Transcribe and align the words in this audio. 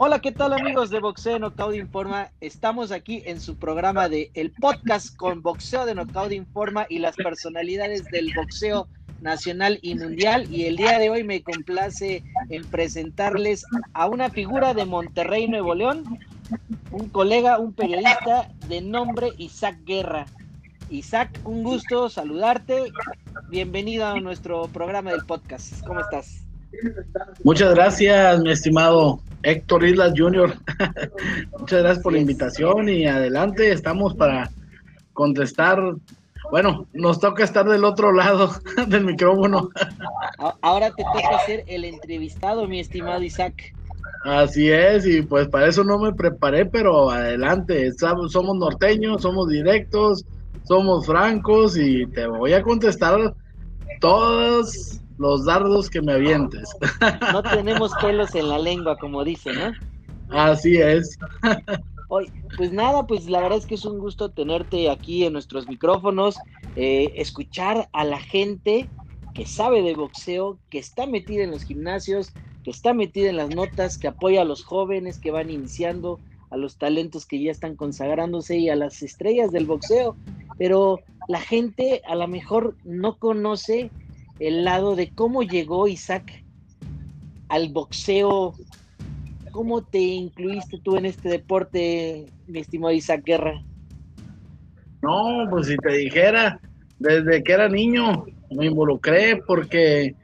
Hola, 0.00 0.20
¿qué 0.20 0.30
tal 0.30 0.52
amigos 0.52 0.90
de 0.90 1.00
Boxeo 1.00 1.40
Knockout 1.40 1.74
Informa? 1.74 2.30
Estamos 2.40 2.92
aquí 2.92 3.20
en 3.26 3.40
su 3.40 3.56
programa 3.56 4.08
de 4.08 4.30
el 4.34 4.52
podcast 4.52 5.16
con 5.16 5.42
Boxeo 5.42 5.86
de 5.86 5.94
Knockout 5.96 6.30
Informa 6.30 6.86
y 6.88 7.00
las 7.00 7.16
personalidades 7.16 8.04
del 8.04 8.32
boxeo 8.32 8.86
nacional 9.22 9.80
y 9.82 9.96
mundial. 9.96 10.46
Y 10.54 10.66
el 10.66 10.76
día 10.76 11.00
de 11.00 11.10
hoy 11.10 11.24
me 11.24 11.42
complace 11.42 12.22
en 12.48 12.64
presentarles 12.66 13.64
a 13.92 14.06
una 14.06 14.30
figura 14.30 14.72
de 14.72 14.84
Monterrey, 14.84 15.48
Nuevo 15.48 15.74
León, 15.74 16.04
un 16.92 17.08
colega, 17.08 17.58
un 17.58 17.72
periodista 17.72 18.52
de 18.68 18.80
nombre 18.80 19.30
Isaac 19.36 19.78
Guerra. 19.84 20.26
Isaac, 20.90 21.40
un 21.42 21.64
gusto 21.64 22.08
saludarte. 22.08 22.84
Bienvenido 23.48 24.06
a 24.06 24.20
nuestro 24.20 24.68
programa 24.68 25.10
del 25.10 25.26
podcast. 25.26 25.84
¿Cómo 25.84 25.98
estás? 25.98 26.47
Muchas 27.44 27.74
gracias, 27.74 28.40
mi 28.40 28.50
estimado 28.50 29.20
Héctor 29.42 29.84
Islas 29.84 30.12
Jr. 30.16 30.54
Muchas 31.58 31.82
gracias 31.82 32.02
por 32.02 32.12
la 32.12 32.18
invitación 32.18 32.88
y 32.88 33.06
adelante, 33.06 33.72
estamos 33.72 34.14
para 34.14 34.50
contestar. 35.12 35.80
Bueno, 36.50 36.86
nos 36.92 37.20
toca 37.20 37.44
estar 37.44 37.68
del 37.68 37.84
otro 37.84 38.12
lado 38.12 38.50
del 38.88 39.04
micrófono. 39.04 39.70
Ahora 40.62 40.90
te 40.90 41.02
toca 41.02 41.38
ser 41.46 41.64
el 41.66 41.84
entrevistado, 41.84 42.66
mi 42.66 42.80
estimado 42.80 43.22
Isaac. 43.22 43.74
Así 44.24 44.70
es, 44.70 45.06
y 45.06 45.22
pues 45.22 45.48
para 45.48 45.68
eso 45.68 45.84
no 45.84 45.98
me 45.98 46.12
preparé, 46.12 46.66
pero 46.66 47.10
adelante, 47.10 47.92
somos 47.92 48.56
norteños, 48.56 49.22
somos 49.22 49.48
directos, 49.48 50.24
somos 50.64 51.06
francos 51.06 51.76
y 51.78 52.06
te 52.06 52.26
voy 52.26 52.52
a 52.52 52.62
contestar 52.62 53.34
todos 54.00 54.97
los 55.18 55.44
dardos 55.44 55.90
que 55.90 56.00
me 56.00 56.12
avientes. 56.12 56.68
No 57.32 57.42
tenemos 57.42 57.92
pelos 58.00 58.34
en 58.34 58.48
la 58.48 58.58
lengua, 58.58 58.96
como 58.96 59.24
dice, 59.24 59.52
¿no? 59.52 59.72
Así 60.30 60.76
es. 60.76 61.18
Pues 62.08 62.72
nada, 62.72 63.06
pues 63.06 63.28
la 63.28 63.40
verdad 63.40 63.58
es 63.58 63.66
que 63.66 63.74
es 63.74 63.84
un 63.84 63.98
gusto 63.98 64.30
tenerte 64.30 64.88
aquí 64.90 65.24
en 65.24 65.34
nuestros 65.34 65.68
micrófonos, 65.68 66.38
eh, 66.74 67.12
escuchar 67.16 67.88
a 67.92 68.04
la 68.04 68.18
gente 68.18 68.88
que 69.34 69.44
sabe 69.46 69.82
de 69.82 69.94
boxeo, 69.94 70.58
que 70.70 70.78
está 70.78 71.06
metida 71.06 71.44
en 71.44 71.50
los 71.50 71.64
gimnasios, 71.64 72.32
que 72.64 72.70
está 72.70 72.94
metida 72.94 73.28
en 73.28 73.36
las 73.36 73.54
notas, 73.54 73.98
que 73.98 74.08
apoya 74.08 74.42
a 74.42 74.44
los 74.46 74.64
jóvenes 74.64 75.18
que 75.18 75.30
van 75.30 75.50
iniciando, 75.50 76.18
a 76.50 76.56
los 76.56 76.76
talentos 76.76 77.26
que 77.26 77.40
ya 77.42 77.50
están 77.50 77.76
consagrándose 77.76 78.56
y 78.56 78.70
a 78.70 78.76
las 78.76 79.02
estrellas 79.02 79.52
del 79.52 79.66
boxeo. 79.66 80.16
Pero 80.56 81.00
la 81.28 81.40
gente 81.40 82.02
a 82.08 82.14
lo 82.14 82.26
mejor 82.26 82.74
no 82.84 83.18
conoce 83.18 83.90
el 84.40 84.64
lado 84.64 84.96
de 84.96 85.10
cómo 85.10 85.42
llegó 85.42 85.88
Isaac 85.88 86.44
al 87.48 87.70
boxeo. 87.70 88.54
¿Cómo 89.50 89.82
te 89.82 89.98
incluiste 89.98 90.78
tú 90.78 90.96
en 90.96 91.06
este 91.06 91.28
deporte, 91.28 92.26
mi 92.46 92.60
estimado 92.60 92.92
Isaac 92.92 93.22
Guerra? 93.24 93.62
No, 95.02 95.46
pues 95.50 95.68
si 95.68 95.76
te 95.76 95.92
dijera, 95.92 96.60
desde 96.98 97.42
que 97.42 97.52
era 97.52 97.68
niño 97.68 98.24
me 98.50 98.66
involucré 98.66 99.40
porque 99.46 100.14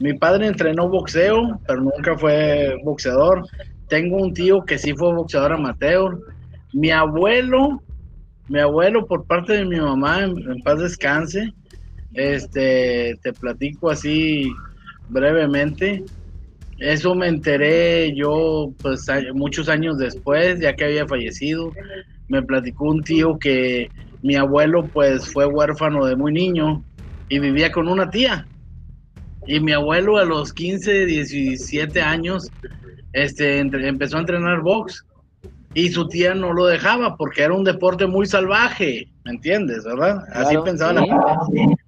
mi 0.00 0.12
padre 0.14 0.46
entrenó 0.48 0.88
boxeo, 0.88 1.60
pero 1.66 1.82
nunca 1.82 2.18
fue 2.18 2.76
boxeador. 2.84 3.46
Tengo 3.88 4.16
un 4.16 4.34
tío 4.34 4.64
que 4.64 4.78
sí 4.78 4.92
fue 4.94 5.14
boxeador 5.14 5.52
amateur. 5.52 6.18
Mi 6.72 6.90
abuelo, 6.90 7.82
mi 8.48 8.58
abuelo 8.58 9.06
por 9.06 9.24
parte 9.24 9.52
de 9.54 9.64
mi 9.64 9.78
mamá, 9.78 10.24
en 10.24 10.60
paz 10.64 10.80
descanse, 10.80 11.52
este, 12.14 13.18
te 13.22 13.32
platico 13.32 13.90
así 13.90 14.50
brevemente. 15.08 16.02
Eso 16.78 17.14
me 17.14 17.28
enteré 17.28 18.14
yo, 18.16 18.72
pues, 18.82 19.06
muchos 19.34 19.68
años 19.68 19.98
después, 19.98 20.60
ya 20.60 20.74
que 20.74 20.84
había 20.84 21.06
fallecido. 21.06 21.72
Me 22.28 22.42
platicó 22.42 22.90
un 22.90 23.02
tío 23.02 23.38
que 23.38 23.90
mi 24.22 24.36
abuelo, 24.36 24.86
pues, 24.88 25.32
fue 25.32 25.46
huérfano 25.46 26.06
de 26.06 26.16
muy 26.16 26.32
niño 26.32 26.82
y 27.28 27.38
vivía 27.38 27.70
con 27.70 27.88
una 27.88 28.10
tía. 28.10 28.46
Y 29.46 29.60
mi 29.60 29.72
abuelo 29.72 30.16
a 30.16 30.24
los 30.24 30.52
15, 30.52 31.06
17 31.06 32.00
años, 32.00 32.50
este, 33.12 33.58
empezó 33.58 34.16
a 34.16 34.20
entrenar 34.20 34.62
box 34.62 35.04
y 35.74 35.90
su 35.90 36.08
tía 36.08 36.34
no 36.34 36.52
lo 36.52 36.66
dejaba 36.66 37.16
porque 37.16 37.42
era 37.42 37.52
un 37.52 37.64
deporte 37.64 38.06
muy 38.06 38.26
salvaje, 38.26 39.08
¿me 39.24 39.32
entiendes, 39.32 39.84
verdad? 39.84 40.24
Así 40.32 40.56
pensaba 40.64 40.94
la 40.94 41.02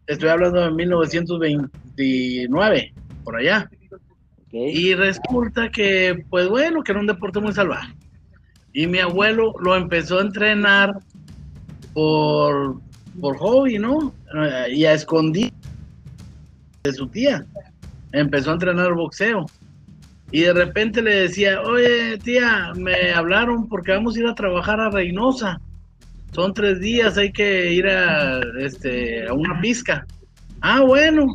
Estoy 0.06 0.28
hablando 0.28 0.60
de 0.60 0.70
1929, 0.70 2.94
por 3.24 3.36
allá. 3.36 3.68
Y 4.52 4.94
resulta 4.94 5.70
que, 5.70 6.24
pues 6.30 6.48
bueno, 6.48 6.82
que 6.82 6.92
era 6.92 7.00
un 7.00 7.06
deporte 7.06 7.40
muy 7.40 7.52
salvaje. 7.52 7.94
Y 8.72 8.86
mi 8.86 9.00
abuelo 9.00 9.52
lo 9.60 9.74
empezó 9.74 10.18
a 10.18 10.22
entrenar 10.22 10.94
por, 11.92 12.80
por 13.20 13.36
hobby, 13.38 13.78
¿no? 13.78 14.14
Y 14.70 14.84
a 14.84 14.92
escondidas 14.92 15.52
de 16.84 16.92
su 16.92 17.08
tía. 17.08 17.44
Empezó 18.12 18.50
a 18.50 18.54
entrenar 18.54 18.94
boxeo. 18.94 19.46
Y 20.30 20.42
de 20.42 20.52
repente 20.52 21.02
le 21.02 21.22
decía, 21.22 21.60
oye 21.62 22.18
tía, 22.18 22.72
me 22.76 23.12
hablaron 23.12 23.68
porque 23.68 23.92
vamos 23.92 24.16
a 24.16 24.20
ir 24.20 24.26
a 24.26 24.34
trabajar 24.34 24.80
a 24.80 24.90
Reynosa. 24.90 25.60
Son 26.36 26.52
tres 26.52 26.80
días, 26.80 27.16
hay 27.16 27.32
que 27.32 27.72
ir 27.72 27.86
a, 27.86 28.40
este, 28.60 29.26
a 29.26 29.32
una 29.32 29.58
pizca. 29.58 30.06
Ah, 30.60 30.82
bueno, 30.82 31.34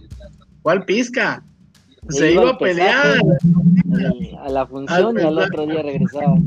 ¿cuál 0.62 0.86
pizca? 0.86 1.44
Se 2.10 2.34
iba, 2.34 2.52
a 2.52 2.58
pelear. 2.60 3.18
A 4.44 4.50
la 4.50 4.68
función 4.68 5.18
y 5.18 5.24
al 5.24 5.40
otro 5.40 5.66
día 5.66 5.82
regresaba. 5.82 6.38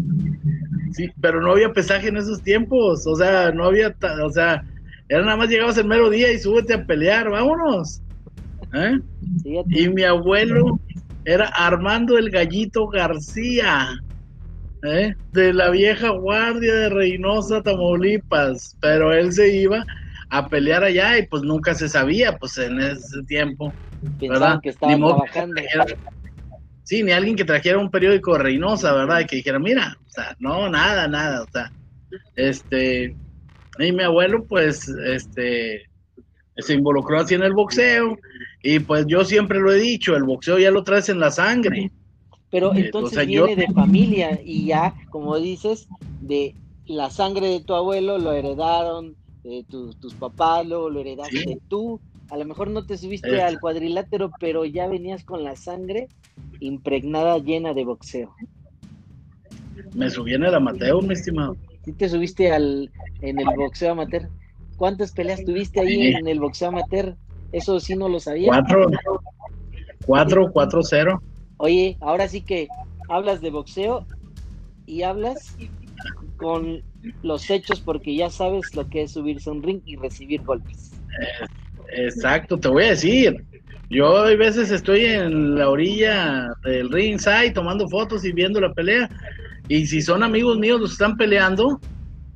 Sí, 0.92 1.10
pero 1.20 1.40
no 1.40 1.50
había 1.50 1.72
pesaje 1.72 2.06
en 2.06 2.16
esos 2.16 2.42
tiempos, 2.42 3.04
o 3.08 3.16
sea, 3.16 3.50
no 3.50 3.64
había, 3.64 3.92
o 4.24 4.30
sea, 4.30 4.64
era 5.08 5.24
nada 5.24 5.36
más 5.36 5.48
llegabas 5.48 5.76
el 5.76 5.88
mero 5.88 6.08
día 6.08 6.30
y 6.30 6.38
súbete 6.38 6.74
a 6.74 6.86
pelear, 6.86 7.30
vámonos. 7.30 8.02
¿Eh? 8.72 9.00
Y 9.66 9.88
mi 9.88 10.04
abuelo 10.04 10.78
era 11.24 11.46
Armando 11.48 12.16
el 12.18 12.30
Gallito 12.30 12.86
García, 12.86 14.00
¿eh? 14.84 15.16
de 15.32 15.52
la 15.52 15.70
vieja 15.70 16.10
guardia 16.10 16.74
de 16.74 16.88
Reynosa, 16.90 17.62
Tamaulipas, 17.62 18.76
pero 18.80 19.12
él 19.12 19.32
se 19.32 19.54
iba 19.56 19.84
a 20.30 20.48
pelear 20.48 20.84
allá 20.84 21.18
y 21.18 21.26
pues 21.26 21.42
nunca 21.42 21.74
se 21.74 21.88
sabía, 21.88 22.36
pues 22.36 22.58
en 22.58 22.80
ese 22.80 23.22
tiempo, 23.26 23.74
¿verdad? 24.00 24.60
que 24.62 24.70
estaba 24.70 24.96
trabajando. 24.96 25.60
sí, 26.82 27.02
ni 27.02 27.12
alguien 27.12 27.36
que 27.36 27.44
trajera 27.44 27.78
un 27.78 27.90
periódico 27.90 28.32
de 28.32 28.42
Reynosa, 28.44 28.92
¿verdad? 28.92 29.20
Y 29.20 29.26
que 29.26 29.36
dijera, 29.36 29.58
mira, 29.58 29.96
o 30.06 30.10
sea, 30.10 30.36
no, 30.38 30.68
nada, 30.68 31.08
nada, 31.08 31.42
o 31.42 31.46
sea, 31.50 31.72
este, 32.36 33.16
y 33.78 33.92
mi 33.92 34.02
abuelo, 34.02 34.44
pues, 34.46 34.88
este, 34.88 35.84
se 36.56 36.74
involucró 36.74 37.20
así 37.20 37.34
en 37.34 37.42
el 37.42 37.52
boxeo, 37.52 38.16
y 38.62 38.78
pues 38.80 39.06
yo 39.06 39.24
siempre 39.24 39.60
lo 39.60 39.72
he 39.72 39.78
dicho, 39.78 40.16
el 40.16 40.24
boxeo 40.24 40.58
ya 40.58 40.70
lo 40.70 40.84
traes 40.84 41.08
en 41.08 41.20
la 41.20 41.30
sangre. 41.30 41.90
Pero 42.54 42.72
eh, 42.72 42.82
entonces 42.84 43.26
viene 43.26 43.56
de 43.56 43.66
familia 43.74 44.40
y 44.44 44.66
ya, 44.66 44.94
como 45.10 45.36
dices, 45.40 45.88
de 46.20 46.54
la 46.86 47.10
sangre 47.10 47.48
de 47.48 47.58
tu 47.58 47.74
abuelo 47.74 48.16
lo 48.18 48.32
heredaron 48.32 49.16
eh, 49.42 49.64
tus 49.68 50.14
papás, 50.14 50.64
luego 50.64 50.88
lo 50.88 51.00
heredaste 51.00 51.58
tú. 51.66 52.00
A 52.30 52.36
lo 52.36 52.44
mejor 52.44 52.70
no 52.70 52.86
te 52.86 52.96
subiste 52.96 53.42
al 53.42 53.58
cuadrilátero, 53.58 54.30
pero 54.38 54.64
ya 54.64 54.86
venías 54.86 55.24
con 55.24 55.42
la 55.42 55.56
sangre 55.56 56.06
impregnada 56.60 57.38
llena 57.38 57.74
de 57.74 57.84
boxeo. 57.84 58.32
Me 59.92 60.08
subí 60.08 60.34
en 60.34 60.44
el 60.44 60.54
amateur, 60.54 61.02
mi 61.02 61.14
estimado. 61.14 61.56
Sí 61.84 61.92
te 61.92 62.08
subiste 62.08 62.52
al, 62.52 62.88
en 63.20 63.40
el 63.40 63.48
boxeo 63.56 63.90
amateur. 63.90 64.28
¿Cuántas 64.76 65.10
peleas 65.10 65.44
tuviste 65.44 65.80
ahí 65.80 66.14
en 66.14 66.28
el 66.28 66.38
boxeo 66.38 66.68
amateur? 66.68 67.16
Eso 67.50 67.80
sí 67.80 67.96
no 67.96 68.08
lo 68.08 68.20
sabía. 68.20 68.46
Cuatro. 68.46 68.86
Cuatro, 70.06 70.52
cuatro, 70.52 70.82
cero. 70.84 71.20
Oye, 71.58 71.96
ahora 72.00 72.28
sí 72.28 72.42
que 72.42 72.68
hablas 73.08 73.40
de 73.40 73.50
boxeo 73.50 74.06
y 74.86 75.02
hablas 75.02 75.56
con 76.36 76.82
los 77.22 77.50
hechos 77.50 77.80
porque 77.80 78.14
ya 78.14 78.30
sabes 78.30 78.74
lo 78.74 78.88
que 78.88 79.02
es 79.02 79.12
subirse 79.12 79.50
a 79.50 79.52
un 79.52 79.62
ring 79.62 79.80
y 79.84 79.96
recibir 79.96 80.42
golpes. 80.42 81.00
Exacto, 81.96 82.58
te 82.58 82.68
voy 82.68 82.84
a 82.84 82.90
decir. 82.90 83.44
Yo 83.90 84.16
a 84.16 84.34
veces 84.34 84.70
estoy 84.70 85.04
en 85.04 85.56
la 85.56 85.68
orilla 85.68 86.48
del 86.64 86.90
ring 86.90 87.18
side 87.18 87.52
tomando 87.52 87.88
fotos 87.88 88.24
y 88.24 88.32
viendo 88.32 88.60
la 88.60 88.72
pelea. 88.72 89.10
Y 89.68 89.86
si 89.86 90.02
son 90.02 90.22
amigos 90.22 90.58
míos 90.58 90.80
los 90.80 90.92
están 90.92 91.16
peleando 91.16 91.80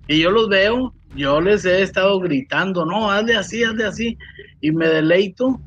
y 0.07 0.21
yo 0.21 0.31
los 0.31 0.49
veo, 0.49 0.95
yo 1.15 1.41
les 1.41 1.65
he 1.65 1.83
estado 1.83 2.21
gritando, 2.21 2.85
no, 2.85 3.11
hazle 3.11 3.37
así, 3.37 3.65
hazle 3.65 3.85
así. 3.85 4.19
Y 4.61 4.71
me 4.71 4.89
deleito 4.89 5.61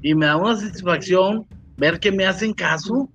y 0.00 0.14
me 0.14 0.26
da 0.26 0.36
una 0.36 0.56
satisfacción 0.56 1.46
ver 1.76 2.00
que 2.00 2.12
me 2.12 2.26
hacen 2.26 2.52
caso 2.52 3.08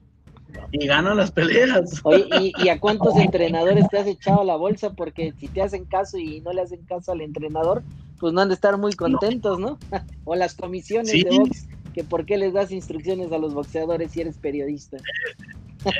y 0.71 0.88
ganan 0.88 1.17
las 1.17 1.31
peleas. 1.31 2.00
Oye, 2.03 2.53
¿y, 2.57 2.69
a 2.69 2.79
cuántos 2.79 3.15
entrenadores 3.17 3.88
te 3.89 3.97
has 3.97 4.07
echado 4.07 4.44
la 4.44 4.56
bolsa? 4.56 4.94
Porque 4.94 5.33
si 5.39 5.47
te 5.47 5.61
hacen 5.61 5.85
caso 5.85 6.17
y 6.17 6.41
no 6.41 6.53
le 6.53 6.61
hacen 6.61 6.83
caso 6.85 7.11
al 7.11 7.21
entrenador, 7.21 7.83
pues 8.19 8.33
no 8.33 8.41
han 8.41 8.50
de 8.50 8.56
estar 8.56 8.77
muy 8.77 8.94
contentos, 8.94 9.59
¿no? 9.59 9.77
o 10.25 10.35
las 10.35 10.56
comisiones 10.56 11.11
de 11.11 11.29
box, 11.29 11.67
que 11.94 12.03
por 12.03 12.25
qué 12.25 12.38
les 12.38 12.53
das 12.53 12.71
instrucciones 12.71 13.31
a 13.31 13.38
los 13.38 13.53
boxeadores 13.53 14.11
si 14.11 14.21
eres 14.21 14.38
periodista. 14.38 14.97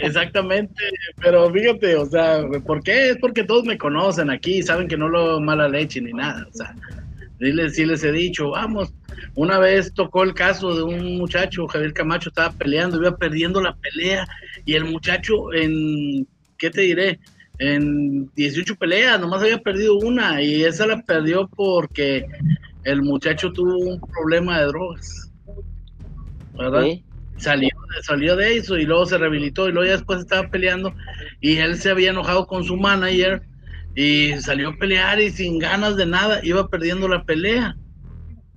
Exactamente, 0.01 0.75
pero 1.21 1.50
fíjate, 1.51 1.95
o 1.95 2.06
sea, 2.06 2.41
¿por 2.65 2.83
qué? 2.83 3.11
Es 3.11 3.17
porque 3.17 3.45
todos 3.45 3.63
me 3.63 3.77
conocen 3.77 4.29
aquí, 4.29 4.61
saben 4.61 4.89
que 4.89 4.97
no 4.97 5.07
lo 5.07 5.39
mala 5.39 5.69
leche 5.69 6.01
ni 6.01 6.11
nada, 6.11 6.45
o 6.50 6.53
sea, 6.53 6.75
sí 7.39 7.85
les, 7.85 8.03
he 8.03 8.11
dicho, 8.11 8.50
vamos, 8.51 8.94
una 9.36 9.60
vez 9.60 9.94
tocó 9.94 10.24
el 10.24 10.33
caso 10.33 10.75
de 10.75 10.83
un 10.83 11.18
muchacho, 11.18 11.68
Javier 11.68 11.94
Camacho, 11.94 12.30
estaba 12.30 12.51
peleando, 12.51 12.98
iba 12.98 13.16
perdiendo 13.18 13.62
la 13.62 13.75
pelea, 13.75 14.27
y 14.66 14.75
el 14.75 14.86
muchacho 14.86 15.54
en, 15.54 16.27
¿qué 16.57 16.69
te 16.69 16.81
diré? 16.81 17.19
En 17.57 18.30
18 18.36 18.75
peleas, 18.75 19.19
nomás 19.19 19.42
había 19.42 19.57
perdido 19.60 19.98
una, 19.98 20.42
y 20.42 20.63
esa 20.63 20.88
la 20.88 21.01
perdió 21.01 21.48
porque 21.48 22.25
el 22.83 23.01
muchacho 23.01 23.51
tuvo 23.51 23.77
un 23.77 24.00
problema 24.00 24.60
de 24.60 24.66
drogas, 24.68 25.31
¿verdad? 26.57 26.86
Salió, 27.38 27.69
salió 28.01 28.36
de 28.36 28.57
eso 28.57 28.77
y 28.77 28.86
luego 28.86 29.06
se 29.06 29.18
rehabilitó 29.18 29.69
y 29.69 29.71
luego 29.71 29.86
ya 29.88 29.94
después 29.94 30.19
estaba 30.19 30.50
peleando 30.50 30.94
y 31.39 31.56
él 31.57 31.77
se 31.77 31.89
había 31.89 32.10
enojado 32.10 32.48
con 32.48 32.66
su 32.66 32.75
manager 32.75 33.44
y 33.95 34.33
salió 34.42 34.69
a 34.69 34.75
pelear 34.77 35.21
y 35.21 35.31
sin 35.31 35.57
ganas 35.57 35.95
de 35.95 36.06
nada 36.06 36.42
iba 36.44 36.68
perdiendo 36.68 37.07
la 37.07 37.24
pelea. 37.24 37.77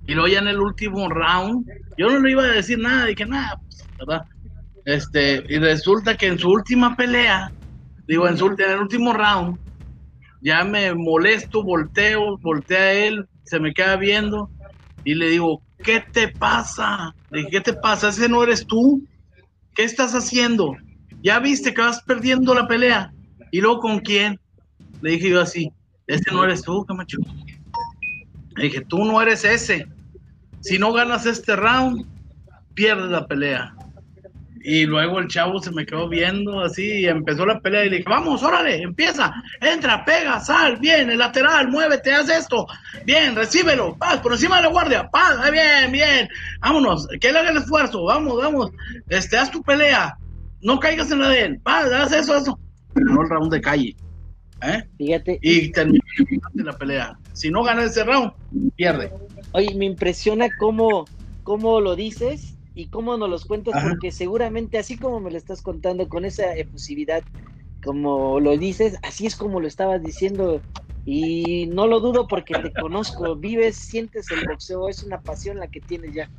Y 0.05 0.13
luego 0.13 0.27
ya 0.27 0.39
en 0.39 0.47
el 0.47 0.59
último 0.59 1.09
round, 1.09 1.65
yo 1.97 2.09
no 2.09 2.19
le 2.19 2.31
iba 2.31 2.43
a 2.43 2.47
decir 2.47 2.77
nada, 2.79 3.05
dije 3.05 3.25
nada, 3.25 3.57
pues, 3.61 3.89
¿verdad? 3.97 4.21
Este, 4.85 5.43
y 5.47 5.59
resulta 5.59 6.15
que 6.15 6.27
en 6.27 6.37
su 6.37 6.49
última 6.49 6.95
pelea, 6.95 7.51
digo, 8.07 8.27
en, 8.27 8.37
su, 8.37 8.47
en 8.47 8.71
el 8.71 8.79
último 8.79 9.13
round, 9.13 9.57
ya 10.41 10.63
me 10.65 10.93
molesto, 10.93 11.63
volteo, 11.63 12.37
voltea 12.39 12.81
a 12.81 12.93
él, 12.93 13.25
se 13.43 13.59
me 13.59 13.73
queda 13.73 13.95
viendo 13.95 14.49
y 15.05 15.15
le 15.15 15.29
digo, 15.29 15.63
¿qué 15.83 16.03
te 16.11 16.27
pasa? 16.27 17.15
Le 17.29 17.39
dije, 17.39 17.51
¿qué 17.51 17.61
te 17.61 17.73
pasa? 17.73 18.09
¿Ese 18.09 18.27
no 18.27 18.43
eres 18.43 18.65
tú? 18.67 19.01
¿Qué 19.73 19.83
estás 19.83 20.13
haciendo? 20.13 20.75
¿Ya 21.21 21.39
viste 21.39 21.73
que 21.73 21.81
vas 21.81 22.01
perdiendo 22.03 22.53
la 22.53 22.67
pelea? 22.67 23.13
¿Y 23.51 23.61
luego 23.61 23.79
con 23.79 23.99
quién? 23.99 24.37
Le 25.01 25.11
dije 25.11 25.29
yo 25.29 25.41
así, 25.41 25.71
ese 26.07 26.31
no 26.31 26.43
eres 26.43 26.61
tú, 26.61 26.83
Camacho. 26.85 27.17
Le 28.55 28.65
dije, 28.65 28.81
tú 28.81 29.03
no 29.05 29.21
eres 29.21 29.43
ese. 29.43 29.87
Si 30.61 30.77
no 30.77 30.93
ganas 30.93 31.25
este 31.25 31.55
round, 31.55 32.05
pierdes 32.73 33.09
la 33.09 33.27
pelea. 33.27 33.75
Y 34.65 34.85
luego 34.85 35.19
el 35.19 35.27
chavo 35.27 35.61
se 35.61 35.71
me 35.71 35.85
quedó 35.85 36.07
viendo 36.07 36.61
así 36.61 37.01
y 37.01 37.05
empezó 37.05 37.45
la 37.45 37.59
pelea 37.59 37.83
y 37.83 37.89
le 37.89 37.97
dije, 37.97 38.09
vamos, 38.09 38.41
órale, 38.43 38.81
empieza, 38.81 39.33
entra, 39.59 40.05
pega, 40.05 40.39
sal, 40.39 40.77
bien, 40.77 41.09
el 41.09 41.17
lateral, 41.17 41.67
muévete, 41.67 42.13
haz 42.13 42.29
esto, 42.29 42.65
bien, 43.03 43.35
recíbelo, 43.35 43.93
paz, 43.97 44.21
por 44.21 44.31
encima 44.31 44.55
de 44.55 44.61
la 44.61 44.67
guardia, 44.69 45.09
paz, 45.09 45.51
bien, 45.51 45.91
bien, 45.91 46.29
vámonos, 46.61 47.09
que 47.19 47.33
le 47.33 47.39
haga 47.39 47.49
el 47.49 47.57
esfuerzo, 47.57 48.05
vamos, 48.05 48.37
vamos, 48.37 48.71
este, 49.09 49.37
haz 49.37 49.51
tu 49.51 49.61
pelea, 49.61 50.17
no 50.61 50.79
caigas 50.79 51.11
en 51.11 51.19
la 51.19 51.27
de 51.27 51.41
él, 51.41 51.59
paz, 51.59 51.91
haz 51.91 52.13
eso, 52.13 52.37
eso. 52.37 52.57
No 52.95 53.21
el 53.21 53.29
round 53.29 53.51
de 53.51 53.59
calle. 53.59 53.95
¿eh? 54.61 54.83
Fíjate. 54.97 55.39
Y 55.41 55.71
termina 55.71 56.03
la 56.53 56.77
pelea. 56.77 57.17
Si 57.33 57.49
no 57.49 57.63
gana 57.63 57.83
ese 57.83 58.03
round, 58.03 58.31
pierde. 58.75 59.11
Oye, 59.51 59.73
me 59.75 59.85
impresiona 59.85 60.49
cómo, 60.57 61.05
cómo 61.43 61.81
lo 61.81 61.95
dices 61.95 62.55
y 62.75 62.87
cómo 62.87 63.17
nos 63.17 63.29
los 63.29 63.45
cuentas, 63.45 63.83
porque 63.83 64.11
seguramente 64.11 64.77
así 64.77 64.97
como 64.97 65.19
me 65.19 65.31
lo 65.31 65.37
estás 65.37 65.61
contando, 65.61 66.07
con 66.07 66.25
esa 66.25 66.55
efusividad, 66.55 67.23
como 67.83 68.39
lo 68.39 68.57
dices, 68.57 68.97
así 69.03 69.25
es 69.25 69.35
como 69.35 69.59
lo 69.59 69.67
estabas 69.67 70.01
diciendo. 70.01 70.61
Y 71.05 71.67
no 71.67 71.85
lo 71.85 71.99
dudo 71.99 72.27
porque 72.27 72.53
te 72.53 72.71
conozco, 72.71 73.35
vives, 73.35 73.75
sientes 73.75 74.31
el 74.31 74.47
boxeo, 74.47 74.87
es 74.87 75.03
una 75.03 75.19
pasión 75.19 75.59
la 75.59 75.67
que 75.67 75.81
tienes 75.81 76.13
ya. 76.13 76.29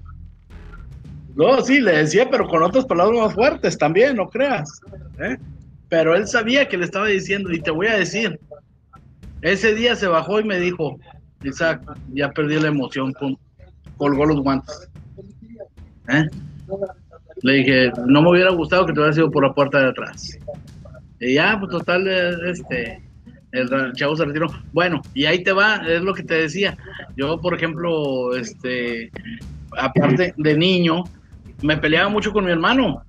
No, 1.35 1.61
sí, 1.61 1.81
le 1.81 1.99
decía, 1.99 2.31
pero 2.31 2.49
con 2.49 2.63
otras 2.63 2.87
palabras 2.87 3.21
más 3.21 3.35
fuertes 3.35 3.77
también, 3.77 4.17
no 4.17 4.29
creas. 4.29 4.81
¿eh? 5.19 5.37
Pero 5.89 6.15
él 6.15 6.27
sabía 6.27 6.67
que 6.69 6.79
le 6.79 6.85
estaba 6.85 7.09
diciendo, 7.09 7.53
y 7.53 7.61
te 7.61 7.71
voy 7.71 7.89
a 7.89 7.97
decir, 7.97 8.41
ese 9.45 9.75
día 9.75 9.95
se 9.95 10.09
bajó 10.09 10.41
y 10.41 10.45
me 10.45 10.59
dijo, 10.59 10.99
Isaac, 11.43 11.83
ya 12.15 12.31
perdí 12.31 12.59
la 12.59 12.69
emoción, 12.69 13.13
colgó 13.99 14.25
los 14.25 14.41
guantes. 14.41 14.89
¿Eh? 16.09 16.25
Le 17.43 17.53
dije, 17.53 17.93
no 18.07 18.23
me 18.23 18.31
hubiera 18.31 18.51
gustado 18.53 18.87
que 18.87 18.95
te 18.95 19.01
hubiera 19.01 19.13
sido 19.13 19.31
por 19.31 19.47
la 19.47 19.53
puerta 19.53 19.81
de 19.81 19.89
atrás. 19.91 20.39
Y 21.21 21.35
ya, 21.35 21.59
pues 21.61 21.71
total, 21.73 22.09
este, 22.49 23.03
el 23.53 23.93
chavo 23.93 24.17
se 24.17 24.25
retiró. 24.25 24.47
Bueno, 24.73 25.03
y 25.13 25.27
ahí 25.27 25.43
te 25.43 25.53
va, 25.53 25.77
es 25.77 26.01
lo 26.01 26.15
que 26.15 26.23
te 26.23 26.35
decía. 26.35 26.79
Yo, 27.15 27.39
por 27.39 27.55
ejemplo, 27.55 28.35
este, 28.35 29.11
aparte 29.77 30.33
de 30.39 30.57
niño, 30.57 31.05
me 31.61 31.77
peleaba 31.77 32.09
mucho 32.09 32.33
con 32.33 32.47
mi 32.47 32.51
hermano. 32.51 33.05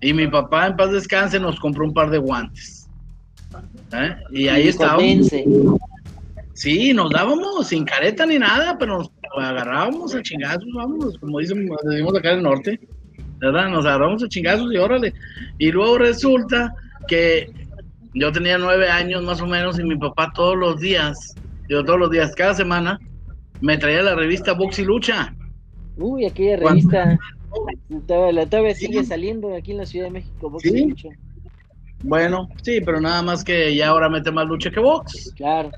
Y 0.00 0.14
mi 0.14 0.26
papá, 0.26 0.68
en 0.68 0.76
paz 0.76 0.90
descanse, 0.90 1.38
nos 1.38 1.60
compró 1.60 1.84
un 1.84 1.92
par 1.92 2.08
de 2.08 2.18
guantes. 2.18 2.85
¿Eh? 3.92 4.16
Y 4.30 4.48
ahí 4.48 4.68
estábamos. 4.68 5.30
Sí, 6.54 6.94
nos 6.94 7.10
dábamos 7.10 7.68
sin 7.68 7.84
careta 7.84 8.24
ni 8.24 8.38
nada, 8.38 8.78
pero 8.78 8.98
nos 8.98 9.10
agarrábamos 9.38 10.14
a 10.14 10.22
chingazos, 10.22 10.66
vamos, 10.74 11.18
como 11.18 11.38
dicen, 11.38 11.68
decimos 11.84 12.16
acá 12.16 12.32
en 12.32 12.38
el 12.38 12.44
norte, 12.44 12.80
¿verdad? 13.38 13.68
Nos 13.68 13.84
agarramos 13.84 14.22
a 14.22 14.28
chingazos 14.28 14.72
y 14.72 14.78
órale. 14.78 15.12
Y 15.58 15.70
luego 15.70 15.98
resulta 15.98 16.74
que 17.06 17.50
yo 18.14 18.32
tenía 18.32 18.56
nueve 18.56 18.88
años 18.88 19.22
más 19.22 19.42
o 19.42 19.46
menos 19.46 19.78
y 19.78 19.84
mi 19.84 19.96
papá 19.96 20.32
todos 20.34 20.56
los 20.56 20.80
días, 20.80 21.34
yo 21.68 21.84
todos 21.84 21.98
los 21.98 22.10
días, 22.10 22.34
cada 22.34 22.54
semana, 22.54 22.98
me 23.60 23.76
traía 23.76 24.02
la 24.02 24.14
revista 24.14 24.54
Box 24.54 24.78
y 24.78 24.84
Lucha. 24.84 25.34
Uy, 25.98 26.24
aquella 26.24 26.56
revista 26.56 27.18
la 28.08 28.46
todavía 28.46 28.74
sigue 28.74 29.04
saliendo 29.04 29.54
aquí 29.54 29.72
en 29.72 29.78
la 29.78 29.86
Ciudad 29.86 30.06
de 30.06 30.12
México, 30.12 30.48
Box 30.48 30.64
y 30.64 30.86
Lucha. 30.86 31.08
Bueno, 32.06 32.48
sí, 32.62 32.80
pero 32.80 33.00
nada 33.00 33.22
más 33.22 33.44
que 33.44 33.74
ya 33.74 33.88
ahora 33.88 34.08
mete 34.08 34.30
más 34.30 34.46
lucha 34.46 34.70
que 34.70 34.80
box. 34.80 35.32
Claro 35.36 35.70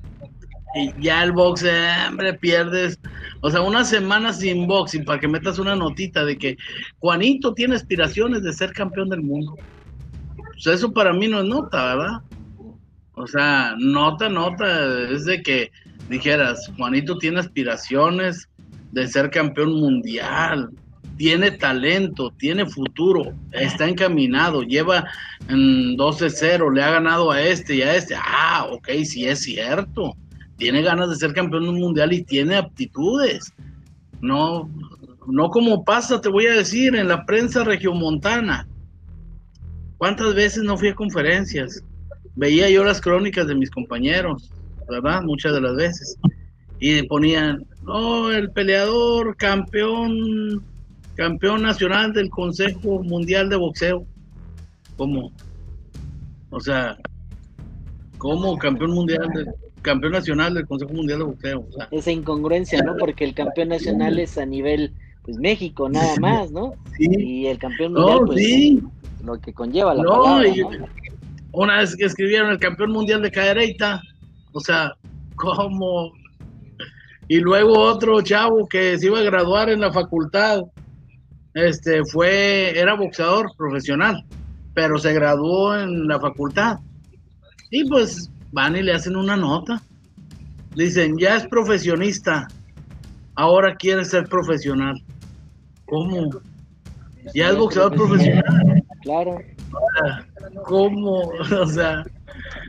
y 0.75 0.93
ya 1.01 1.23
el 1.25 1.33
box, 1.33 1.65
hombre, 2.09 2.35
pierdes. 2.35 2.99
O 3.41 3.51
sea, 3.51 3.63
una 3.63 3.85
semana 3.85 4.33
sin 4.33 4.67
boxing 4.67 5.05
para 5.05 5.21
que 5.21 5.29
metas 5.29 5.59
una 5.59 5.75
notita 5.75 6.25
de 6.25 6.37
que 6.37 6.57
Juanito 6.99 7.55
tiene 7.55 7.77
aspiraciones 7.77 8.43
de 8.43 8.53
ser 8.53 8.73
campeón 8.73 9.09
del 9.09 9.23
mundo. 9.23 9.57
Eso 10.57 10.93
para 10.93 11.13
mí 11.13 11.29
no 11.29 11.41
es 11.41 11.47
nota, 11.47 11.97
¿verdad? 11.97 12.21
O 13.15 13.27
sea, 13.27 13.75
nota, 13.79 14.29
nota, 14.29 15.11
es 15.11 15.25
de 15.25 15.43
que 15.43 15.71
dijeras, 16.09 16.71
Juanito 16.77 17.17
tiene 17.19 17.41
aspiraciones 17.41 18.49
de 18.93 19.07
ser 19.07 19.31
campeón 19.31 19.81
mundial, 19.81 20.71
tiene 21.19 21.51
talento, 21.51 22.33
tiene 22.39 22.65
futuro, 22.65 23.35
está 23.53 23.87
encaminado, 23.87 24.63
lleva 24.63 25.05
en 25.49 25.99
12-0, 25.99 26.73
le 26.73 26.83
ha 26.83 26.93
ganado 26.93 27.31
a 27.31 27.43
este 27.43 27.77
y 27.77 27.83
a 27.83 27.95
este. 27.95 28.15
Ah, 28.17 28.67
ok, 28.71 28.89
sí 29.05 29.27
es 29.27 29.41
cierto 29.43 30.17
tiene 30.59 30.83
ganas 30.83 31.09
de 31.09 31.17
ser 31.17 31.33
campeón 31.33 31.73
mundial 31.77 32.13
y 32.13 32.25
tiene 32.25 32.57
aptitudes. 32.57 33.55
No, 34.21 34.69
no 35.27 35.49
como 35.51 35.85
pasa, 35.85 36.21
te 36.21 36.29
voy 36.29 36.47
a 36.47 36.57
decir, 36.57 36.95
en 36.97 37.09
la 37.09 37.25
prensa 37.25 37.65
regiomontana. 37.65 38.69
¿Cuántas 39.97 40.35
veces 40.35 40.65
no 40.65 40.77
fui 40.77 40.89
a 40.89 40.95
conferencias? 40.95 41.83
Veía 42.35 42.69
yo 42.69 42.85
las 42.85 43.01
crónicas 43.01 43.47
de 43.47 43.55
mis 43.55 43.71
compañeros, 43.71 44.51
¿verdad? 44.89 45.23
Muchas 45.23 45.55
de 45.55 45.61
las 45.61 45.77
veces. 45.77 46.19
Y 46.81 47.03
ponían, 47.05 47.65
oh, 47.87 48.31
el 48.31 48.51
peleador 48.51 49.37
campeón, 49.37 50.65
campeón 51.19 51.63
nacional 51.63 52.13
del 52.13 52.31
Consejo 52.31 53.03
Mundial 53.03 53.51
de 53.51 53.57
Boxeo. 53.57 54.07
¿Cómo? 54.97 55.33
O 56.51 56.61
sea, 56.61 56.97
¿cómo 58.19 58.57
campeón 58.57 58.93
mundial 58.93 59.29
de, 59.35 59.45
campeón 59.83 60.13
nacional 60.13 60.55
del 60.55 60.67
Consejo 60.67 60.93
Mundial 60.93 61.19
de 61.19 61.25
Boxeo. 61.25 61.67
Esa 61.91 62.13
incongruencia, 62.13 62.81
¿no? 62.83 62.97
Porque 62.97 63.25
el 63.25 63.35
campeón 63.35 63.71
nacional 63.71 64.19
es 64.21 64.39
a 64.39 64.47
nivel, 64.47 64.93
pues 65.25 65.39
México, 65.39 65.89
nada 65.89 66.15
más, 66.21 66.53
¿no? 66.53 66.75
Y 67.01 67.47
el 67.47 67.59
campeón 67.59 67.95
mundial, 67.95 68.21
pues, 68.25 69.25
lo 69.25 69.41
que 69.41 69.53
conlleva 69.53 69.95
la 69.95 70.03
no, 70.05 70.41
Una 71.51 71.79
vez 71.79 71.97
que 71.97 72.05
escribieron 72.05 72.51
el 72.51 72.59
campeón 72.59 72.93
mundial 72.93 73.23
de 73.23 73.33
cadereita, 73.33 74.01
o 74.53 74.61
sea, 74.61 74.93
¿cómo? 75.35 76.13
Y 77.27 77.41
luego 77.41 77.77
otro 77.77 78.23
chavo 78.23 78.69
que 78.69 78.97
se 78.99 79.07
iba 79.07 79.19
a 79.19 79.23
graduar 79.23 79.69
en 79.69 79.81
la 79.81 79.93
facultad, 79.93 80.63
este, 81.67 82.05
fue, 82.05 82.79
era 82.79 82.95
boxeador 82.95 83.51
profesional, 83.57 84.25
pero 84.75 84.99
se 84.99 85.13
graduó 85.13 85.77
en 85.77 86.07
la 86.07 86.21
facultad. 86.21 86.79
Y 87.71 87.89
pues 87.89 88.31
van 88.53 88.77
y 88.77 88.83
le 88.83 88.93
hacen 88.93 89.17
una 89.17 89.37
nota. 89.37 89.83
Dicen, 90.75 91.19
ya 91.19 91.37
es 91.37 91.47
profesionista, 91.47 92.47
ahora 93.35 93.75
quiere 93.77 94.05
ser 94.05 94.29
profesional. 94.29 95.03
¿Cómo? 95.87 96.31
Ya 97.35 97.51
es 97.51 97.57
boxeador 97.57 97.95
profesional. 97.95 98.85
Claro. 99.03 99.39
¿Cómo? 100.65 101.33
O 101.61 101.67
sea, 101.67 102.05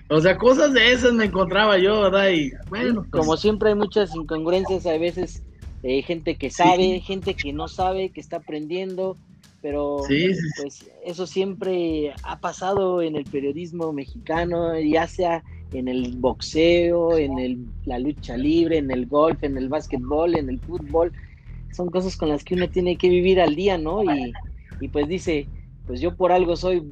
o 0.10 0.19
sea, 0.19 0.38
cosas 0.38 0.74
de 0.74 0.91
esas 0.91 1.13
me 1.13 1.25
encontraba 1.25 1.77
yo, 1.77 2.01
¿verdad? 2.01 2.29
Y 2.29 2.51
bueno. 2.69 3.05
Pues 3.10 3.22
Como 3.22 3.38
siempre 3.38 3.69
hay 3.69 3.75
muchas 3.75 4.15
incongruencias, 4.15 4.86
hay 4.86 5.00
veces 5.00 5.43
eh, 5.83 6.01
gente 6.01 6.36
que 6.36 6.50
sabe, 6.50 7.00
gente 7.00 7.33
que 7.36 7.53
no 7.53 7.67
sabe, 7.67 8.09
que 8.09 8.19
está 8.19 8.38
aprendiendo, 8.38 9.17
pero 9.62 9.98
pues 10.62 10.89
eso 11.05 11.27
siempre 11.27 12.13
ha 12.24 12.39
pasado 12.39 13.01
en 13.01 13.15
el 13.15 13.25
periodismo 13.25 13.91
mexicano, 13.91 14.79
ya 14.79 15.07
sea 15.07 15.43
en 15.74 15.88
el 15.88 16.15
boxeo, 16.17 17.17
en 17.17 17.38
el, 17.39 17.65
la 17.86 18.00
lucha 18.00 18.38
libre, 18.38 18.77
en 18.77 18.89
el 18.91 19.05
golf, 19.05 19.43
en 19.43 19.57
el 19.57 19.69
básquetbol, 19.69 20.36
en 20.36 20.50
el 20.50 20.59
fútbol. 20.59 21.12
Son 21.71 21.89
cosas 21.89 22.15
con 22.17 22.29
las 22.29 22.43
que 22.43 22.55
uno 22.55 22.67
tiene 22.69 22.98
que 22.98 23.09
vivir 23.09 23.39
al 23.39 23.55
día, 23.55 23.77
¿no? 23.77 24.03
Y, 24.03 24.33
y 24.81 24.88
pues 24.88 25.07
dice, 25.07 25.48
pues 25.86 26.01
yo 26.01 26.15
por 26.15 26.31
algo 26.31 26.55
soy 26.55 26.83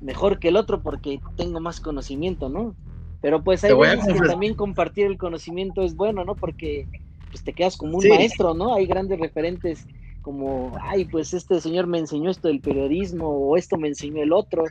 mejor 0.00 0.38
que 0.38 0.48
el 0.48 0.56
otro 0.56 0.82
porque 0.82 1.20
tengo 1.36 1.60
más 1.60 1.80
conocimiento, 1.80 2.48
¿no? 2.48 2.74
Pero 3.20 3.42
pues 3.42 3.64
hay 3.64 3.74
veces 3.74 4.20
que 4.20 4.28
también 4.28 4.54
compartir 4.54 5.06
el 5.06 5.16
conocimiento 5.16 5.82
es 5.82 5.94
bueno, 5.94 6.24
¿no? 6.24 6.34
Porque 6.34 6.86
pues 7.34 7.42
te 7.42 7.52
quedas 7.52 7.76
como 7.76 7.98
un 7.98 8.08
maestro, 8.08 8.54
¿no? 8.54 8.76
Hay 8.76 8.86
grandes 8.86 9.18
referentes 9.18 9.88
como, 10.22 10.72
ay, 10.80 11.04
pues 11.04 11.34
este 11.34 11.60
señor 11.60 11.88
me 11.88 11.98
enseñó 11.98 12.30
esto 12.30 12.46
del 12.46 12.60
periodismo 12.60 13.28
o 13.28 13.56
esto 13.56 13.76
me 13.76 13.88
enseñó 13.88 14.22
el 14.22 14.32
otro. 14.32 14.62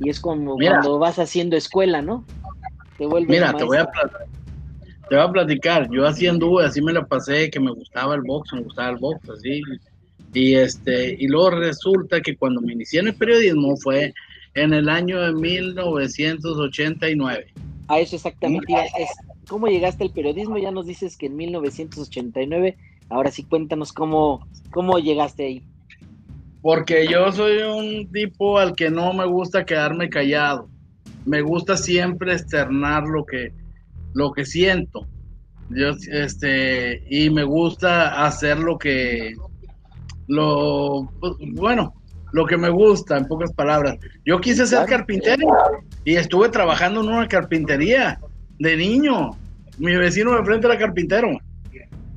Y 0.00 0.08
es 0.08 0.18
como 0.18 0.56
cuando 0.56 0.98
vas 0.98 1.18
haciendo 1.18 1.54
escuela, 1.54 2.00
¿no? 2.00 2.24
Te 2.96 3.06
Mira, 3.06 3.52
te 3.52 3.64
voy, 3.64 3.76
a 3.76 3.86
te 5.10 5.16
voy 5.16 5.22
a 5.22 5.30
platicar. 5.30 5.90
Yo 5.90 6.06
así 6.06 6.26
anduve, 6.26 6.64
así 6.64 6.80
me 6.80 6.94
la 6.94 7.04
pasé, 7.04 7.50
que 7.50 7.60
me 7.60 7.72
gustaba 7.72 8.14
el 8.14 8.22
box, 8.22 8.54
me 8.54 8.62
gustaba 8.62 8.88
el 8.88 8.96
box, 8.96 9.28
así. 9.28 9.60
Y, 10.32 10.54
este, 10.54 11.14
y 11.18 11.26
luego 11.26 11.50
resulta 11.50 12.22
que 12.22 12.38
cuando 12.38 12.62
me 12.62 12.72
inicié 12.72 13.00
en 13.00 13.08
el 13.08 13.16
periodismo 13.16 13.76
fue 13.76 14.14
en 14.54 14.72
el 14.72 14.88
año 14.88 15.20
de 15.20 15.34
1989. 15.34 17.52
A 17.88 18.00
eso 18.00 18.16
exactamente. 18.16 18.72
Es, 18.98 19.10
¿Cómo 19.48 19.66
llegaste 19.66 20.04
al 20.04 20.10
periodismo? 20.10 20.58
Ya 20.58 20.70
nos 20.70 20.86
dices 20.86 21.16
que 21.16 21.26
en 21.26 21.36
1989. 21.36 22.76
Ahora 23.08 23.30
sí, 23.30 23.42
cuéntanos 23.44 23.92
cómo, 23.92 24.46
cómo 24.70 24.98
llegaste 24.98 25.44
ahí. 25.46 25.62
Porque 26.60 27.06
yo 27.08 27.32
soy 27.32 27.62
un 27.62 28.12
tipo 28.12 28.58
al 28.58 28.74
que 28.74 28.90
no 28.90 29.12
me 29.14 29.24
gusta 29.24 29.64
quedarme 29.64 30.10
callado. 30.10 30.68
Me 31.24 31.40
gusta 31.40 31.76
siempre 31.76 32.34
externar 32.34 33.04
lo 33.04 33.24
que, 33.24 33.52
lo 34.14 34.32
que 34.32 34.44
siento. 34.44 35.06
Yo, 35.70 35.90
este, 36.12 37.02
y 37.08 37.30
me 37.30 37.44
gusta 37.44 38.26
hacer 38.26 38.58
lo 38.58 38.78
que, 38.78 39.34
lo, 40.26 41.10
pues, 41.20 41.34
bueno, 41.54 41.94
lo 42.32 42.46
que 42.46 42.56
me 42.56 42.70
gusta, 42.70 43.16
en 43.16 43.26
pocas 43.26 43.52
palabras. 43.52 43.96
Yo 44.24 44.40
quise 44.40 44.66
ser 44.66 44.86
carpintero 44.86 45.46
y 46.04 46.16
estuve 46.16 46.48
trabajando 46.50 47.00
en 47.00 47.08
una 47.08 47.28
carpintería 47.28 48.20
de 48.58 48.76
niño. 48.76 49.30
Mi 49.78 49.94
vecino 49.96 50.36
de 50.36 50.44
frente 50.44 50.66
era 50.66 50.78
carpintero. 50.78 51.38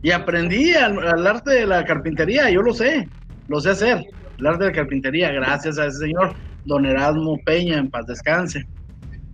Y 0.03 0.11
aprendí 0.11 0.73
al, 0.73 1.27
arte 1.27 1.51
de 1.51 1.67
la 1.67 1.85
carpintería, 1.85 2.49
yo 2.49 2.63
lo 2.63 2.73
sé, 2.73 3.07
lo 3.47 3.61
sé 3.61 3.69
hacer, 3.69 4.03
el 4.39 4.47
arte 4.47 4.63
de 4.63 4.69
la 4.71 4.75
carpintería, 4.75 5.31
gracias 5.31 5.77
a 5.77 5.85
ese 5.85 5.99
señor, 5.99 6.33
don 6.65 6.87
Erasmo 6.87 7.37
Peña, 7.45 7.77
en 7.77 7.89
paz 7.89 8.07
descanse. 8.07 8.65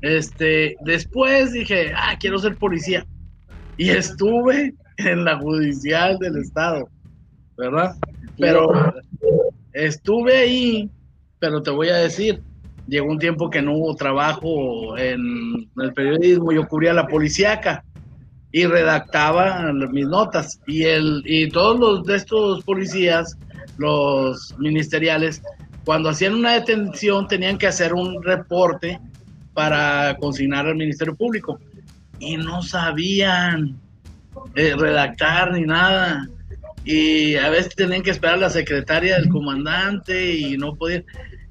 Este, 0.01 0.75
después 0.81 1.53
dije, 1.53 1.93
ah, 1.95 2.17
quiero 2.19 2.37
ser 2.37 2.57
policía. 2.57 3.05
Y 3.77 3.89
estuve 3.91 4.73
en 4.97 5.23
la 5.23 5.37
judicial 5.37 6.17
del 6.19 6.37
estado, 6.37 6.89
¿verdad? 7.57 7.95
Pero 8.37 8.93
estuve 9.71 10.37
ahí, 10.37 10.91
pero 11.39 11.61
te 11.61 11.71
voy 11.71 11.89
a 11.89 11.97
decir, 11.97 12.41
llegó 12.87 13.07
un 13.07 13.19
tiempo 13.19 13.49
que 13.49 13.61
no 13.61 13.73
hubo 13.73 13.95
trabajo 13.95 14.97
en 14.97 15.69
el 15.77 15.93
periodismo, 15.93 16.51
yo 16.51 16.67
cubría 16.67 16.93
la 16.93 17.07
policíaca 17.07 17.83
y 18.51 18.65
redactaba 18.65 19.71
mis 19.73 20.07
notas. 20.07 20.59
Y, 20.67 20.83
el, 20.83 21.21
y 21.25 21.49
todos 21.49 21.79
los 21.79 22.03
de 22.05 22.15
estos 22.15 22.63
policías, 22.63 23.37
los 23.77 24.55
ministeriales, 24.57 25.41
cuando 25.85 26.09
hacían 26.09 26.33
una 26.33 26.53
detención 26.53 27.27
tenían 27.27 27.57
que 27.57 27.67
hacer 27.67 27.93
un 27.93 28.21
reporte 28.23 28.99
para 29.53 30.17
consignar 30.19 30.65
al 30.67 30.75
Ministerio 30.75 31.15
Público. 31.15 31.59
Y 32.19 32.37
no 32.37 32.61
sabían 32.63 33.79
eh, 34.55 34.73
redactar 34.75 35.51
ni 35.51 35.61
nada 35.61 36.27
y 36.87 37.35
a 37.35 37.49
veces 37.49 37.75
tenían 37.75 38.01
que 38.01 38.11
esperar 38.11 38.35
a 38.35 38.41
la 38.41 38.49
secretaria 38.49 39.15
del 39.17 39.27
comandante 39.27 40.33
y 40.33 40.57
no 40.57 40.73
podían. 40.75 41.03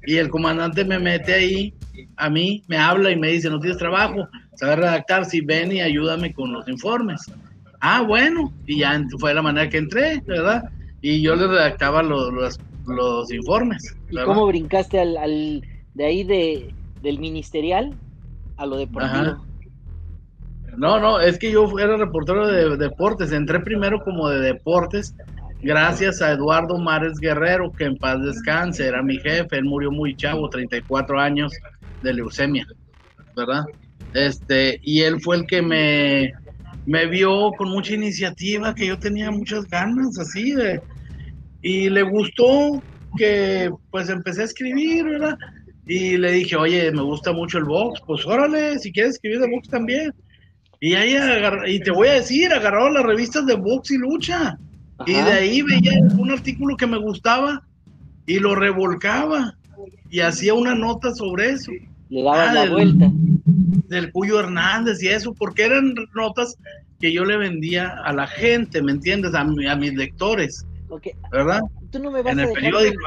Y 0.07 0.15
el 0.15 0.29
comandante 0.29 0.85
me 0.85 0.99
mete 0.99 1.33
ahí, 1.33 1.73
a 2.15 2.29
mí, 2.29 2.63
me 2.69 2.77
habla 2.77 3.11
y 3.11 3.17
me 3.17 3.27
dice, 3.27 3.49
no 3.49 3.59
tienes 3.59 3.77
trabajo, 3.77 4.25
sabes 4.55 4.77
redactar, 4.77 5.25
si 5.25 5.41
ven 5.41 5.69
y 5.73 5.81
ayúdame 5.81 6.33
con 6.33 6.53
los 6.53 6.65
informes. 6.69 7.29
Ah, 7.81 8.03
bueno, 8.03 8.53
y 8.65 8.79
ya 8.79 9.03
fue 9.19 9.33
la 9.33 9.41
manera 9.41 9.69
que 9.69 9.79
entré, 9.79 10.23
¿verdad? 10.25 10.63
Y 11.01 11.21
yo 11.21 11.35
le 11.35 11.47
redactaba 11.47 12.01
los, 12.03 12.57
los, 12.85 13.31
informes. 13.33 13.97
¿Y 14.09 14.15
cómo 14.23 14.47
brincaste 14.47 14.97
al, 14.97 15.17
al, 15.17 15.61
de 15.93 16.05
ahí 16.05 16.23
de, 16.23 16.73
del 17.01 17.19
ministerial 17.19 17.93
a 18.55 18.65
lo 18.65 18.77
deportivo? 18.77 19.45
No, 20.77 21.01
no, 21.01 21.19
es 21.19 21.37
que 21.37 21.51
yo 21.51 21.67
era 21.79 21.97
reportero 21.97 22.47
de 22.47 22.77
deportes. 22.77 23.33
Entré 23.33 23.59
primero 23.59 24.01
como 24.05 24.29
de 24.29 24.39
deportes, 24.39 25.13
gracias 25.61 26.21
a 26.21 26.31
Eduardo 26.31 26.77
Mares 26.77 27.19
Guerrero, 27.19 27.71
que 27.71 27.85
en 27.85 27.97
paz 27.97 28.21
descanse, 28.21 28.87
era 28.87 29.01
mi 29.01 29.17
jefe. 29.17 29.57
Él 29.57 29.65
murió 29.65 29.91
muy 29.91 30.15
chavo, 30.15 30.49
34 30.49 31.19
años 31.19 31.53
de 32.01 32.13
leucemia, 32.13 32.65
¿verdad? 33.35 33.65
Este, 34.13 34.79
y 34.83 35.01
él 35.01 35.19
fue 35.21 35.37
el 35.37 35.47
que 35.47 35.61
me, 35.61 36.33
me 36.85 37.05
vio 37.07 37.51
con 37.57 37.69
mucha 37.69 37.93
iniciativa, 37.93 38.73
que 38.73 38.87
yo 38.87 38.97
tenía 38.97 39.31
muchas 39.31 39.65
ganas, 39.67 40.17
así 40.17 40.51
de. 40.51 40.81
Y 41.61 41.89
le 41.89 42.03
gustó 42.03 42.83
que, 43.17 43.69
pues, 43.91 44.09
empecé 44.09 44.41
a 44.41 44.45
escribir, 44.45 45.05
¿verdad? 45.05 45.37
Y 45.85 46.17
le 46.17 46.31
dije, 46.31 46.55
oye, 46.55 46.91
me 46.91 47.01
gusta 47.01 47.31
mucho 47.31 47.57
el 47.57 47.63
box, 47.63 48.01
pues 48.05 48.25
órale, 48.25 48.77
si 48.79 48.91
quieres 48.91 49.13
escribir 49.13 49.39
de 49.39 49.49
box 49.49 49.69
también. 49.69 50.13
Y 50.79 50.93
ahí 50.93 51.15
y 51.65 51.79
te 51.79 51.91
voy 51.91 52.09
a 52.09 52.13
decir, 52.13 52.51
agarraba 52.51 52.89
las 52.91 53.03
revistas 53.03 53.45
de 53.45 53.55
box 53.55 53.91
y 53.91 53.97
lucha. 53.97 54.57
Y 55.05 55.13
de 55.13 55.31
ahí 55.31 55.61
veía 55.61 55.99
un 56.17 56.31
artículo 56.31 56.75
que 56.75 56.87
me 56.87 56.97
gustaba 56.97 57.63
y 58.25 58.39
lo 58.39 58.55
revolcaba 58.55 59.55
y 60.09 60.21
hacía 60.21 60.53
una 60.53 60.75
nota 60.75 61.13
sobre 61.13 61.51
eso. 61.51 61.71
Le 62.09 62.23
daba 62.23 62.49
ah, 62.49 62.53
la 62.53 62.69
vuelta. 62.69 63.11
Del 63.89 64.11
Cuyo 64.11 64.39
Hernández 64.39 65.01
y 65.03 65.07
eso, 65.07 65.33
porque 65.33 65.63
eran 65.63 65.93
notas 66.13 66.57
que 66.99 67.13
yo 67.13 67.25
le 67.25 67.37
vendía 67.37 67.89
a 68.03 68.11
la 68.13 68.27
gente, 68.27 68.81
¿me 68.81 68.91
entiendes? 68.91 69.33
A, 69.33 69.41
a 69.41 69.75
mis 69.75 69.93
lectores. 69.93 70.65
¿Verdad? 71.31 71.61
Tú 71.91 71.99
no 71.99 72.11
me 72.11 72.21
vas 72.21 72.37
a 72.37 72.41
dejar 72.41 72.73
mentir. 72.73 72.99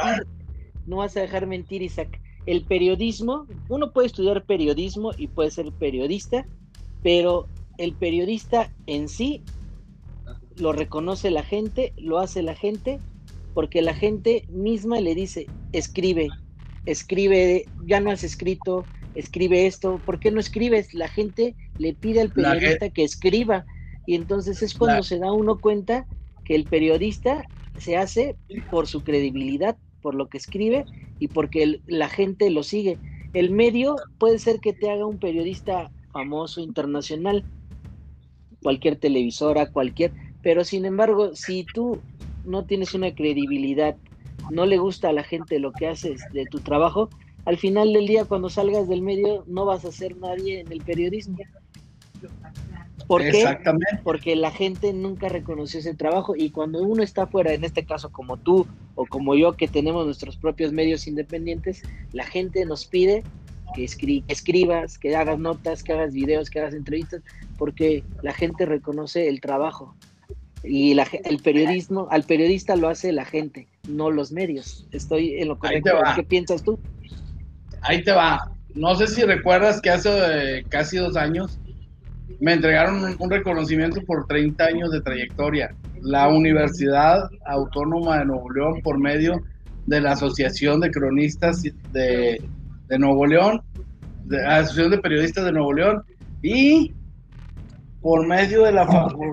No 0.86 0.96
vas 0.96 1.16
a 1.16 1.20
dejar 1.20 1.46
mentir, 1.46 1.82
Isaac. 1.82 2.20
El 2.46 2.64
periodismo, 2.64 3.46
uno 3.68 3.92
puede 3.92 4.06
estudiar 4.06 4.44
periodismo 4.44 5.12
y 5.16 5.28
puede 5.28 5.50
ser 5.50 5.70
periodista, 5.72 6.46
pero 7.02 7.46
el 7.78 7.92
periodista 7.94 8.70
en 8.86 9.08
sí 9.08 9.42
lo 10.60 10.72
reconoce 10.72 11.30
la 11.30 11.42
gente, 11.42 11.92
lo 11.96 12.18
hace 12.18 12.42
la 12.42 12.54
gente, 12.54 13.00
porque 13.52 13.82
la 13.82 13.94
gente 13.94 14.44
misma 14.48 15.00
le 15.00 15.14
dice, 15.14 15.48
escribe, 15.72 16.28
escribe, 16.86 17.66
ya 17.84 18.00
no 18.00 18.10
has 18.10 18.24
escrito, 18.24 18.86
escribe 19.14 19.66
esto, 19.66 20.02
¿por 20.04 20.20
qué 20.20 20.30
no 20.30 20.40
escribes? 20.40 20.94
La 20.94 21.08
gente 21.08 21.56
le 21.78 21.94
pide 21.94 22.20
al 22.20 22.32
periodista 22.32 22.90
que 22.90 23.04
escriba 23.04 23.64
y 24.06 24.14
entonces 24.14 24.62
es 24.62 24.74
cuando 24.74 25.02
se 25.02 25.18
da 25.18 25.32
uno 25.32 25.60
cuenta 25.60 26.06
que 26.44 26.54
el 26.54 26.66
periodista 26.66 27.44
se 27.76 27.96
hace 27.96 28.36
por 28.70 28.86
su 28.86 29.02
credibilidad, 29.02 29.78
por 30.00 30.14
lo 30.14 30.28
que 30.28 30.38
escribe 30.38 30.84
y 31.18 31.28
porque 31.28 31.80
la 31.86 32.08
gente 32.08 32.50
lo 32.50 32.62
sigue. 32.62 32.98
El 33.32 33.50
medio 33.50 33.96
puede 34.18 34.38
ser 34.38 34.60
que 34.60 34.72
te 34.72 34.90
haga 34.90 35.06
un 35.06 35.18
periodista 35.18 35.92
famoso 36.12 36.60
internacional, 36.60 37.46
cualquier 38.62 38.96
televisora, 38.96 39.70
cualquier, 39.70 40.12
pero 40.42 40.64
sin 40.64 40.84
embargo, 40.84 41.34
si 41.34 41.64
tú 41.64 42.00
no 42.44 42.64
tienes 42.64 42.94
una 42.94 43.14
credibilidad, 43.14 43.96
no 44.50 44.66
le 44.66 44.78
gusta 44.78 45.10
a 45.10 45.12
la 45.12 45.22
gente 45.22 45.58
lo 45.58 45.72
que 45.72 45.86
haces 45.86 46.22
de 46.32 46.46
tu 46.46 46.60
trabajo, 46.60 47.10
al 47.44 47.56
final 47.56 47.92
del 47.92 48.06
día 48.06 48.24
cuando 48.24 48.48
salgas 48.48 48.88
del 48.88 49.02
medio 49.02 49.44
no 49.46 49.64
vas 49.64 49.84
a 49.84 49.92
ser 49.92 50.16
nadie 50.16 50.60
en 50.60 50.72
el 50.72 50.80
periodismo. 50.80 51.38
¿Por 53.06 53.22
qué? 53.22 53.42
Exactamente. 53.42 54.00
Porque 54.04 54.36
la 54.36 54.52
gente 54.52 54.92
nunca 54.92 55.28
reconoció 55.28 55.80
ese 55.80 55.94
trabajo 55.94 56.36
y 56.36 56.50
cuando 56.50 56.80
uno 56.80 57.02
está 57.02 57.26
fuera, 57.26 57.52
en 57.52 57.64
este 57.64 57.84
caso 57.84 58.10
como 58.12 58.36
tú 58.36 58.66
o 58.94 59.04
como 59.06 59.34
yo 59.34 59.56
que 59.56 59.66
tenemos 59.66 60.04
nuestros 60.04 60.36
propios 60.36 60.72
medios 60.72 61.08
independientes, 61.08 61.82
la 62.12 62.24
gente 62.24 62.64
nos 62.66 62.86
pide 62.86 63.24
que, 63.74 63.84
escribas, 64.28 64.98
que 64.98 65.16
hagas 65.16 65.38
notas, 65.38 65.82
que 65.82 65.92
hagas 65.92 66.12
videos, 66.12 66.50
que 66.50 66.60
hagas 66.60 66.74
entrevistas, 66.74 67.22
porque 67.58 68.04
la 68.22 68.32
gente 68.32 68.66
reconoce 68.66 69.28
el 69.28 69.40
trabajo. 69.40 69.94
Y 70.62 70.94
la, 70.94 71.06
el 71.24 71.38
periodismo, 71.38 72.08
al 72.10 72.24
periodista 72.24 72.76
lo 72.76 72.88
hace 72.88 73.12
la 73.12 73.24
gente, 73.24 73.66
no 73.88 74.10
los 74.10 74.30
medios. 74.30 74.86
Estoy 74.92 75.40
en 75.40 75.48
lo 75.48 75.58
correcto. 75.58 75.90
¿Qué 76.14 76.22
piensas 76.22 76.62
tú? 76.62 76.78
Ahí 77.82 78.02
te 78.04 78.12
va. 78.12 78.50
No 78.74 78.94
sé 78.94 79.06
si 79.06 79.22
recuerdas 79.22 79.80
que 79.80 79.90
hace 79.90 80.10
eh, 80.58 80.64
casi 80.68 80.98
dos 80.98 81.16
años 81.16 81.58
me 82.40 82.52
entregaron 82.52 83.16
un, 83.18 83.30
reconocimiento 83.30 84.00
por 84.02 84.26
30 84.26 84.64
años 84.64 84.90
de 84.92 85.00
trayectoria. 85.00 85.74
La 86.00 86.28
Universidad 86.28 87.28
Autónoma 87.46 88.18
de 88.18 88.26
Nuevo 88.26 88.50
León, 88.50 88.80
por 88.82 88.98
medio 88.98 89.42
de 89.86 90.00
la 90.00 90.12
Asociación 90.12 90.80
de 90.80 90.90
Cronistas 90.90 91.62
de, 91.62 92.42
de 92.88 92.98
Nuevo 92.98 93.26
León, 93.26 93.62
de 94.24 94.38
la 94.38 94.58
Asociación 94.58 94.92
de 94.92 94.98
Periodistas 94.98 95.44
de 95.44 95.52
Nuevo 95.52 95.72
León, 95.72 96.02
y 96.42 96.94
por 98.00 98.26
medio 98.26 98.64
de 98.64 98.72
la, 98.72 98.86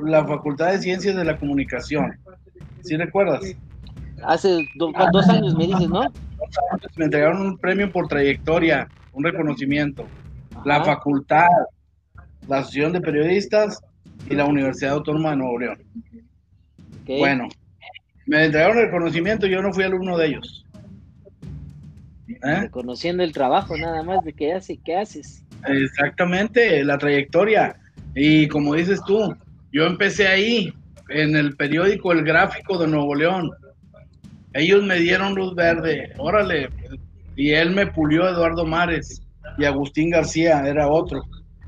la 0.03 0.25
Facultad 0.25 0.71
de 0.71 0.79
Ciencias 0.79 1.15
de 1.15 1.23
la 1.23 1.37
Comunicación. 1.37 2.17
¿Sí 2.81 2.95
recuerdas? 2.97 3.41
Hace 4.23 4.67
dos 4.75 5.29
años 5.29 5.55
me 5.55 5.67
dices, 5.67 5.89
¿no? 5.89 6.11
Me 6.95 7.05
entregaron 7.05 7.41
un 7.41 7.57
premio 7.57 7.91
por 7.91 8.07
trayectoria, 8.07 8.87
un 9.13 9.23
reconocimiento. 9.23 10.05
La 10.65 10.83
facultad, 10.83 11.47
la 12.47 12.59
Asociación 12.59 12.93
de 12.93 13.01
Periodistas 13.01 13.81
y 14.29 14.35
la 14.35 14.45
Universidad 14.45 14.93
Autónoma 14.93 15.31
de 15.31 15.35
Nuevo 15.37 15.59
León. 15.59 15.77
Bueno, 17.05 17.47
me 18.25 18.45
entregaron 18.45 18.77
el 18.77 18.85
reconocimiento, 18.85 19.47
yo 19.47 19.61
no 19.61 19.71
fui 19.71 19.83
alumno 19.83 20.17
de 20.17 20.27
ellos. 20.27 20.65
¿Eh? 22.27 22.61
Reconociendo 22.61 23.23
el 23.23 23.31
trabajo 23.31 23.77
nada 23.77 24.03
más 24.03 24.23
de 24.23 24.33
qué 24.33 24.53
hace, 24.53 24.77
qué 24.83 24.97
haces. 24.97 25.45
Exactamente, 25.65 26.83
la 26.83 26.97
trayectoria. 26.97 27.77
Y 28.19 28.47
como 28.47 28.73
dices 28.73 28.99
tú, 29.05 29.35
yo 29.71 29.85
empecé 29.85 30.27
ahí, 30.27 30.73
en 31.09 31.35
el 31.35 31.55
periódico 31.55 32.11
El 32.11 32.23
Gráfico 32.23 32.77
de 32.79 32.87
Nuevo 32.87 33.13
León. 33.13 33.51
Ellos 34.53 34.83
me 34.83 34.95
dieron 34.95 35.35
luz 35.35 35.53
verde, 35.53 36.13
órale, 36.17 36.69
y 37.35 37.51
él 37.51 37.71
me 37.71 37.85
pulió 37.85 38.27
Eduardo 38.27 38.65
Mares 38.65 39.21
y 39.59 39.65
Agustín 39.65 40.09
García, 40.09 40.67
era 40.67 40.87
otro. 40.87 41.21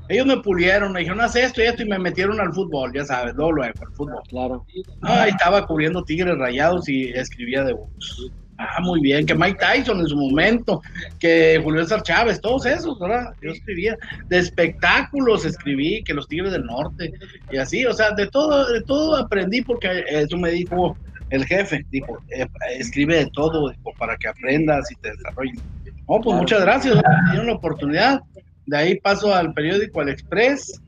Ellos 0.08 0.26
me 0.26 0.38
pulieron, 0.38 0.92
me 0.92 1.00
dijeron, 1.00 1.20
haz 1.20 1.36
esto 1.36 1.62
y 1.62 1.66
esto, 1.66 1.84
y 1.84 1.88
me 1.88 2.00
metieron 2.00 2.40
al 2.40 2.52
fútbol, 2.52 2.92
ya 2.92 3.04
sabes, 3.04 3.32
luego 3.36 3.62
el 3.62 3.72
fútbol. 3.92 4.20
Claro. 4.28 4.66
ahí 5.02 5.30
estaba 5.30 5.64
cubriendo 5.68 6.02
Tigres 6.02 6.36
Rayados 6.36 6.88
y 6.88 7.10
escribía 7.10 7.62
de 7.62 7.74
box. 7.74 8.32
Ah, 8.62 8.78
muy 8.82 9.00
bien, 9.00 9.24
que 9.24 9.34
Mike 9.34 9.58
Tyson 9.58 10.00
en 10.00 10.06
su 10.06 10.16
momento, 10.16 10.82
que 11.18 11.58
Julio 11.64 11.82
César 11.82 12.02
Chávez, 12.02 12.42
todos 12.42 12.66
esos, 12.66 12.98
¿verdad? 13.00 13.32
Yo 13.40 13.52
escribía, 13.52 13.96
de 14.28 14.38
espectáculos 14.38 15.46
escribí, 15.46 16.02
que 16.04 16.12
los 16.12 16.28
Tigres 16.28 16.52
del 16.52 16.66
Norte, 16.66 17.10
y 17.50 17.56
así, 17.56 17.86
o 17.86 17.94
sea, 17.94 18.10
de 18.10 18.26
todo, 18.26 18.70
de 18.70 18.82
todo 18.82 19.16
aprendí 19.16 19.62
porque 19.62 20.04
eso 20.06 20.36
me 20.36 20.50
dijo 20.50 20.94
el 21.30 21.46
jefe, 21.46 21.86
dijo, 21.90 22.18
eh, 22.28 22.46
escribe 22.78 23.16
de 23.16 23.30
todo 23.32 23.72
para 23.96 24.14
que 24.18 24.28
aprendas 24.28 24.90
y 24.92 24.96
te 24.96 25.10
desarrolles. 25.12 25.58
Oh, 26.04 26.20
pues 26.20 26.36
muchas 26.36 26.60
gracias, 26.60 26.96
me 26.96 27.30
dieron 27.30 27.46
la 27.46 27.54
oportunidad. 27.54 28.20
De 28.66 28.76
ahí 28.76 29.00
paso 29.00 29.34
al 29.34 29.54
periódico 29.54 30.02
El 30.02 30.10
Express, 30.10 30.78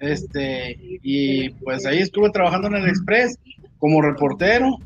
este, 0.00 0.76
y 0.80 1.50
pues 1.50 1.86
ahí 1.86 1.98
estuve 1.98 2.30
trabajando 2.30 2.66
en 2.66 2.74
el 2.74 2.88
Express 2.88 3.38
como 3.78 4.02
reportero, 4.02 4.78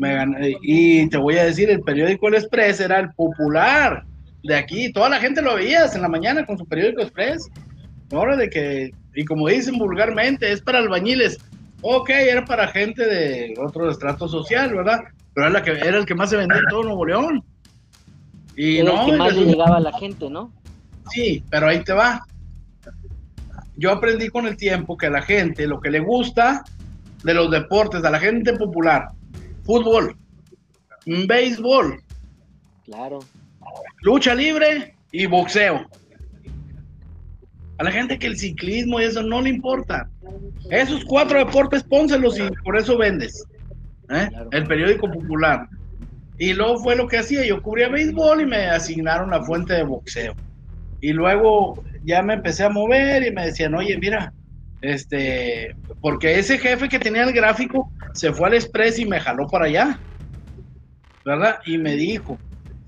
me 0.00 0.56
y 0.62 1.08
te 1.08 1.18
voy 1.18 1.36
a 1.36 1.44
decir, 1.44 1.70
el 1.70 1.82
periódico 1.82 2.28
El 2.28 2.34
Express 2.34 2.80
era 2.80 2.98
el 2.98 3.10
popular 3.12 4.04
de 4.42 4.56
aquí. 4.56 4.92
Toda 4.92 5.10
la 5.10 5.20
gente 5.20 5.42
lo 5.42 5.56
veías 5.56 5.94
en 5.94 6.02
la 6.02 6.08
mañana 6.08 6.46
con 6.46 6.56
su 6.56 6.66
periódico 6.66 7.02
Express. 7.02 7.48
Ahora 8.10 8.36
de 8.36 8.48
que, 8.48 8.90
y 9.14 9.24
como 9.24 9.48
dicen 9.48 9.78
vulgarmente, 9.78 10.50
es 10.50 10.62
para 10.62 10.78
albañiles. 10.78 11.38
Ok, 11.82 12.10
era 12.10 12.44
para 12.44 12.68
gente 12.68 13.06
de 13.06 13.54
otro 13.58 13.90
estrato 13.90 14.26
social, 14.26 14.74
¿verdad? 14.74 15.00
Pero 15.34 15.46
era, 15.46 15.58
la 15.58 15.62
que, 15.62 15.72
era 15.72 15.98
el 15.98 16.06
que 16.06 16.14
más 16.14 16.30
se 16.30 16.36
vendía 16.36 16.58
en 16.58 16.68
todo 16.68 16.82
Nuevo 16.82 17.06
León. 17.06 17.44
Y 18.56 18.78
era 18.78 18.92
no, 18.92 19.04
el 19.04 19.10
que 19.10 19.16
más 19.16 19.36
le 19.36 19.44
llegaba 19.44 19.76
a 19.76 19.80
la 19.80 19.92
gente, 19.92 20.28
¿no? 20.28 20.52
Sí, 21.10 21.44
pero 21.50 21.68
ahí 21.68 21.82
te 21.84 21.92
va. 21.92 22.24
Yo 23.76 23.92
aprendí 23.92 24.28
con 24.28 24.46
el 24.46 24.56
tiempo 24.56 24.96
que 24.96 25.06
a 25.06 25.10
la 25.10 25.22
gente 25.22 25.66
lo 25.66 25.80
que 25.80 25.90
le 25.90 26.00
gusta 26.00 26.64
de 27.22 27.34
los 27.34 27.50
deportes, 27.50 28.04
a 28.04 28.10
la 28.10 28.18
gente 28.18 28.52
popular, 28.54 29.08
fútbol, 29.70 30.16
béisbol, 31.06 32.02
claro, 32.86 33.20
lucha 34.02 34.34
libre 34.34 34.96
y 35.12 35.26
boxeo. 35.26 35.86
A 37.78 37.84
la 37.84 37.92
gente 37.92 38.18
que 38.18 38.26
el 38.26 38.36
ciclismo 38.36 39.00
y 39.00 39.04
eso 39.04 39.22
no 39.22 39.40
le 39.40 39.50
importa. 39.50 40.10
Esos 40.70 41.04
cuatro 41.04 41.38
deportes 41.38 41.84
pónselos 41.84 42.36
y 42.36 42.50
por 42.64 42.76
eso 42.76 42.98
vendes. 42.98 43.44
¿eh? 44.10 44.28
El 44.50 44.66
periódico 44.66 45.08
popular. 45.08 45.68
Y 46.36 46.52
luego 46.52 46.80
fue 46.80 46.96
lo 46.96 47.06
que 47.06 47.18
hacía. 47.18 47.46
Yo 47.46 47.62
cubría 47.62 47.88
béisbol 47.88 48.40
y 48.40 48.46
me 48.46 48.66
asignaron 48.66 49.30
la 49.30 49.44
fuente 49.44 49.74
de 49.74 49.84
boxeo. 49.84 50.34
Y 51.00 51.12
luego 51.12 51.82
ya 52.04 52.22
me 52.22 52.34
empecé 52.34 52.64
a 52.64 52.70
mover 52.70 53.24
y 53.24 53.30
me 53.30 53.46
decían, 53.46 53.74
oye, 53.76 53.96
mira, 53.98 54.32
este, 54.82 55.74
porque 56.00 56.38
ese 56.38 56.58
jefe 56.58 56.88
que 56.88 56.98
tenía 56.98 57.24
el 57.24 57.32
gráfico 57.32 57.92
se 58.14 58.32
fue 58.32 58.48
al 58.48 58.54
Express 58.54 58.98
y 58.98 59.06
me 59.06 59.20
jaló 59.20 59.46
para 59.46 59.66
allá, 59.66 60.00
¿verdad? 61.24 61.58
Y 61.66 61.78
me 61.78 61.96
dijo, 61.96 62.38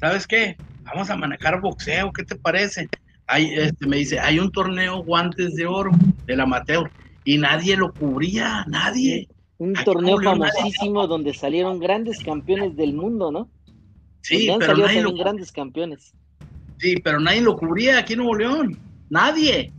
¿sabes 0.00 0.26
qué? 0.26 0.56
Vamos 0.84 1.10
a 1.10 1.16
manejar 1.16 1.60
boxeo, 1.60 2.12
¿qué 2.12 2.24
te 2.24 2.36
parece? 2.36 2.88
Hay, 3.26 3.54
este, 3.54 3.86
me 3.86 3.98
dice, 3.98 4.18
hay 4.18 4.38
un 4.38 4.50
torneo 4.50 5.02
guantes 5.04 5.54
de 5.54 5.66
oro 5.66 5.92
del 6.26 6.40
amateur 6.40 6.90
y 7.24 7.38
nadie 7.38 7.76
lo 7.76 7.92
cubría, 7.92 8.64
nadie. 8.68 9.28
Un 9.58 9.74
torneo 9.74 10.20
famosísimo 10.20 11.06
donde 11.06 11.34
salieron 11.34 11.78
grandes 11.78 12.18
campeones 12.18 12.76
del 12.76 12.94
mundo, 12.94 13.30
¿no? 13.30 13.48
Sí, 14.22 14.50
pero 14.58 14.76
nadie 14.76 15.02
lo... 15.02 15.14
grandes 15.14 15.52
campeones. 15.52 16.14
Sí, 16.78 16.96
pero 17.02 17.20
nadie 17.20 17.42
lo 17.42 17.56
cubría 17.56 17.98
aquí 17.98 18.14
en 18.14 18.20
Nuevo 18.20 18.34
León, 18.34 18.78
nadie. 19.08 19.72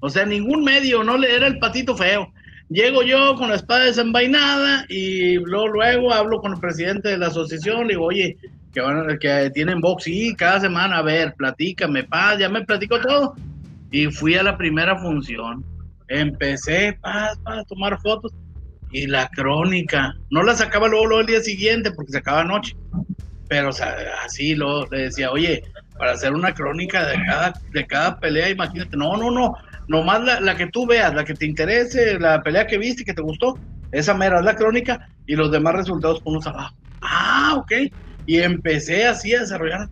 O 0.00 0.08
sea, 0.08 0.24
ningún 0.24 0.64
medio, 0.64 1.04
no 1.04 1.16
le 1.16 1.34
era 1.34 1.46
el 1.46 1.58
patito 1.58 1.96
feo. 1.96 2.32
Llego 2.68 3.02
yo 3.02 3.34
con 3.34 3.48
la 3.48 3.56
espada 3.56 3.84
desenvainada 3.84 4.86
y 4.88 5.34
luego, 5.34 5.68
luego 5.68 6.14
hablo 6.14 6.40
con 6.40 6.52
el 6.52 6.60
presidente 6.60 7.08
de 7.08 7.18
la 7.18 7.26
asociación, 7.26 7.86
le 7.86 7.94
digo, 7.94 8.06
oye, 8.06 8.36
que, 8.72 8.80
van, 8.80 9.18
que 9.18 9.50
tienen 9.52 9.80
box, 9.80 10.04
sí, 10.04 10.34
cada 10.36 10.60
semana, 10.60 10.98
a 10.98 11.02
ver, 11.02 11.34
platícame, 11.34 12.04
paz, 12.04 12.38
ya 12.38 12.48
me 12.48 12.64
platico 12.64 13.00
todo. 13.00 13.34
Y 13.90 14.06
fui 14.06 14.36
a 14.36 14.42
la 14.42 14.56
primera 14.56 14.96
función. 14.98 15.64
Empecé, 16.08 16.96
paz, 17.00 17.38
a 17.44 17.64
tomar 17.64 18.00
fotos. 18.00 18.32
Y 18.92 19.06
la 19.06 19.28
crónica, 19.28 20.14
no 20.30 20.42
la 20.42 20.54
sacaba 20.54 20.88
luego, 20.88 21.06
luego 21.06 21.20
el 21.20 21.26
día 21.26 21.40
siguiente 21.40 21.90
porque 21.90 22.12
se 22.12 22.18
acaba 22.18 22.42
anoche. 22.42 22.76
Pero 23.48 23.70
o 23.70 23.72
sea, 23.72 23.96
así 24.24 24.54
lo 24.54 24.86
le 24.86 25.02
decía, 25.02 25.32
oye, 25.32 25.64
para 25.98 26.12
hacer 26.12 26.32
una 26.32 26.54
crónica 26.54 27.04
de 27.06 27.16
cada, 27.26 27.52
de 27.72 27.86
cada 27.86 28.18
pelea, 28.18 28.48
imagínate, 28.48 28.96
no, 28.96 29.16
no, 29.16 29.30
no, 29.30 29.54
nomás 29.90 30.22
la, 30.22 30.40
la, 30.40 30.56
que 30.56 30.68
tú 30.68 30.86
veas, 30.86 31.12
la 31.12 31.24
que 31.24 31.34
te 31.34 31.44
interese, 31.44 32.16
la 32.20 32.40
pelea 32.44 32.64
que 32.64 32.78
viste 32.78 33.04
que 33.04 33.12
te 33.12 33.22
gustó, 33.22 33.60
esa 33.90 34.14
mera 34.14 34.38
es 34.38 34.44
la 34.44 34.54
crónica 34.54 35.10
y 35.26 35.34
los 35.34 35.50
demás 35.50 35.74
resultados 35.74 36.22
ponlos 36.22 36.46
abajo. 36.46 36.76
Ah, 37.00 37.54
ok. 37.56 37.72
Y 38.24 38.38
empecé 38.38 39.04
así 39.04 39.34
a 39.34 39.40
desarrollar, 39.40 39.88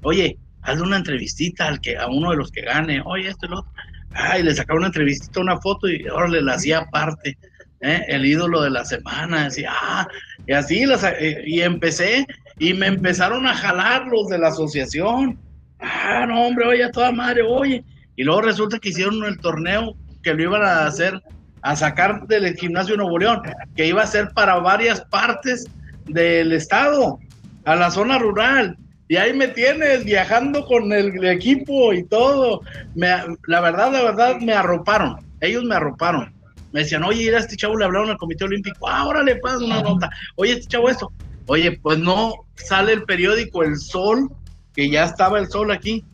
oye, 0.00 0.38
hazle 0.62 0.82
una 0.82 0.96
entrevistita 0.96 1.68
al 1.68 1.78
que, 1.78 1.98
a 1.98 2.06
uno 2.06 2.30
de 2.30 2.38
los 2.38 2.50
que 2.50 2.62
gane, 2.62 3.02
oye, 3.04 3.28
esto 3.28 3.44
y 3.44 3.50
lo 3.50 3.58
otro. 3.58 3.72
Ay, 4.12 4.42
le 4.42 4.54
sacaba 4.54 4.78
una 4.78 4.86
entrevistita, 4.86 5.40
una 5.40 5.60
foto 5.60 5.90
y 5.90 6.06
ahora 6.06 6.28
le 6.28 6.40
la 6.40 6.54
hacía 6.54 6.78
aparte. 6.78 7.36
¿eh? 7.82 8.04
El 8.08 8.24
ídolo 8.24 8.62
de 8.62 8.70
la 8.70 8.86
semana, 8.86 9.44
decía, 9.44 9.72
ah, 9.74 10.08
y 10.46 10.54
así, 10.54 10.86
las, 10.86 11.04
eh, 11.04 11.42
y 11.44 11.60
empecé, 11.60 12.26
y 12.58 12.72
me 12.72 12.86
empezaron 12.86 13.46
a 13.46 13.54
jalar 13.54 14.06
los 14.06 14.28
de 14.28 14.38
la 14.38 14.48
asociación. 14.48 15.38
Ah, 15.80 16.24
no, 16.26 16.46
hombre, 16.46 16.66
oye, 16.66 16.84
a 16.84 16.90
toda 16.90 17.12
madre, 17.12 17.42
oye, 17.42 17.84
y 18.18 18.24
luego 18.24 18.42
resulta 18.42 18.80
que 18.80 18.88
hicieron 18.88 19.24
el 19.24 19.38
torneo 19.38 19.94
que 20.24 20.34
lo 20.34 20.42
iban 20.42 20.62
a 20.62 20.86
hacer, 20.86 21.22
a 21.62 21.76
sacar 21.76 22.26
del 22.26 22.52
gimnasio 22.56 22.96
Nuevo 22.96 23.16
León, 23.16 23.42
que 23.76 23.86
iba 23.86 24.02
a 24.02 24.08
ser 24.08 24.30
para 24.34 24.56
varias 24.58 25.02
partes 25.02 25.66
del 26.06 26.50
estado, 26.52 27.20
a 27.64 27.76
la 27.76 27.92
zona 27.92 28.18
rural. 28.18 28.76
Y 29.06 29.18
ahí 29.18 29.32
me 29.32 29.46
tienes 29.46 30.04
viajando 30.04 30.66
con 30.66 30.92
el, 30.92 31.24
equipo 31.26 31.92
y 31.92 32.02
todo. 32.02 32.62
la 32.96 33.60
verdad, 33.60 33.92
la 33.92 34.02
verdad, 34.02 34.40
me 34.40 34.52
arroparon. 34.52 35.24
Ellos 35.40 35.62
me 35.62 35.76
arroparon. 35.76 36.34
Me 36.72 36.80
decían, 36.80 37.04
oye, 37.04 37.32
a 37.32 37.38
este 37.38 37.56
chavo 37.56 37.78
le 37.78 37.84
hablaron 37.84 38.10
al 38.10 38.18
Comité 38.18 38.42
Olímpico. 38.42 38.88
Ahora 38.88 39.22
le 39.22 39.36
pasa 39.36 39.58
una 39.58 39.80
nota. 39.80 40.10
Oye, 40.34 40.54
este 40.54 40.66
chavo 40.66 40.90
esto. 40.90 41.12
Oye, 41.46 41.78
pues 41.80 42.00
no 42.00 42.34
sale 42.56 42.94
el 42.94 43.04
periódico 43.04 43.62
El 43.62 43.76
Sol, 43.76 44.28
que 44.74 44.90
ya 44.90 45.04
estaba 45.04 45.38
el 45.38 45.48
sol 45.48 45.70
aquí. 45.70 46.04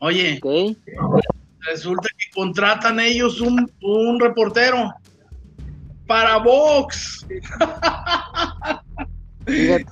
Oye, 0.00 0.40
resulta 1.60 2.08
que 2.16 2.30
contratan 2.34 3.00
ellos 3.00 3.40
un, 3.40 3.70
un 3.82 4.20
reportero 4.20 4.92
para 6.06 6.38
Vox. 6.38 7.26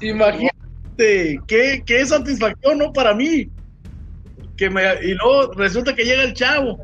Imagínate, 0.00 1.40
qué, 1.46 1.82
qué 1.84 2.06
satisfacción, 2.06 2.78
¿no? 2.78 2.92
Para 2.92 3.14
mí. 3.14 3.48
Que 4.56 4.70
me, 4.70 4.82
y 5.02 5.14
luego 5.14 5.52
resulta 5.54 5.94
que 5.94 6.04
llega 6.04 6.22
el 6.22 6.34
chavo. 6.34 6.78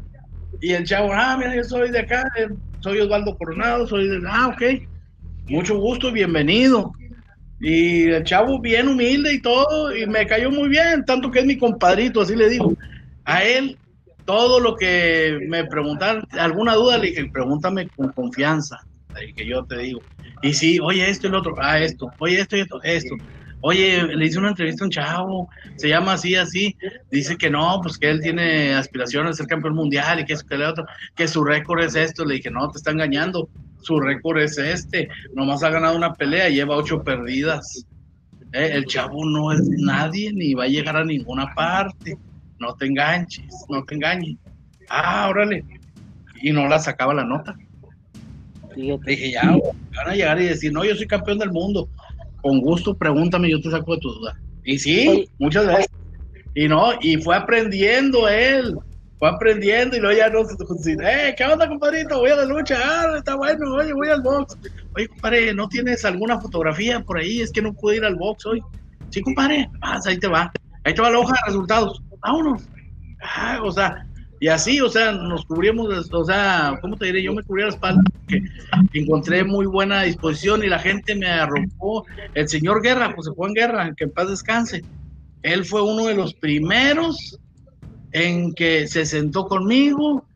Y 0.61 0.72
el 0.72 0.85
chavo, 0.85 1.11
ah, 1.12 1.37
mira, 1.38 1.54
yo 1.56 1.64
soy 1.64 1.90
de 1.90 2.00
acá, 2.00 2.24
eh, 2.38 2.48
soy 2.80 3.00
Osvaldo 3.00 3.37
Coronado, 3.37 3.87
soy 3.87 4.08
de. 4.08 4.20
Ah, 4.28 4.48
ok. 4.48 4.62
Mucho 5.48 5.78
gusto 5.78 6.08
y 6.08 6.12
bienvenido. 6.12 6.92
Y 7.61 8.08
el 8.08 8.24
chavo 8.24 8.61
bien 8.61 8.88
humilde 8.88 9.32
y 9.32 9.40
todo, 9.40 9.96
y 9.96 10.06
me 10.06 10.26
cayó 10.26 10.50
muy 10.50 10.68
bien, 10.68 11.04
tanto 11.04 11.30
que 11.30 11.38
es 11.38 11.46
mi 11.46 11.56
compadrito, 11.56 12.20
así 12.20 12.35
le 12.35 12.48
digo 12.48 12.74
a 13.24 13.42
él 13.44 13.78
todo 14.24 14.61
lo 14.61 14.76
que 14.76 15.38
me 15.48 15.64
preguntaron, 15.64 16.24
alguna 16.32 16.74
duda 16.74 16.98
le 16.98 17.08
dije, 17.08 17.30
pregúntame 17.32 17.88
con 17.88 18.12
confianza, 18.12 18.78
que 19.37 19.46
yo 19.46 19.64
te 19.64 19.78
digo. 19.78 20.00
Y 20.42 20.54
sí, 20.54 20.78
oye, 20.80 21.08
esto 21.08 21.28
y 21.28 21.30
lo 21.30 21.38
otro, 21.38 21.54
ah, 21.61 21.78
esto, 21.78 22.11
oye, 22.18 22.40
esto 22.40 22.56
y 22.56 22.61
esto, 22.61 22.82
esto. 22.82 23.16
Oye, 23.64 24.02
le 24.02 24.26
hice 24.26 24.40
una 24.40 24.48
entrevista 24.48 24.82
a 24.82 24.87
un 24.87 24.90
chavo, 24.90 25.48
se 25.76 25.88
llama 25.88 26.14
así, 26.14 26.35
así. 26.35 26.76
Dice 27.12 27.37
que 27.37 27.48
no, 27.48 27.78
pues 27.80 27.96
que 27.96 28.11
él 28.11 28.20
tiene 28.20 28.74
aspiraciones 28.74 29.32
de 29.32 29.37
ser 29.37 29.46
campeón 29.46 29.76
mundial 29.76 30.18
y 30.18 30.24
que, 30.24 30.32
es, 30.32 30.42
que, 30.42 30.56
otro, 30.56 30.85
que 31.14 31.28
su 31.28 31.44
récord 31.44 31.80
es 31.80 31.94
esto. 31.94 32.24
Le 32.24 32.35
dije, 32.35 32.50
no, 32.50 32.68
te 32.70 32.78
está 32.78 32.90
engañando. 32.90 33.48
Su 33.80 34.00
récord 34.00 34.40
es 34.40 34.58
este. 34.58 35.08
Nomás 35.35 35.62
ha 35.62 35.70
ganado 35.70 35.96
una 35.96 36.12
pelea, 36.12 36.48
lleva 36.48 36.76
ocho 36.76 37.04
perdidas. 37.04 37.87
Eh, 38.52 38.70
el 38.72 38.85
chavo 38.87 39.24
no 39.24 39.52
es 39.52 39.61
nadie 39.78 40.32
ni 40.32 40.54
va 40.54 40.64
a 40.64 40.68
llegar 40.68 40.96
a 40.96 41.04
ninguna 41.04 41.54
parte. 41.54 42.18
No 42.62 42.75
te 42.75 42.87
enganches, 42.87 43.53
no 43.68 43.85
te 43.85 43.96
engañes. 43.96 44.37
Ah, 44.88 45.29
órale. 45.29 45.64
Y 46.40 46.53
no 46.53 46.66
la 46.68 46.79
sacaba 46.79 47.12
la 47.12 47.25
nota. 47.25 47.57
Dije, 48.75 49.33
ya, 49.33 49.42
van 49.42 50.09
a 50.09 50.14
llegar 50.14 50.40
y 50.40 50.46
decir, 50.46 50.72
no, 50.72 50.85
yo 50.85 50.96
soy 50.96 51.07
campeón 51.07 51.38
del 51.38 51.53
mundo 51.53 51.88
con 52.42 52.61
gusto, 52.61 52.94
pregúntame, 52.94 53.51
yo 53.51 53.61
te 53.61 53.70
saco 53.70 53.94
de 53.94 54.01
tu 54.01 54.12
duda. 54.12 54.38
Y 54.64 54.79
sí, 54.79 55.29
muchas 55.38 55.66
veces. 55.66 55.88
Y 56.55 56.68
no, 56.68 56.92
y 57.01 57.16
fue 57.16 57.37
aprendiendo 57.37 58.29
él, 58.29 58.77
fue 59.18 59.29
aprendiendo 59.29 59.96
y 59.96 60.01
luego 60.01 60.18
ya 60.18 60.29
no 60.29 60.44
se 60.44 60.92
eh, 60.92 61.35
¿qué 61.37 61.44
onda, 61.44 61.68
compadrito? 61.68 62.18
Voy 62.18 62.31
a 62.31 62.37
la 62.37 62.44
lucha, 62.44 62.77
ah, 62.79 63.14
está 63.16 63.37
bueno, 63.37 63.75
oye, 63.75 63.92
voy 63.92 64.09
al 64.09 64.20
box. 64.22 64.59
Oye, 64.94 65.09
compadre, 65.09 65.55
¿no 65.55 65.68
tienes 65.68 66.05
alguna 66.05 66.38
fotografía 66.40 67.01
por 67.01 67.18
ahí? 67.18 67.40
Es 67.40 67.51
que 67.51 67.62
no 67.62 67.72
pude 67.72 67.96
ir 67.96 68.05
al 68.05 68.16
box 68.16 68.44
hoy. 68.46 68.62
Sí, 69.11 69.22
compadre, 69.22 69.70
pasa, 69.81 70.11
ahí 70.11 70.18
te 70.18 70.29
va. 70.29 70.53
Ahí 70.85 70.94
te 70.94 71.01
va 71.01 71.11
la 71.11 71.20
hoja 71.20 71.33
de 71.33 71.46
resultados. 71.46 72.03
Vámonos. 72.22 72.62
Ah, 73.22 73.61
o 73.62 73.70
sea, 73.70 74.06
y 74.42 74.48
así, 74.48 74.80
o 74.80 74.88
sea, 74.88 75.12
nos 75.12 75.44
cubrimos, 75.44 76.12
o 76.12 76.24
sea, 76.24 76.76
¿cómo 76.80 76.96
te 76.96 77.06
diré? 77.06 77.22
Yo 77.22 77.32
me 77.32 77.44
cubría 77.44 77.66
la 77.66 77.72
espalda 77.72 78.02
porque 78.12 78.42
encontré 78.92 79.44
muy 79.44 79.66
buena 79.66 80.02
disposición 80.02 80.64
y 80.64 80.68
la 80.68 80.80
gente 80.80 81.14
me 81.14 81.28
arropó. 81.28 82.04
El 82.35 82.48
señor 82.48 82.82
Guerra, 82.82 83.14
fue 83.14 83.48
en 83.48 83.54
guerra, 83.54 83.94
que 83.96 84.04
en 84.04 84.11
paz 84.11 84.28
descanse. 84.28 84.85
Él 85.42 85.64
fue 85.64 85.82
uno 85.82 86.06
de 86.06 86.14
los 86.14 86.35
primeros 86.35 87.38
en 88.11 88.52
que 88.54 88.88
se 88.88 89.06
sentó 89.06 89.46
conmigo 89.46 90.26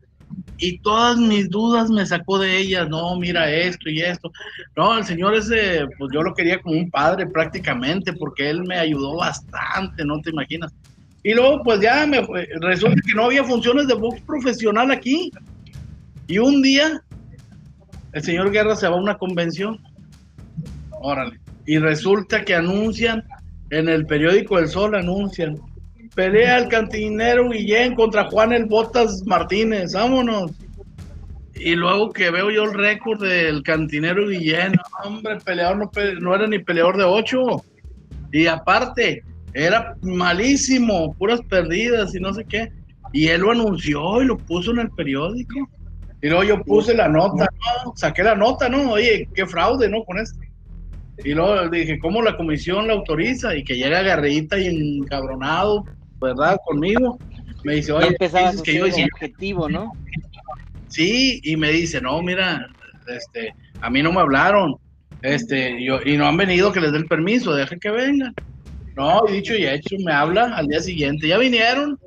y 0.57 0.79
todas 0.79 1.17
mis 1.17 1.49
dudas 1.49 1.89
me 1.89 2.05
sacó 2.05 2.39
de 2.39 2.57
ellas. 2.57 2.87
No, 2.89 3.15
mira 3.17 3.51
esto 3.51 3.89
y 3.89 4.01
esto. 4.01 4.31
No, 4.75 4.97
el 4.97 5.03
señor 5.03 5.35
ese, 5.35 5.85
pues 5.97 6.11
yo 6.13 6.23
lo 6.23 6.33
quería 6.33 6.61
como 6.61 6.77
un 6.77 6.89
padre 6.89 7.27
prácticamente 7.27 8.13
porque 8.13 8.49
él 8.49 8.63
me 8.63 8.77
ayudó 8.77 9.17
bastante, 9.17 10.05
no 10.05 10.21
te 10.21 10.29
imaginas. 10.29 10.73
Y 11.27 11.33
luego, 11.33 11.61
pues 11.61 11.81
ya 11.81 12.07
me 12.07 12.25
resulta 12.61 13.01
que 13.05 13.13
no 13.13 13.25
había 13.25 13.43
funciones 13.43 13.85
de 13.85 13.95
box 13.95 14.21
profesional 14.21 14.91
aquí. 14.91 15.29
Y 16.25 16.37
un 16.37 16.61
día, 16.61 17.03
el 18.13 18.23
señor 18.23 18.49
Guerra 18.49 18.77
se 18.77 18.87
va 18.87 18.95
a 18.95 19.01
una 19.01 19.17
convención. 19.17 19.77
Órale. 20.91 21.37
Y 21.65 21.79
resulta 21.79 22.45
que 22.45 22.55
anuncian 22.55 23.25
en 23.71 23.89
el 23.89 24.05
periódico 24.05 24.57
El 24.57 24.69
Sol, 24.69 24.95
anuncian. 24.95 25.59
Pelea 26.15 26.59
el 26.59 26.69
cantinero 26.69 27.49
Guillén 27.49 27.93
contra 27.95 28.29
Juan 28.29 28.53
el 28.53 28.63
Botas 28.63 29.21
Martínez. 29.25 29.91
Vámonos. 29.91 30.51
Y 31.55 31.75
luego 31.75 32.13
que 32.13 32.31
veo 32.31 32.51
yo 32.51 32.63
el 32.63 32.73
récord 32.73 33.21
del 33.21 33.63
cantinero 33.63 34.29
Guillén, 34.29 34.75
hombre, 35.03 35.33
el 35.33 35.41
peleador 35.41 35.91
no 36.21 36.35
era 36.35 36.47
ni 36.47 36.59
peleador 36.59 36.95
de 36.95 37.03
ocho. 37.03 37.65
Y 38.31 38.47
aparte, 38.47 39.25
era 39.57 39.95
malísimo, 40.03 41.15
puras 41.15 41.41
perdidas 41.49 42.13
y 42.13 42.19
no 42.19 42.31
sé 42.33 42.45
qué. 42.45 42.71
Y 43.11 43.27
él 43.27 43.41
lo 43.41 43.51
anunció 43.51 44.21
y 44.21 44.25
lo 44.25 44.37
puso 44.37 44.71
en 44.71 44.79
el 44.79 44.91
periódico. 44.91 45.67
Y 46.21 46.27
luego 46.27 46.43
yo 46.43 46.63
puse 46.63 46.93
la 46.93 47.07
nota, 47.07 47.47
¿no? 47.85 47.93
saqué 47.95 48.23
la 48.23 48.35
nota, 48.35 48.69
¿no? 48.69 48.91
Oye, 48.91 49.27
qué 49.33 49.47
fraude, 49.47 49.89
¿no? 49.89 50.03
Con 50.03 50.19
esto. 50.19 50.39
Y 51.23 51.33
luego 51.33 51.69
dije, 51.69 51.97
¿cómo 51.99 52.21
la 52.21 52.37
comisión 52.37 52.87
la 52.87 52.93
autoriza? 52.93 53.55
Y 53.55 53.63
que 53.63 53.75
llega 53.75 54.03
Garrita 54.03 54.59
y 54.59 54.99
encabronado, 54.99 55.85
¿verdad? 56.21 56.57
Conmigo. 56.65 57.19
Me 57.63 57.75
dice, 57.75 57.91
oye, 57.91 58.15
es 58.19 58.61
que 58.61 58.75
yo 58.75 58.85
objetivo, 58.85 59.67
¿no? 59.67 59.91
Sí, 60.87 61.41
y 61.43 61.57
me 61.57 61.71
dice, 61.71 61.99
no, 61.99 62.21
mira, 62.21 62.67
este, 63.07 63.53
a 63.81 63.89
mí 63.89 64.03
no 64.03 64.11
me 64.11 64.21
hablaron, 64.21 64.75
este, 65.23 65.83
yo, 65.83 65.99
y 66.05 66.17
no 66.17 66.27
han 66.27 66.37
venido 66.37 66.71
que 66.71 66.79
les 66.79 66.91
dé 66.91 66.99
el 66.99 67.07
permiso, 67.07 67.53
dejen 67.55 67.79
que 67.79 67.89
vengan. 67.89 68.33
No, 68.97 69.21
dicho 69.29 69.53
y 69.53 69.63
hecho, 69.63 69.95
me 70.03 70.11
habla 70.11 70.55
al 70.55 70.65
día 70.65 70.79
siguiente. 70.79 71.27
Ya 71.27 71.37
vinieron, 71.37 71.99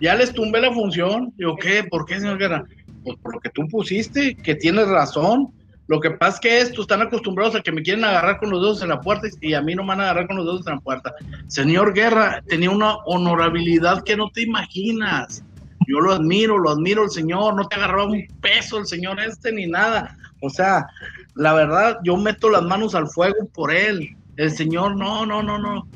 ya 0.00 0.14
les 0.14 0.32
tumbé 0.32 0.58
la 0.58 0.72
función. 0.72 1.34
Digo, 1.36 1.54
¿qué? 1.56 1.84
¿Por 1.84 2.06
qué, 2.06 2.18
señor 2.18 2.38
Guerra? 2.38 2.64
Pues 3.04 3.18
por 3.18 3.34
lo 3.34 3.40
que 3.40 3.50
tú 3.50 3.68
pusiste, 3.68 4.34
que 4.34 4.54
tienes 4.54 4.88
razón. 4.88 5.52
Lo 5.86 6.00
que 6.00 6.12
pasa 6.12 6.36
es 6.36 6.40
que 6.40 6.60
estos 6.62 6.84
están 6.84 7.02
acostumbrados 7.02 7.54
a 7.54 7.60
que 7.60 7.70
me 7.70 7.82
quieren 7.82 8.04
agarrar 8.04 8.38
con 8.38 8.48
los 8.48 8.62
dedos 8.62 8.80
en 8.80 8.88
la 8.88 9.02
puerta 9.02 9.28
y 9.42 9.52
a 9.52 9.60
mí 9.60 9.74
no 9.74 9.82
me 9.82 9.88
van 9.88 10.00
a 10.00 10.04
agarrar 10.04 10.26
con 10.26 10.36
los 10.36 10.46
dedos 10.46 10.66
en 10.66 10.76
la 10.76 10.80
puerta. 10.80 11.12
Señor 11.48 11.92
Guerra, 11.92 12.42
tenía 12.48 12.70
una 12.70 12.96
honorabilidad 13.04 14.02
que 14.02 14.16
no 14.16 14.30
te 14.30 14.40
imaginas. 14.40 15.44
Yo 15.86 16.00
lo 16.00 16.14
admiro, 16.14 16.56
lo 16.56 16.70
admiro 16.70 17.04
el 17.04 17.10
señor, 17.10 17.54
no 17.54 17.68
te 17.68 17.76
agarraba 17.76 18.06
un 18.06 18.26
peso 18.40 18.78
el 18.78 18.86
señor 18.86 19.20
este 19.20 19.52
ni 19.52 19.66
nada. 19.66 20.16
O 20.40 20.48
sea, 20.48 20.86
la 21.34 21.52
verdad, 21.52 21.98
yo 22.02 22.16
meto 22.16 22.48
las 22.48 22.62
manos 22.62 22.94
al 22.94 23.08
fuego 23.08 23.46
por 23.52 23.70
él. 23.70 24.16
El 24.38 24.50
señor, 24.52 24.96
no, 24.96 25.26
no, 25.26 25.42
no, 25.42 25.58
no. 25.58 25.86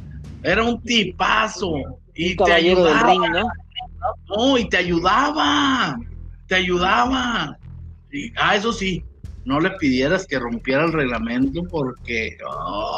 Era 0.42 0.64
un 0.64 0.80
tipazo. 0.82 2.00
Y 2.14 2.36
te 2.36 2.52
ayudaba. 2.52 3.14
¿no? 4.28 4.58
y 4.58 4.68
te 4.68 4.76
ayudaba. 4.76 5.98
Te 6.46 6.56
ayudaba. 6.56 7.56
Y, 8.10 8.32
ah, 8.36 8.56
eso 8.56 8.72
sí, 8.72 9.04
no 9.44 9.60
le 9.60 9.70
pidieras 9.72 10.26
que 10.26 10.38
rompiera 10.38 10.84
el 10.84 10.92
reglamento 10.92 11.62
porque 11.64 12.36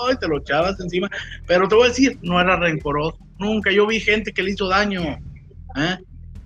ay, 0.08 0.16
te 0.20 0.28
lo 0.28 0.38
echabas 0.38 0.78
encima. 0.80 1.08
Pero 1.46 1.68
te 1.68 1.74
voy 1.74 1.86
a 1.86 1.88
decir, 1.88 2.18
no 2.22 2.40
era 2.40 2.56
rencoroso. 2.56 3.18
Nunca. 3.38 3.70
Yo 3.70 3.86
vi 3.86 4.00
gente 4.00 4.32
que 4.32 4.42
le 4.42 4.52
hizo 4.52 4.68
daño. 4.68 5.02
¿eh? 5.76 5.98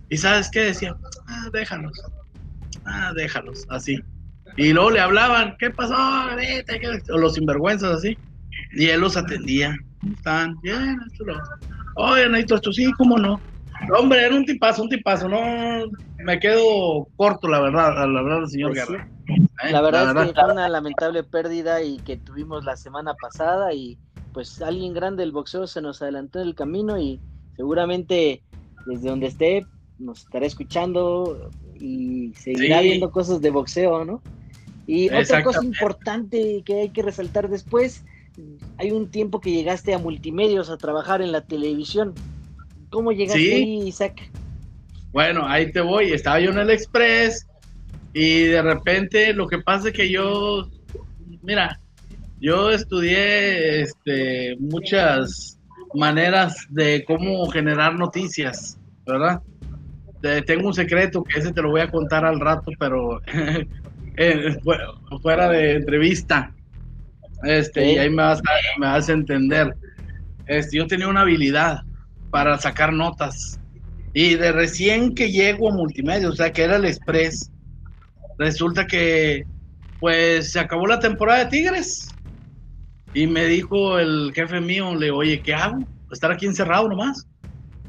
Y 0.08 0.16
sabes 0.16 0.50
qué 0.50 0.60
decía, 0.60 0.96
ah, 1.26 1.48
déjalos. 1.52 1.92
Ah, 2.84 3.12
déjalos. 3.14 3.66
Así. 3.68 3.98
Y 4.56 4.72
luego 4.72 4.90
le 4.90 5.00
hablaban, 5.00 5.56
¿qué 5.58 5.70
pasó? 5.70 5.96
O 7.12 7.18
los 7.18 7.34
sinvergüenzas 7.34 7.96
así. 7.96 8.16
Y 8.72 8.86
él 8.86 9.00
los 9.00 9.16
atendía 9.16 9.76
están? 10.12 10.60
Bien, 10.62 10.98
esto 11.10 11.24
lo. 11.24 11.34
Oye, 11.96 12.28
necesito 12.28 12.56
esto, 12.56 12.72
sí, 12.72 12.92
cómo 12.92 13.18
no. 13.18 13.40
Hombre, 13.98 14.24
era 14.24 14.34
un 14.34 14.44
tipazo, 14.44 14.82
un 14.82 14.88
tipazo, 14.88 15.28
no 15.28 15.38
me 16.18 16.38
quedo 16.38 17.06
corto, 17.16 17.48
la 17.48 17.60
verdad, 17.60 18.08
la 18.08 18.22
verdad, 18.22 18.46
señor 18.46 18.72
pues 18.72 18.88
Guerra. 18.88 19.08
¿Eh? 19.28 19.72
La, 19.72 19.80
verdad 19.82 20.16
es 20.16 20.32
que 20.32 20.40
fue 20.40 20.52
una 20.52 20.68
lamentable 20.68 21.22
pérdida 21.22 21.82
y 21.82 21.98
que 21.98 22.16
tuvimos 22.16 22.64
la 22.64 22.76
semana 22.76 23.14
pasada 23.14 23.72
y 23.74 23.98
pues 24.32 24.60
alguien 24.62 24.94
grande 24.94 25.22
del 25.22 25.32
boxeo 25.32 25.66
se 25.66 25.80
nos 25.80 26.02
adelantó 26.02 26.40
en 26.40 26.48
el 26.48 26.54
camino 26.54 26.98
y 26.98 27.20
seguramente 27.56 28.42
desde 28.86 29.08
donde 29.08 29.26
esté 29.26 29.66
nos 29.98 30.20
estará 30.20 30.46
escuchando 30.46 31.50
y 31.78 32.32
seguirá 32.34 32.80
viendo 32.80 33.10
cosas 33.10 33.40
de 33.40 33.50
boxeo, 33.50 34.04
¿no? 34.04 34.22
Y 34.86 35.12
otra 35.12 35.42
cosa 35.42 35.64
importante 35.64 36.62
que 36.64 36.80
hay 36.82 36.88
que 36.90 37.02
resaltar 37.02 37.48
después 37.48 38.04
hay 38.78 38.90
un 38.90 39.10
tiempo 39.10 39.40
que 39.40 39.50
llegaste 39.50 39.94
a 39.94 39.98
multimedios 39.98 40.70
a 40.70 40.76
trabajar 40.76 41.22
en 41.22 41.32
la 41.32 41.42
televisión. 41.42 42.14
¿Cómo 42.90 43.12
llegaste 43.12 43.54
ahí, 43.54 43.88
Isaac? 43.88 44.30
Bueno, 45.12 45.46
ahí 45.46 45.70
te 45.70 45.80
voy. 45.80 46.12
Estaba 46.12 46.40
yo 46.40 46.50
en 46.50 46.58
el 46.58 46.70
Express 46.70 47.46
y 48.12 48.44
de 48.44 48.62
repente 48.62 49.32
lo 49.32 49.46
que 49.46 49.58
pasa 49.58 49.88
es 49.88 49.94
que 49.94 50.10
yo, 50.10 50.68
mira, 51.42 51.80
yo 52.40 52.70
estudié 52.70 53.82
este, 53.82 54.56
muchas 54.58 55.58
maneras 55.94 56.66
de 56.70 57.04
cómo 57.04 57.46
generar 57.48 57.94
noticias, 57.94 58.78
¿verdad? 59.06 59.40
tengo 60.46 60.68
un 60.68 60.74
secreto 60.74 61.22
que 61.22 61.38
ese 61.38 61.52
te 61.52 61.60
lo 61.60 61.70
voy 61.70 61.82
a 61.82 61.90
contar 61.90 62.24
al 62.24 62.40
rato, 62.40 62.72
pero 62.78 63.20
eh, 64.16 64.56
fuera 65.20 65.48
de 65.50 65.76
entrevista. 65.76 66.50
Este, 67.44 67.92
y 67.92 67.98
ahí 67.98 68.10
me 68.10 68.22
vas, 68.22 68.38
a, 68.40 68.78
me 68.78 68.86
vas 68.86 69.08
a 69.08 69.12
entender. 69.12 69.74
Este, 70.46 70.78
yo 70.78 70.86
tenía 70.86 71.08
una 71.08 71.22
habilidad 71.22 71.82
para 72.30 72.58
sacar 72.58 72.92
notas. 72.92 73.58
Y 74.12 74.34
de 74.34 74.52
recién 74.52 75.14
que 75.14 75.30
llego 75.30 75.70
a 75.70 75.74
multimedia, 75.74 76.28
o 76.28 76.34
sea, 76.34 76.52
que 76.52 76.62
era 76.62 76.76
el 76.76 76.84
Express, 76.84 77.50
resulta 78.38 78.86
que 78.86 79.44
pues 80.00 80.52
se 80.52 80.60
acabó 80.60 80.86
la 80.86 81.00
temporada 81.00 81.44
de 81.44 81.50
Tigres. 81.50 82.08
Y 83.14 83.26
me 83.26 83.46
dijo 83.46 83.98
el 83.98 84.32
jefe 84.34 84.60
mío, 84.60 84.94
le 84.94 85.10
oye, 85.10 85.40
¿qué 85.40 85.54
hago? 85.54 85.78
Estar 86.12 86.30
aquí 86.30 86.46
encerrado 86.46 86.88
nomás. 86.88 87.26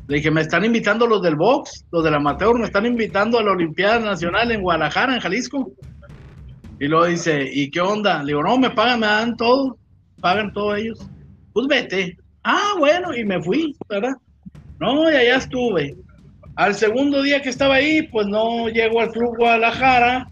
Le 0.08 0.18
dije, 0.18 0.30
me 0.30 0.42
están 0.42 0.64
invitando 0.64 1.08
los 1.08 1.22
del 1.24 1.36
box, 1.36 1.84
los 1.92 2.04
del 2.04 2.14
amateur, 2.14 2.58
me 2.60 2.66
están 2.66 2.86
invitando 2.86 3.40
a 3.40 3.44
la 3.44 3.52
Olimpiada 3.52 4.00
Nacional 4.00 4.52
en 4.52 4.62
Guadalajara, 4.62 5.16
en 5.16 5.20
Jalisco. 5.20 5.72
Y 6.80 6.88
luego 6.88 7.06
dice, 7.06 7.50
¿y 7.52 7.70
qué 7.72 7.82
onda? 7.82 8.22
Le 8.22 8.28
digo, 8.28 8.44
no, 8.44 8.58
me 8.58 8.70
pagan, 8.70 9.00
me 9.00 9.08
dan 9.08 9.38
todo, 9.38 9.78
pagan 10.20 10.52
todos 10.54 10.78
ellos. 10.78 11.10
Pues 11.54 11.68
vete. 11.68 12.18
Ah, 12.44 12.74
bueno, 12.78 13.16
y 13.16 13.24
me 13.24 13.42
fui, 13.42 13.76
¿verdad? 13.90 14.14
No, 14.80 15.10
y 15.10 15.16
allá 15.16 15.38
estuve. 15.38 15.96
Al 16.56 16.76
segundo 16.76 17.22
día 17.22 17.42
que 17.42 17.50
estaba 17.50 17.76
ahí, 17.76 18.04
pues 18.04 18.28
no 18.28 18.70
llego 18.70 19.02
al 19.02 19.12
Club 19.12 19.38
Guadalajara 19.38 20.30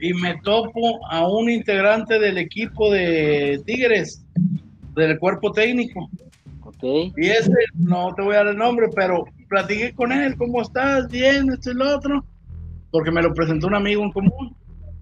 y 0.00 0.14
me 0.14 0.40
topo 0.42 0.98
a 1.10 1.28
un 1.28 1.50
integrante 1.50 2.18
del 2.18 2.38
equipo 2.38 2.90
de 2.90 3.60
Tigres 3.66 4.24
del 4.94 5.18
cuerpo 5.18 5.52
técnico. 5.52 6.08
Okay. 6.62 7.12
Y 7.16 7.28
ese, 7.28 7.52
no 7.74 8.12
te 8.14 8.22
voy 8.22 8.34
a 8.34 8.38
dar 8.38 8.48
el 8.48 8.56
nombre, 8.56 8.88
pero 8.94 9.24
platiqué 9.48 9.92
con 9.94 10.12
él, 10.12 10.36
¿cómo 10.36 10.62
estás? 10.62 11.08
Bien, 11.08 11.50
esto 11.50 11.72
y 11.72 11.74
lo 11.74 11.96
otro, 11.96 12.24
porque 12.90 13.10
me 13.10 13.22
lo 13.22 13.34
presentó 13.34 13.66
un 13.66 13.74
amigo 13.74 14.02
en 14.02 14.12
común. 14.12 14.56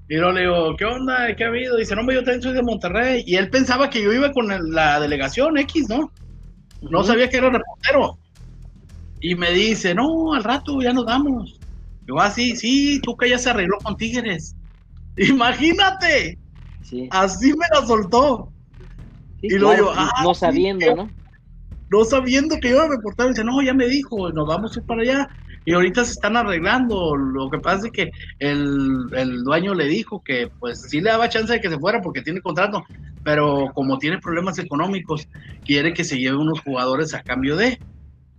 Y 0.08 0.16
luego 0.16 0.32
le 0.32 0.40
digo, 0.40 0.76
¿qué 0.76 0.84
onda? 0.86 1.36
¿Qué 1.36 1.44
ha 1.44 1.48
habido? 1.48 1.76
Dice, 1.76 1.94
no, 1.94 2.10
yo 2.10 2.24
también 2.24 2.42
soy 2.42 2.54
de 2.54 2.62
Monterrey. 2.62 3.24
Y 3.26 3.36
él 3.36 3.50
pensaba 3.50 3.90
que 3.90 4.02
yo 4.02 4.12
iba 4.12 4.32
con 4.32 4.48
la 4.74 5.00
delegación 5.00 5.58
X, 5.58 5.88
¿no? 5.90 6.10
No 6.80 7.04
sabía 7.04 7.28
que 7.28 7.36
era 7.36 7.50
reportero. 7.50 8.18
Y 9.20 9.34
me 9.34 9.50
dice, 9.50 9.94
no, 9.94 10.32
al 10.32 10.44
rato 10.44 10.80
ya 10.80 10.94
nos 10.94 11.04
damos. 11.04 11.60
Yo, 12.06 12.18
ah, 12.18 12.30
sí, 12.30 12.56
sí, 12.56 13.00
Tuca 13.02 13.26
ya 13.26 13.36
se 13.36 13.50
arregló 13.50 13.76
con 13.82 13.96
Tigres. 13.96 14.56
Imagínate. 15.16 16.38
Así 17.10 17.48
me 17.48 17.66
la 17.74 17.86
soltó. 17.86 18.50
y 19.42 19.50
luego 19.58 19.92
ah, 19.94 20.22
no 20.22 20.34
sabiendo, 20.34 20.96
¿no? 20.96 21.12
No 21.90 22.04
sabiendo 22.04 22.56
que 22.60 22.70
iba 22.70 22.84
a 22.84 22.88
reportar, 22.88 23.28
dice, 23.28 23.44
no, 23.44 23.60
ya 23.60 23.74
me 23.74 23.86
dijo, 23.88 24.30
nos 24.30 24.46
vamos 24.46 24.74
a 24.74 24.80
ir 24.80 24.86
para 24.86 25.02
allá. 25.02 25.28
Y 25.64 25.72
ahorita 25.72 26.04
se 26.04 26.12
están 26.12 26.36
arreglando. 26.36 27.16
Lo 27.16 27.50
que 27.50 27.58
pasa 27.58 27.86
es 27.86 27.92
que 27.92 28.10
el, 28.38 29.06
el 29.12 29.44
dueño 29.44 29.74
le 29.74 29.86
dijo 29.86 30.22
que 30.22 30.50
pues 30.58 30.82
sí 30.82 31.00
le 31.00 31.10
daba 31.10 31.28
chance 31.28 31.52
de 31.52 31.60
que 31.60 31.70
se 31.70 31.78
fuera 31.78 32.00
porque 32.00 32.22
tiene 32.22 32.40
contrato, 32.40 32.84
pero 33.24 33.70
como 33.74 33.98
tiene 33.98 34.18
problemas 34.18 34.58
económicos, 34.58 35.28
quiere 35.64 35.92
que 35.92 36.04
se 36.04 36.18
lleve 36.18 36.36
unos 36.36 36.60
jugadores 36.60 37.14
a 37.14 37.22
cambio 37.22 37.56
de, 37.56 37.78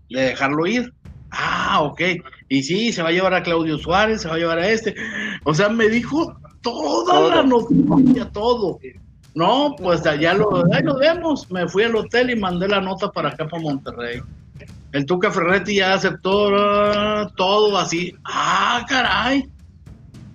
de 0.10 0.22
dejarlo 0.22 0.66
ir. 0.66 0.94
Ah, 1.32 1.82
ok. 1.82 2.02
Y 2.48 2.64
sí, 2.64 2.92
se 2.92 3.04
va 3.04 3.10
a 3.10 3.12
llevar 3.12 3.34
a 3.34 3.44
Claudio 3.44 3.78
Suárez, 3.78 4.22
se 4.22 4.28
va 4.28 4.36
a 4.36 4.40
llevar 4.40 4.60
a 4.60 4.68
este. 4.68 4.96
O 5.44 5.54
sea, 5.54 5.70
me 5.70 5.88
dijo 5.90 6.36
toda 6.62 7.36
la 7.36 7.44
noticia, 7.44 8.26
todo. 8.32 8.80
No, 9.36 9.76
pues 9.78 10.06
allá 10.06 10.34
lo, 10.34 10.64
ahí 10.74 10.84
lo 10.84 10.98
vemos. 10.98 11.50
Me 11.52 11.68
fui 11.68 11.84
al 11.84 11.96
hotel 11.96 12.32
y 12.32 12.36
mandé 12.36 12.68
la 12.68 12.82
nota 12.82 13.12
para 13.12 13.30
acá, 13.30 13.48
para 13.48 13.62
Monterrey. 13.62 14.22
El 14.92 15.06
Tuca 15.06 15.32
Ferretti 15.32 15.76
ya 15.76 15.94
aceptó 15.94 16.50
todo 17.36 17.78
así. 17.78 18.14
Ah, 18.24 18.86
caray. 18.88 19.48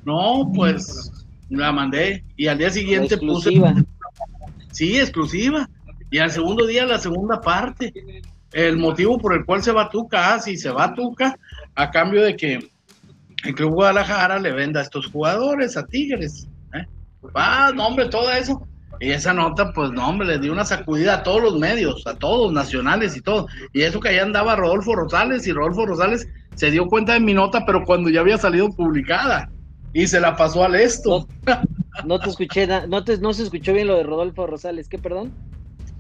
No, 0.05 0.51
pues 0.55 1.11
la 1.49 1.73
mandé. 1.73 2.25
Y 2.37 2.47
al 2.47 2.59
día 2.59 2.71
siguiente 2.71 3.17
puse. 3.19 3.61
Sí, 4.71 4.99
exclusiva. 4.99 5.69
Y 6.11 6.19
al 6.19 6.31
segundo 6.31 6.67
día 6.67 6.87
la 6.87 6.99
segunda 6.99 7.41
parte. 7.41 7.93
El 8.53 8.77
motivo 8.77 9.19
por 9.19 9.35
el 9.35 9.45
cual 9.45 9.65
se 9.65 9.73
va 9.73 9.91
Tuca, 9.91 10.35
ah, 10.35 10.39
sí, 10.39 10.57
se 10.57 10.71
va 10.71 10.95
Tuca, 10.95 11.37
a 11.75 11.91
cambio 11.91 12.23
de 12.23 12.37
que 12.37 12.71
el 13.45 13.55
Club 13.55 13.73
Guadalajara 13.73 14.39
le 14.39 14.53
venda 14.53 14.79
a 14.79 14.85
estos 14.85 15.09
jugadores, 15.09 15.77
a 15.77 15.85
Tigres. 15.85 16.47
¿eh? 16.73 16.87
Ah, 17.35 17.73
no, 17.75 17.89
hombre, 17.89 18.09
todo 18.09 18.31
eso. 18.31 18.65
Y 19.01 19.11
esa 19.11 19.33
nota, 19.33 19.73
pues 19.73 19.91
no, 19.91 20.09
hombre, 20.09 20.27
le 20.27 20.39
dio 20.39 20.53
una 20.53 20.65
sacudida 20.65 21.15
a 21.15 21.23
todos 21.23 21.43
los 21.43 21.59
medios, 21.59 22.07
a 22.07 22.15
todos, 22.15 22.53
nacionales 22.53 23.17
y 23.17 23.21
todo. 23.21 23.47
Y 23.73 23.83
eso 23.83 24.01
que 24.01 24.09
allá 24.09 24.23
andaba 24.23 24.57
Rodolfo 24.57 24.95
Rosales, 24.95 25.47
y 25.47 25.53
Rodolfo 25.53 25.87
Rosales 25.87 26.29
se 26.55 26.71
dio 26.71 26.87
cuenta 26.87 27.15
de 27.15 27.21
mi 27.21 27.35
nota, 27.35 27.65
pero 27.67 27.85
cuando 27.85 28.11
ya 28.11 28.21
había 28.21 28.39
salido 28.39 28.71
publicada. 28.71 29.51
Y 29.93 30.07
se 30.07 30.21
la 30.21 30.37
pasó 30.37 30.65
al 30.65 30.75
esto. 30.75 31.27
No, 32.05 32.19
te 32.19 32.29
escuché, 32.31 32.67
no, 32.67 33.05
te, 33.05 33.19
no 33.19 33.33
se 33.33 33.45
escuchó 33.45 33.73
bien 33.73 33.87
lo 33.87 33.97
de 33.97 34.03
Rodolfo 34.03 34.47
Rosales, 34.47 34.89
¿qué 34.89 34.99
perdón? 34.99 35.33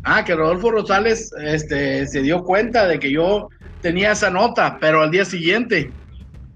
Ah, 0.03 0.25
que 0.25 0.35
Rodolfo 0.35 0.71
Rosales 0.71 1.33
este, 1.41 2.07
se 2.07 2.23
dio 2.23 2.43
cuenta 2.43 2.87
de 2.89 2.99
que 2.99 3.13
yo 3.13 3.49
tenía 3.81 4.13
esa 4.13 4.31
nota, 4.31 4.79
pero 4.81 5.03
al 5.03 5.11
día 5.11 5.25
siguiente, 5.25 5.93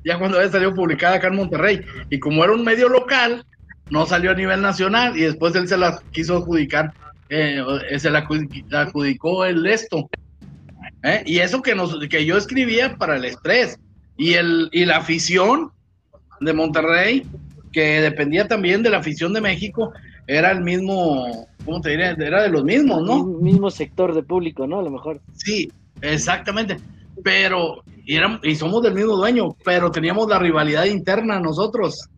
ya 0.05 0.19
cuando 0.19 0.39
había 0.39 0.51
salido 0.51 0.75
publicada 0.75 1.17
acá 1.17 1.29
en 1.29 1.37
Monterrey, 1.37 1.81
y 2.11 2.19
como 2.19 2.43
era 2.43 2.53
un 2.53 2.65
medio 2.65 2.89
local, 2.89 3.45
no 3.91 4.07
salió 4.07 4.31
a 4.31 4.35
nivel 4.35 4.61
nacional 4.61 5.17
y 5.17 5.23
después 5.23 5.55
él 5.55 5.69
se 5.69 5.77
la 5.77 6.01
quiso 6.13 6.37
adjudicar, 6.37 6.93
eh, 7.29 7.63
se 7.99 8.11
la 8.11 8.27
adjudicó 8.73 9.45
el 9.45 9.67
esto. 9.67 10.09
¿eh? 11.03 11.23
Y 11.27 11.39
eso 11.39 11.63
que, 11.63 11.75
nos, 11.75 11.99
que 12.09 12.25
yo 12.25 12.37
escribía 12.37 12.97
para 12.97 13.17
el 13.17 13.25
Express 13.25 13.79
y, 14.17 14.35
el, 14.35 14.69
y 14.73 14.85
la 14.85 14.99
afición 14.99 15.71
de 16.41 16.53
Monterrey, 16.53 17.27
que 17.73 18.01
dependía 18.01 18.47
también 18.47 18.83
de 18.83 18.91
la 18.91 18.99
afición 18.99 19.33
de 19.33 19.41
México, 19.41 19.93
era 20.27 20.51
el 20.51 20.61
mismo, 20.61 21.49
¿cómo 21.65 21.81
te 21.81 21.91
diría? 21.91 22.11
Era 22.11 22.43
de 22.43 22.51
los 22.51 22.65
mismos, 22.65 23.03
¿no? 23.03 23.37
El 23.37 23.43
mismo 23.43 23.71
sector 23.71 24.15
de 24.15 24.23
público, 24.23 24.67
¿no? 24.67 24.81
A 24.81 24.83
lo 24.83 24.91
mejor. 24.91 25.21
Sí, 25.35 25.71
exactamente. 26.03 26.77
Pero, 27.25 27.83
y, 28.05 28.19
y 28.43 28.57
somos 28.57 28.83
del 28.83 28.95
mismo 28.95 29.17
dueño, 29.17 29.57
pero 29.65 29.91
teníamos 29.91 30.29
la 30.29 30.39
rivalidad 30.39 30.85
interna 30.85 31.41
nosotros. 31.41 32.09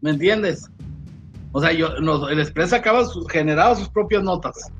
¿Me 0.00 0.10
entiendes? 0.10 0.70
O 1.52 1.60
sea, 1.60 1.72
yo, 1.72 1.88
el 2.28 2.40
Express 2.40 2.72
acaba 2.72 3.04
generaba 3.30 3.74
sus 3.74 3.88
propias 3.88 4.22
notas. 4.22 4.70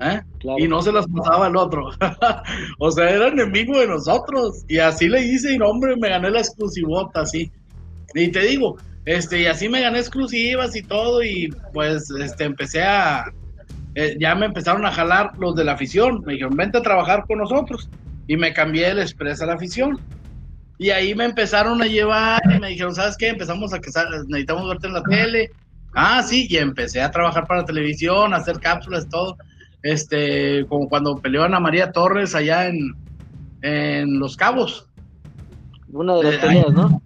¿eh? 0.00 0.20
Y 0.58 0.68
no 0.68 0.82
se 0.82 0.92
las 0.92 1.06
pasaba 1.06 1.46
al 1.46 1.56
otro. 1.56 1.90
o 2.78 2.90
sea, 2.90 3.10
era 3.10 3.28
enemigo 3.28 3.78
de 3.78 3.88
nosotros. 3.88 4.64
Y 4.68 4.78
así 4.78 5.08
le 5.08 5.22
hice, 5.22 5.54
y 5.54 5.60
hombre, 5.60 5.96
me 5.96 6.08
gané 6.08 6.30
la 6.30 6.40
exclusivota, 6.40 7.20
así. 7.20 7.50
Y 8.14 8.28
te 8.28 8.40
digo, 8.40 8.76
este, 9.04 9.42
y 9.42 9.46
así 9.46 9.68
me 9.68 9.82
gané 9.82 9.98
exclusivas 9.98 10.74
y 10.76 10.82
todo, 10.82 11.22
y 11.22 11.52
pues 11.72 12.10
este, 12.10 12.44
empecé 12.44 12.82
a. 12.82 13.32
Eh, 13.96 14.16
ya 14.18 14.34
me 14.34 14.46
empezaron 14.46 14.84
a 14.86 14.92
jalar 14.92 15.32
los 15.38 15.54
de 15.54 15.64
la 15.64 15.72
afición. 15.72 16.22
Me 16.24 16.32
dijeron, 16.34 16.56
vente 16.56 16.78
a 16.78 16.82
trabajar 16.82 17.24
con 17.26 17.38
nosotros. 17.38 17.88
Y 18.26 18.36
me 18.36 18.52
cambié 18.52 18.88
el 18.88 18.98
Express 18.98 19.42
a 19.42 19.46
la 19.46 19.54
afición. 19.54 20.00
Y 20.78 20.90
ahí 20.90 21.14
me 21.14 21.26
empezaron 21.26 21.80
a 21.80 21.86
llevar 21.86 22.42
y 22.52 22.58
me 22.58 22.70
dijeron, 22.70 22.94
¿sabes 22.94 23.16
qué? 23.16 23.28
Empezamos 23.28 23.72
a 23.72 23.78
que 23.78 23.90
necesitamos 24.26 24.68
verte 24.68 24.88
en 24.88 24.92
la 24.94 25.02
tele 25.04 25.50
Ah, 25.94 26.22
sí, 26.22 26.46
y 26.50 26.56
empecé 26.56 27.00
a 27.00 27.10
trabajar 27.10 27.46
para 27.46 27.64
televisión, 27.64 28.34
a 28.34 28.38
hacer 28.38 28.58
cápsulas, 28.58 29.08
todo. 29.08 29.36
Este, 29.82 30.64
como 30.66 30.88
cuando 30.88 31.18
peleó 31.18 31.44
Ana 31.44 31.60
María 31.60 31.92
Torres 31.92 32.34
allá 32.34 32.66
en, 32.66 32.94
en 33.62 34.18
Los 34.18 34.36
Cabos. 34.36 34.88
Una 35.92 36.16
de 36.16 36.24
las 36.24 36.34
eh, 36.34 36.38
peleas, 36.38 36.72
¿no? 36.72 37.02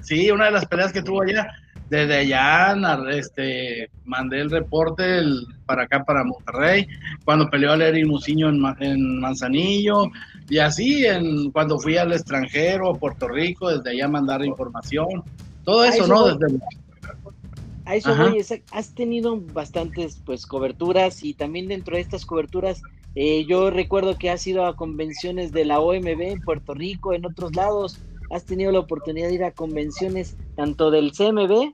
Sí, 0.00 0.30
una 0.30 0.46
de 0.46 0.50
las 0.50 0.66
peleas 0.66 0.92
que 0.92 1.02
tuvo 1.02 1.22
allá. 1.22 1.48
Desde 1.88 2.16
allá, 2.16 2.76
este, 3.10 3.90
mandé 4.04 4.40
el 4.40 4.50
reporte 4.50 5.22
para 5.66 5.84
acá, 5.84 6.02
para 6.02 6.24
Monterrey, 6.24 6.86
cuando 7.24 7.48
peleó 7.48 7.72
a 7.72 7.76
Lery 7.76 8.04
Musiño 8.04 8.48
en, 8.48 8.60
en, 8.80 9.20
Manzanillo, 9.20 10.10
y 10.48 10.58
así, 10.58 11.06
en, 11.06 11.52
cuando 11.52 11.78
fui 11.78 11.96
al 11.96 12.12
extranjero, 12.12 12.90
a 12.90 12.98
Puerto 12.98 13.28
Rico, 13.28 13.70
desde 13.70 13.90
allá 13.90 14.08
mandar 14.08 14.44
información, 14.44 15.22
todo 15.64 15.82
ah, 15.82 15.88
eso, 15.88 16.08
¿no? 16.08 16.34
Desde, 16.34 16.58
a 17.86 17.94
eso 17.94 18.14
voy, 18.14 18.44
has 18.72 18.94
tenido 18.94 19.40
bastantes 19.40 20.20
pues 20.26 20.44
coberturas 20.44 21.22
y 21.24 21.34
también 21.34 21.68
dentro 21.68 21.96
de 21.96 22.02
estas 22.02 22.26
coberturas 22.26 22.82
eh, 23.18 23.46
yo 23.48 23.70
recuerdo 23.70 24.18
que 24.18 24.28
has 24.28 24.46
ido 24.46 24.66
a 24.66 24.76
convenciones 24.76 25.50
de 25.50 25.64
la 25.64 25.80
OMB 25.80 26.20
en 26.20 26.40
Puerto 26.42 26.74
Rico, 26.74 27.14
en 27.14 27.24
otros 27.24 27.56
lados, 27.56 27.98
has 28.30 28.44
tenido 28.44 28.70
la 28.72 28.80
oportunidad 28.80 29.28
de 29.28 29.34
ir 29.34 29.44
a 29.44 29.52
convenciones 29.52 30.36
tanto 30.54 30.90
del 30.90 31.12
CMB, 31.12 31.72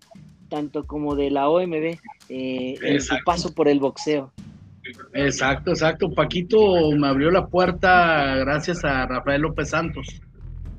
tanto 0.48 0.84
como 0.84 1.16
de 1.16 1.32
la 1.32 1.48
OMB, 1.48 1.98
eh, 2.28 2.74
en 2.80 3.00
su 3.00 3.16
paso 3.24 3.52
por 3.52 3.66
el 3.66 3.80
boxeo. 3.80 4.32
Exacto, 5.14 5.72
exacto. 5.72 6.12
Paquito 6.12 6.92
me 6.92 7.08
abrió 7.08 7.30
la 7.32 7.46
puerta 7.46 8.36
gracias 8.36 8.84
a 8.84 9.06
Rafael 9.06 9.42
López 9.42 9.70
Santos. 9.70 10.20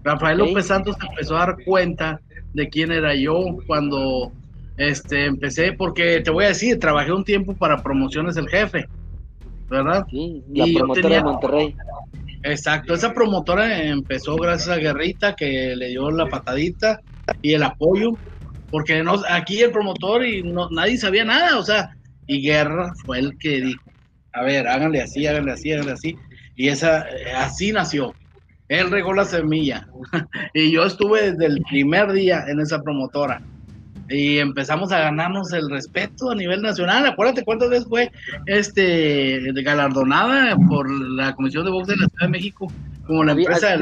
Rafael 0.01 0.37
López 0.37 0.67
Santos 0.67 0.95
empezó 1.09 1.35
a 1.35 1.39
dar 1.39 1.57
cuenta 1.65 2.21
de 2.53 2.69
quién 2.69 2.91
era 2.91 3.15
yo 3.15 3.57
cuando 3.67 4.31
este, 4.77 5.25
empecé 5.25 5.73
porque 5.73 6.21
te 6.21 6.31
voy 6.31 6.45
a 6.45 6.49
decir, 6.49 6.79
trabajé 6.79 7.11
un 7.11 7.23
tiempo 7.23 7.55
para 7.55 7.81
Promociones 7.81 8.37
El 8.37 8.49
Jefe, 8.49 8.85
¿verdad? 9.69 10.05
Sí, 10.09 10.43
la 10.53 10.65
promotora 10.79 11.15
de 11.15 11.23
Monterrey. 11.23 11.75
Exacto, 12.43 12.93
esa 12.93 13.13
promotora 13.13 13.83
empezó 13.83 14.35
gracias 14.35 14.69
a 14.69 14.79
Guerrita 14.79 15.33
que 15.33 15.75
le 15.75 15.89
dio 15.89 16.11
la 16.11 16.27
patadita 16.27 16.99
y 17.41 17.53
el 17.53 17.63
apoyo, 17.63 18.19
porque 18.69 19.01
no, 19.01 19.21
aquí 19.29 19.61
el 19.61 19.71
promotor 19.71 20.25
y 20.25 20.43
no, 20.43 20.69
nadie 20.69 20.97
sabía 20.97 21.23
nada, 21.23 21.57
o 21.57 21.63
sea, 21.63 21.95
y 22.27 22.41
Guerra 22.41 22.91
fue 23.05 23.19
el 23.19 23.37
que 23.37 23.61
dijo, 23.61 23.93
a 24.33 24.43
ver, 24.43 24.67
háganle 24.67 25.01
así, 25.01 25.25
háganle 25.25 25.53
así, 25.53 25.71
háganle 25.71 25.93
así, 25.93 26.17
y 26.55 26.67
esa, 26.67 27.05
así 27.37 27.71
nació. 27.71 28.13
Él 28.67 28.89
regó 28.91 29.13
la 29.13 29.25
semilla 29.25 29.87
y 30.53 30.71
yo 30.71 30.83
estuve 30.83 31.31
desde 31.31 31.45
el 31.45 31.61
primer 31.69 32.11
día 32.11 32.43
en 32.47 32.59
esa 32.59 32.81
promotora 32.81 33.41
y 34.09 34.39
empezamos 34.39 34.91
a 34.91 34.99
ganarnos 34.99 35.53
el 35.53 35.69
respeto 35.69 36.31
a 36.31 36.35
nivel 36.35 36.61
nacional. 36.61 37.05
Acuérdate 37.05 37.43
cuántas 37.43 37.69
veces 37.69 37.87
fue 37.87 38.11
este 38.45 39.39
galardonada 39.61 40.55
por 40.67 40.89
la 40.89 41.33
Comisión 41.35 41.65
de 41.65 41.71
Box 41.71 41.87
de 41.87 41.95
la 41.95 42.07
Ciudad 42.07 42.25
de 42.25 42.29
México 42.29 42.71
como 43.07 43.23
la 43.23 43.33
empresa 43.33 43.77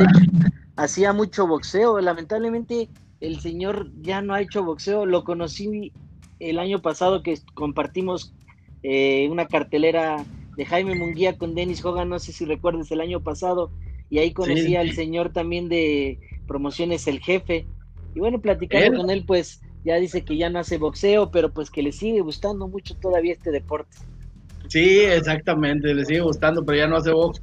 Hacía 0.78 1.14
mucho 1.14 1.46
boxeo, 1.48 2.00
lamentablemente 2.00 2.90
el 3.20 3.40
señor 3.40 3.92
ya 4.02 4.22
no 4.22 4.34
ha 4.34 4.42
hecho 4.42 4.64
boxeo, 4.64 5.06
lo 5.06 5.24
conocí 5.24 5.92
el 6.40 6.58
año 6.58 6.82
pasado 6.82 7.22
que 7.22 7.38
compartimos 7.54 8.34
eh, 8.82 9.28
una 9.30 9.46
cartelera 9.46 10.24
de 10.56 10.66
Jaime 10.66 10.96
Munguía 10.96 11.38
con 11.38 11.54
Denis 11.54 11.86
Hogan, 11.86 12.10
no 12.10 12.20
sé 12.20 12.32
si 12.32 12.46
recuerdas 12.46 12.90
el 12.92 13.02
año 13.02 13.20
pasado, 13.20 13.70
y 14.10 14.20
ahí 14.20 14.32
conocí 14.34 14.76
al 14.76 14.94
señor 14.94 15.32
también 15.32 15.70
de 15.70 16.20
promociones 16.48 17.06
El 17.08 17.20
Jefe, 17.20 17.68
y 18.16 18.20
bueno, 18.20 18.42
platicando 18.42 18.98
con 18.98 19.10
él, 19.10 19.24
pues 19.26 19.62
ya 19.84 19.96
dice 19.96 20.24
que 20.24 20.38
ya 20.38 20.50
no 20.50 20.60
hace 20.60 20.78
boxeo, 20.78 21.32
pero 21.32 21.52
pues 21.52 21.70
que 21.70 21.82
le 21.82 21.92
sigue 21.92 22.22
gustando 22.22 22.68
mucho 22.68 22.96
todavía 22.96 23.34
este 23.34 23.52
deporte. 23.52 23.98
Sí, 24.68 25.00
exactamente, 25.00 25.94
le 25.94 26.06
sigue 26.06 26.22
gustando, 26.22 26.64
pero 26.64 26.78
ya 26.78 26.88
no 26.88 26.98
hace 26.98 27.12
box. 27.12 27.42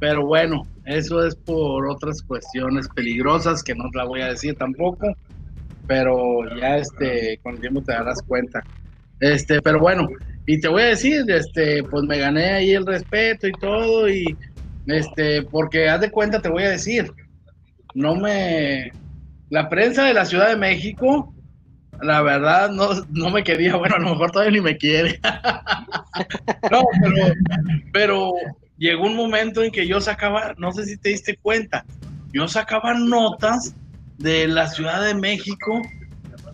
Pero 0.00 0.24
bueno, 0.24 0.62
eso 0.84 1.26
es 1.26 1.34
por 1.34 1.88
otras 1.88 2.22
cuestiones 2.22 2.88
peligrosas 2.94 3.62
que 3.64 3.74
no 3.74 3.90
te 3.90 3.98
la 3.98 4.04
voy 4.04 4.20
a 4.20 4.28
decir 4.28 4.54
tampoco, 4.54 5.12
pero 5.86 6.44
ya 6.56 6.76
este 6.76 7.38
con 7.42 7.54
el 7.54 7.60
tiempo 7.60 7.82
te 7.82 7.92
darás 7.92 8.22
cuenta. 8.22 8.62
Este, 9.20 9.60
pero 9.60 9.80
bueno, 9.80 10.06
y 10.46 10.60
te 10.60 10.68
voy 10.68 10.82
a 10.82 10.86
decir, 10.86 11.28
este, 11.28 11.82
pues 11.82 12.04
me 12.04 12.18
gané 12.18 12.50
ahí 12.50 12.70
el 12.72 12.86
respeto 12.86 13.48
y 13.48 13.52
todo 13.52 14.08
y 14.08 14.36
este, 14.86 15.42
porque 15.42 15.88
haz 15.88 16.00
de 16.00 16.10
cuenta 16.10 16.40
te 16.40 16.48
voy 16.48 16.62
a 16.62 16.70
decir, 16.70 17.10
no 17.94 18.14
me 18.14 18.92
la 19.50 19.68
prensa 19.68 20.04
de 20.04 20.14
la 20.14 20.24
Ciudad 20.24 20.48
de 20.50 20.56
México 20.56 21.34
la 22.02 22.22
verdad 22.22 22.70
no, 22.70 22.88
no 23.10 23.30
me 23.30 23.42
quería, 23.42 23.76
bueno, 23.76 23.96
a 23.96 23.98
lo 23.98 24.10
mejor 24.10 24.30
todavía 24.30 24.52
ni 24.52 24.60
me 24.60 24.76
quiere. 24.76 25.20
no, 26.70 26.82
pero, 27.02 27.34
pero 27.92 28.32
llegó 28.76 29.06
un 29.06 29.16
momento 29.16 29.62
en 29.62 29.70
que 29.70 29.86
yo 29.86 30.00
sacaba, 30.00 30.54
no 30.58 30.72
sé 30.72 30.84
si 30.84 30.96
te 30.96 31.10
diste 31.10 31.36
cuenta, 31.36 31.84
yo 32.32 32.46
sacaba 32.48 32.94
notas 32.94 33.74
de 34.18 34.48
la 34.48 34.68
Ciudad 34.68 35.04
de 35.04 35.14
México, 35.14 35.82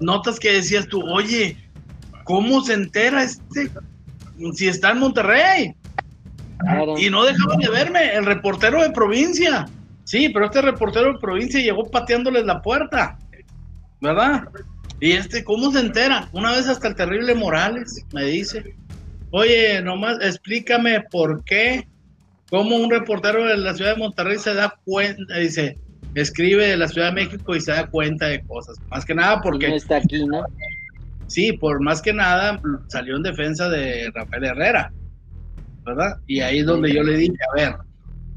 notas 0.00 0.38
que 0.38 0.52
decías 0.52 0.86
tú, 0.88 1.02
oye, 1.02 1.56
¿cómo 2.24 2.62
se 2.62 2.74
entera 2.74 3.22
este 3.22 3.70
si 4.54 4.68
está 4.68 4.90
en 4.90 4.98
Monterrey? 4.98 5.74
Y 6.96 7.10
no 7.10 7.24
dejaban 7.24 7.58
de 7.58 7.68
verme, 7.68 8.14
el 8.14 8.24
reportero 8.24 8.82
de 8.82 8.90
provincia. 8.90 9.66
Sí, 10.04 10.28
pero 10.28 10.46
este 10.46 10.62
reportero 10.62 11.12
de 11.12 11.18
provincia 11.18 11.60
llegó 11.60 11.90
pateándoles 11.90 12.44
la 12.44 12.62
puerta, 12.62 13.18
¿verdad? 14.00 14.48
Y 15.00 15.12
este, 15.12 15.44
¿cómo 15.44 15.72
se 15.72 15.80
entera? 15.80 16.28
Una 16.32 16.52
vez 16.52 16.68
hasta 16.68 16.88
el 16.88 16.94
terrible 16.94 17.34
Morales 17.34 18.04
me 18.12 18.24
dice, 18.24 18.76
oye, 19.30 19.82
nomás 19.82 20.18
explícame 20.22 21.00
por 21.10 21.44
qué, 21.44 21.86
cómo 22.48 22.76
un 22.76 22.90
reportero 22.90 23.44
de 23.44 23.56
la 23.56 23.74
ciudad 23.74 23.94
de 23.94 23.98
Monterrey 23.98 24.38
se 24.38 24.54
da 24.54 24.78
cuenta, 24.84 25.36
dice, 25.38 25.78
escribe 26.14 26.68
de 26.68 26.76
la 26.76 26.88
Ciudad 26.88 27.08
de 27.08 27.24
México 27.24 27.56
y 27.56 27.60
se 27.60 27.72
da 27.72 27.86
cuenta 27.86 28.28
de 28.28 28.42
cosas. 28.44 28.76
Más 28.88 29.04
que 29.04 29.14
nada 29.14 29.40
porque... 29.40 29.68
No 29.68 29.74
está 29.74 29.96
aquí, 29.96 30.24
¿no? 30.24 30.44
Sí, 31.26 31.52
por 31.52 31.82
más 31.82 32.00
que 32.00 32.12
nada 32.12 32.60
salió 32.88 33.16
en 33.16 33.22
defensa 33.22 33.68
de 33.68 34.10
Rafael 34.14 34.44
Herrera, 34.44 34.92
¿verdad? 35.84 36.18
Y 36.26 36.40
ahí 36.40 36.58
es 36.60 36.66
donde 36.66 36.94
yo 36.94 37.02
le 37.02 37.16
dije, 37.16 37.36
a 37.50 37.56
ver, 37.56 37.76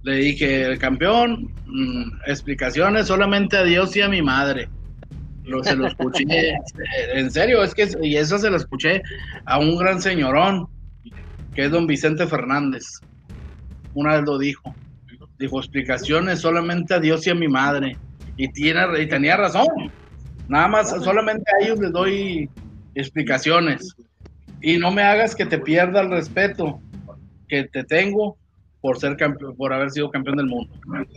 le 0.03 0.15
dije, 0.15 0.63
el 0.63 0.79
campeón, 0.79 1.53
mm, 1.65 2.21
explicaciones 2.25 3.07
solamente 3.07 3.57
a 3.57 3.63
Dios 3.63 3.95
y 3.95 4.01
a 4.01 4.09
mi 4.09 4.21
madre 4.21 4.69
se 5.63 5.75
lo 5.75 5.87
escuché, 5.87 6.57
en 7.13 7.31
serio, 7.31 7.63
es 7.63 7.73
que, 7.73 7.89
y 8.01 8.15
eso 8.15 8.37
se 8.37 8.49
lo 8.49 8.57
escuché 8.57 9.01
a 9.45 9.59
un 9.59 9.77
gran 9.77 10.01
señorón, 10.01 10.67
que 11.55 11.65
es 11.65 11.71
don 11.71 11.87
Vicente 11.87 12.27
Fernández. 12.27 12.83
Una 13.93 14.15
vez 14.15 14.25
lo 14.25 14.37
dijo. 14.37 14.75
Dijo, 15.39 15.59
explicaciones 15.59 16.39
solamente 16.39 16.93
a 16.93 16.99
Dios 16.99 17.25
y 17.27 17.29
a 17.29 17.35
mi 17.35 17.47
madre. 17.47 17.97
Y, 18.37 18.47
tiene, 18.49 18.81
y 19.01 19.07
tenía 19.07 19.37
razón. 19.37 19.91
Nada 20.47 20.67
más, 20.67 20.89
solamente 21.03 21.43
a 21.51 21.65
ellos 21.65 21.79
les 21.79 21.91
doy 21.91 22.49
explicaciones. 22.95 23.95
Y 24.61 24.77
no 24.77 24.91
me 24.91 25.03
hagas 25.03 25.35
que 25.35 25.45
te 25.45 25.59
pierda 25.59 26.01
el 26.01 26.09
respeto 26.09 26.79
que 27.47 27.63
te 27.65 27.83
tengo 27.83 28.37
por 28.81 28.99
ser 28.99 29.15
campeón, 29.17 29.55
por 29.55 29.73
haber 29.73 29.91
sido 29.91 30.09
campeón 30.09 30.37
del 30.37 30.47
mundo, 30.47 30.73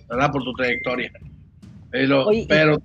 ¿verdad? 0.08 0.30
Por 0.30 0.44
tu 0.44 0.52
trayectoria. 0.54 1.12
Pero, 1.90 2.26
pero 2.48 2.78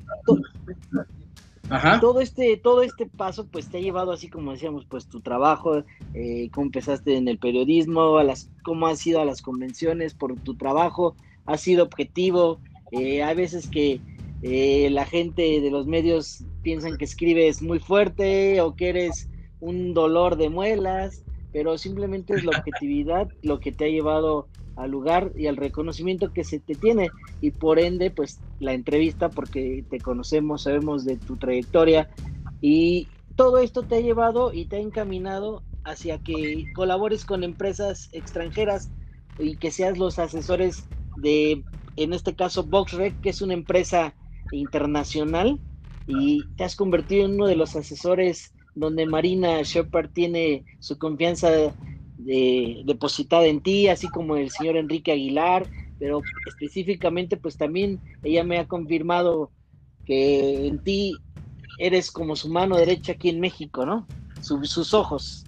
todo 1.99 2.21
este, 2.21 2.58
todo 2.58 2.84
este 2.84 3.06
paso, 3.06 3.47
pues 3.47 3.67
te 3.69 3.78
ha 3.78 3.82
llevado 3.82 4.12
así 4.12 4.30
como 4.30 4.51
decíamos, 4.51 4.86
pues 4.86 5.08
tu 5.08 5.21
trabajo, 5.21 5.84
eh, 6.13 6.49
cómo 6.51 6.67
empezaste 6.67 7.17
en 7.17 7.28
el 7.28 7.38
periodismo, 7.38 8.17
a 8.17 8.23
las, 8.23 8.49
cómo 8.63 8.88
has 8.88 9.06
ido 9.06 9.19
a 9.19 9.25
las 9.25 9.41
convenciones 9.41 10.13
por 10.13 10.36
tu 10.39 10.56
trabajo, 10.56 11.15
has 11.45 11.62
sido 11.62 11.84
objetivo. 11.84 12.60
Eh, 12.91 13.23
hay 13.23 13.36
veces 13.36 13.67
que 13.67 13.99
eh, 14.41 14.89
la 14.91 15.06
gente 15.06 15.62
de 15.62 15.71
los 15.71 15.88
medios 15.88 16.43
piensan 16.62 16.97
que 16.97 17.06
escribes 17.06 17.62
muy 17.62 17.80
fuerte 17.80 18.62
o 18.62 18.75
que 18.75 18.89
eres 18.89 19.30
un 19.60 19.93
dolor 19.93 20.38
de 20.38 20.49
muelas, 20.49 21.23
pero 21.51 21.78
simplemente 21.78 22.34
es 22.34 22.43
la 22.43 22.58
objetividad 22.58 23.30
lo 23.41 23.60
que 23.60 23.71
te 23.71 23.86
ha 23.86 23.89
llevado 23.89 24.47
al 24.76 24.92
lugar 24.92 25.32
y 25.36 25.48
al 25.48 25.58
reconocimiento 25.58 26.32
que 26.32 26.44
se 26.44 26.60
te 26.60 26.76
tiene. 26.76 27.10
Y 27.42 27.52
por 27.52 27.80
ende 27.80 28.12
pues 28.12 28.42
la 28.60 28.74
entrevista 28.74 29.30
porque 29.30 29.86
te 29.90 30.00
conocemos, 30.00 30.64
sabemos 30.64 31.06
de 31.06 31.18
tu 31.18 31.38
trayectoria 31.38 32.10
y 32.62 33.12
todo 33.36 33.60
esto 33.60 33.86
te 33.86 33.96
ha 33.96 34.00
llevado 34.00 34.54
y 34.54 34.66
te 34.68 34.78
ha 34.78 34.80
encaminado 34.80 35.64
hacia 35.84 36.20
que 36.20 36.66
colabores 36.74 37.26
con 37.26 37.44
empresas 37.44 38.10
extranjeras 38.12 38.92
y 39.38 39.58
que 39.58 39.72
seas 39.72 39.98
los 39.98 40.20
asesores 40.20 40.90
de, 41.18 41.64
en 41.96 42.14
este 42.14 42.36
caso, 42.36 42.64
VoxRec, 42.64 43.20
que 43.22 43.30
es 43.30 43.42
una 43.42 43.54
empresa 43.54 44.16
internacional 44.52 45.60
y 46.08 46.44
te 46.56 46.64
has 46.64 46.76
convertido 46.76 47.26
en 47.26 47.36
uno 47.36 47.48
de 47.48 47.56
los 47.56 47.76
asesores 47.76 48.54
donde 48.74 49.06
Marina 49.06 49.62
Shepard 49.64 50.12
tiene 50.12 50.66
su 50.80 50.98
confianza 50.98 51.50
de, 52.26 52.82
depositada 52.86 53.46
en 53.46 53.62
ti, 53.62 53.88
así 53.88 54.08
como 54.10 54.36
el 54.36 54.50
señor 54.50 54.78
Enrique 54.78 55.12
Aguilar, 55.12 55.68
pero 56.00 56.22
específicamente 56.48 57.38
pues 57.38 57.58
también 57.58 58.00
ella 58.24 58.44
me 58.44 58.60
ha 58.60 58.68
confirmado 58.68 59.52
que 60.06 60.68
en 60.68 60.80
ti 60.80 61.16
eres 61.80 62.12
como 62.12 62.36
su 62.36 62.50
mano 62.50 62.78
derecha 62.78 63.14
aquí 63.14 63.30
en 63.30 63.40
México, 63.40 63.86
¿no? 63.86 64.08
sus 64.42 64.94
ojos. 64.94 65.44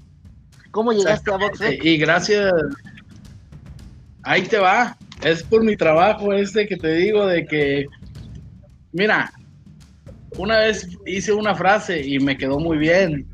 ¿Cómo 0.71 0.91
llegaste 0.91 1.31
a 1.31 1.37
Vox? 1.37 1.59
Y 1.83 1.97
gracias. 1.97 2.51
Ahí 4.23 4.41
te 4.43 4.57
va. 4.57 4.97
Es 5.23 5.43
por 5.43 5.63
mi 5.63 5.75
trabajo 5.75 6.33
este 6.33 6.67
que 6.67 6.77
te 6.77 6.93
digo 6.95 7.25
de 7.27 7.45
que, 7.45 7.85
mira, 8.91 9.31
una 10.37 10.59
vez 10.59 10.87
hice 11.05 11.31
una 11.31 11.53
frase 11.55 12.05
y 12.05 12.19
me 12.19 12.37
quedó 12.37 12.59
muy 12.59 12.77
bien 12.77 13.27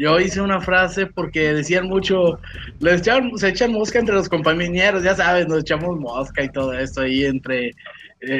yo 0.00 0.18
hice 0.18 0.40
una 0.40 0.62
frase 0.62 1.04
porque 1.04 1.52
decían 1.52 1.86
mucho, 1.86 2.40
les 2.78 3.02
echan, 3.02 3.36
se 3.36 3.50
echan 3.50 3.72
mosca 3.72 3.98
entre 3.98 4.14
los 4.14 4.30
compañeros, 4.30 5.02
ya 5.02 5.14
sabes, 5.14 5.46
nos 5.46 5.60
echamos 5.60 6.00
mosca 6.00 6.42
y 6.42 6.48
todo 6.48 6.72
esto 6.72 7.02
ahí 7.02 7.26
entre, 7.26 7.68
eh, 7.68 7.74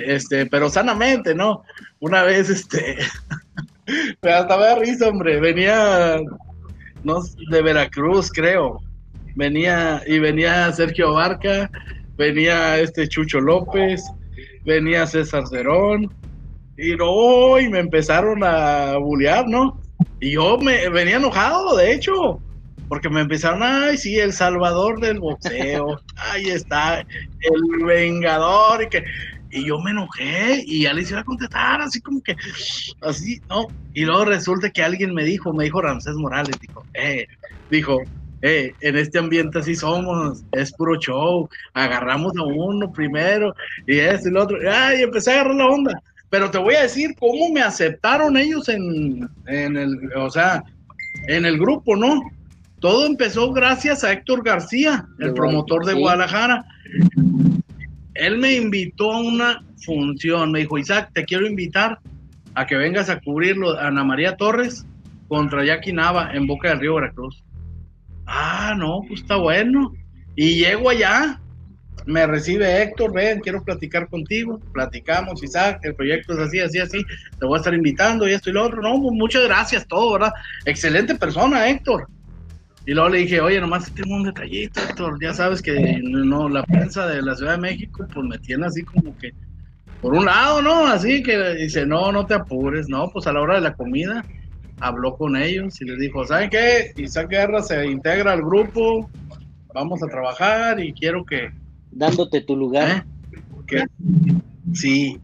este, 0.07 0.47
pero 0.47 0.71
sanamente, 0.71 1.35
¿no? 1.35 1.63
Una 1.99 2.23
vez, 2.23 2.49
este, 2.49 2.97
me 4.23 4.33
hasta 4.33 4.57
me 4.57 4.65
da 4.65 4.75
risa, 4.77 5.09
hombre, 5.09 5.39
venía, 5.39 6.17
no, 7.05 7.21
de 7.51 7.61
Veracruz, 7.61 8.33
creo, 8.33 8.81
venía, 9.37 10.03
y 10.07 10.19
venía 10.19 10.73
Sergio 10.73 11.13
Barca, 11.13 11.71
venía 12.17 12.79
este 12.79 13.07
Chucho 13.07 13.39
López, 13.39 14.03
venía 14.65 15.07
César 15.07 15.47
Cerón, 15.47 16.11
y 16.79 16.97
no, 16.97 17.61
y 17.61 17.69
me 17.69 17.81
empezaron 17.81 18.43
a 18.45 18.97
bullear, 18.97 19.47
¿no? 19.47 19.79
Y 20.21 20.33
yo 20.33 20.59
me 20.59 20.89
venía 20.89 21.17
enojado, 21.17 21.77
de 21.77 21.93
hecho, 21.93 22.41
porque 22.89 23.09
me 23.09 23.21
empezaron, 23.21 23.63
ay, 23.63 23.97
sí, 23.97 24.19
el 24.19 24.33
salvador 24.33 25.01
del 25.01 25.21
boxeo, 25.21 26.01
ahí 26.17 26.49
está, 26.49 27.01
el 27.01 27.85
vengador, 27.85 28.83
y 28.83 28.89
que, 28.89 29.05
y 29.51 29.67
yo 29.67 29.79
me 29.81 29.93
enojé 29.93 30.63
y 30.67 30.83
ya 30.83 30.93
le 30.93 31.03
iba 31.03 31.21
a 31.21 31.25
contestar, 31.25 31.81
así 31.81 32.01
como 32.01 32.23
que, 32.23 32.37
así, 33.01 33.41
¿no? 33.49 33.67
Y 33.95 34.05
luego 34.05 34.25
resulta 34.27 34.71
que 34.71 34.83
alguien 34.83 35.15
me 35.15 35.25
dijo, 35.25 35.53
me 35.53 35.65
dijo 35.65 35.81
Ramsés 35.81 36.15
Morales, 36.15 36.57
dijo, 36.61 36.85
eh, 36.95 37.27
dijo, 37.71 38.03
eh, 38.43 38.75
en 38.81 38.97
este 38.97 39.19
ambiente 39.19 39.59
así 39.59 39.75
somos, 39.75 40.43
es 40.53 40.73
puro 40.73 40.97
show, 40.97 41.49
agarramos 41.75 42.33
a 42.39 42.43
uno 42.43 42.91
primero 42.91 43.55
y 43.87 43.99
este 43.99 44.29
y 44.29 44.33
el 44.33 44.37
otro, 44.39 44.59
ay, 44.71 45.03
empecé 45.03 45.31
a 45.31 45.35
agarrar 45.35 45.57
la 45.57 45.67
onda 45.67 46.03
pero 46.31 46.51
te 46.51 46.59
voy 46.59 46.77
a 46.77 46.83
decir 46.83 47.15
cómo 47.19 47.51
me 47.53 47.61
aceptaron 47.61 48.37
ellos 48.37 48.69
en, 48.69 49.29
el, 49.47 50.11
o 50.17 50.31
sea, 50.31 50.63
en 51.27 51.45
el 51.45 51.59
grupo, 51.59 51.97
¿no? 51.97 52.23
Todo 52.79 53.05
empezó 53.05 53.53
gracias 53.53 54.05
a 54.05 54.13
Héctor 54.13 54.43
García, 54.43 55.07
el 55.19 55.35
promotor 55.35 55.85
de 55.85 55.95
Guadalajara. 55.95 56.65
Él 58.15 58.39
me 58.39 58.55
invitó 58.55 59.13
a 59.13 59.21
una 59.21 59.65
función, 59.85 60.53
me 60.53 60.61
dijo, 60.61 60.79
Isaac, 60.79 61.11
te 61.13 61.25
quiero 61.25 61.47
invitar 61.47 61.99
a 62.55 62.67
que 62.67 62.77
vengas 62.77 63.11
a 63.11 63.21
cubrirlo 63.21 63.79
a 63.79 63.89
Ana 63.89 64.05
María 64.05 64.37
Torres 64.37 64.87
contra 65.29 65.65
Jackie 65.65 65.93
Nava 65.93 66.31
en 66.33 66.47
Boca 66.47 66.71
del 66.71 66.81
Río 66.81 66.95
Veracruz. 66.95 67.43
Ah, 68.27 68.75
no, 68.79 69.03
pues 69.07 69.21
está 69.21 69.37
bueno. 69.37 69.93
Y 70.37 70.57
llego 70.57 70.91
allá 70.91 71.40
me 72.07 72.27
recibe 72.27 72.83
Héctor, 72.83 73.13
ven, 73.13 73.41
quiero 73.41 73.63
platicar 73.63 74.09
contigo, 74.09 74.61
platicamos, 74.73 75.43
Isaac, 75.43 75.81
el 75.83 75.95
proyecto 75.95 76.33
es 76.35 76.39
así, 76.41 76.61
así, 76.61 76.79
así, 76.79 77.05
te 77.39 77.47
voy 77.47 77.57
a 77.57 77.59
estar 77.59 77.75
invitando 77.75 78.29
y 78.29 78.33
esto 78.33 78.51
y 78.51 78.53
lo 78.53 78.65
otro, 78.65 78.83
no, 78.83 78.99
muchas 78.99 79.45
gracias, 79.45 79.87
todo, 79.87 80.13
¿verdad? 80.15 80.33
Excelente 80.65 81.15
persona, 81.15 81.69
Héctor. 81.69 82.07
Y 82.87 82.95
luego 82.95 83.11
le 83.11 83.19
dije, 83.19 83.41
oye, 83.41 83.61
nomás 83.61 83.93
tengo 83.93 84.17
un 84.17 84.25
detallito, 84.25 84.81
Héctor, 84.81 85.19
ya 85.21 85.35
sabes 85.35 85.61
que 85.61 86.01
no, 86.03 86.49
la 86.49 86.63
prensa 86.65 87.07
de 87.07 87.23
la 87.23 87.37
Ciudad 87.37 87.53
de 87.53 87.59
México, 87.59 88.07
pues 88.13 88.27
me 88.27 88.39
tiene 88.39 88.67
así 88.67 88.83
como 88.83 89.17
que, 89.19 89.33
por 90.01 90.15
un 90.15 90.25
lado, 90.25 90.63
¿no? 90.63 90.87
Así 90.87 91.23
que 91.23 91.55
dice, 91.55 91.85
no, 91.85 92.11
no 92.11 92.27
te 92.27 92.35
apures, 92.35 92.89
no, 92.89 93.11
pues 93.11 93.27
a 93.27 93.33
la 93.33 93.41
hora 93.41 93.57
de 93.57 93.61
la 93.61 93.75
comida 93.75 94.25
habló 94.81 95.15
con 95.15 95.37
ellos 95.37 95.81
y 95.81 95.85
les 95.85 95.99
dijo, 95.99 96.27
¿saben 96.27 96.49
qué? 96.51 96.93
Isaac 96.97 97.29
Guerra 97.29 97.63
se 97.63 97.87
integra 97.87 98.33
al 98.33 98.41
grupo, 98.41 99.11
vamos 99.75 100.03
a 100.03 100.07
trabajar 100.07 100.81
y 100.81 100.93
quiero 100.93 101.25
que... 101.25 101.51
Dándote 101.93 102.41
tu 102.43 102.57
lugar. 102.57 103.05
¿eh? 103.71 103.87
Sí, 104.75 105.19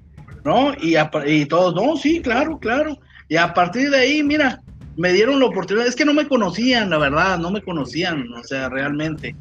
¿no? 0.45 0.75
Y, 0.81 0.97
y 1.27 1.47
todos, 1.47 1.75
no, 1.75 1.97
sí, 1.97 2.21
claro, 2.21 2.59
claro. 2.59 2.99
Y 3.29 3.37
a 3.37 3.53
partir 3.53 3.91
de 3.91 3.99
ahí, 3.99 4.23
mira, 4.23 4.63
me 4.97 5.13
dieron 5.13 5.41
la 5.41 5.47
oportunidad, 5.47 5.87
es 5.87 5.97
que 5.97 6.05
no 6.05 6.15
me 6.15 6.27
conocían, 6.27 6.91
la 6.91 6.99
verdad, 6.99 7.39
no 7.39 7.51
me 7.51 7.63
conocían, 7.63 8.33
o 8.33 8.45
sea, 8.45 8.69
realmente. 8.69 9.35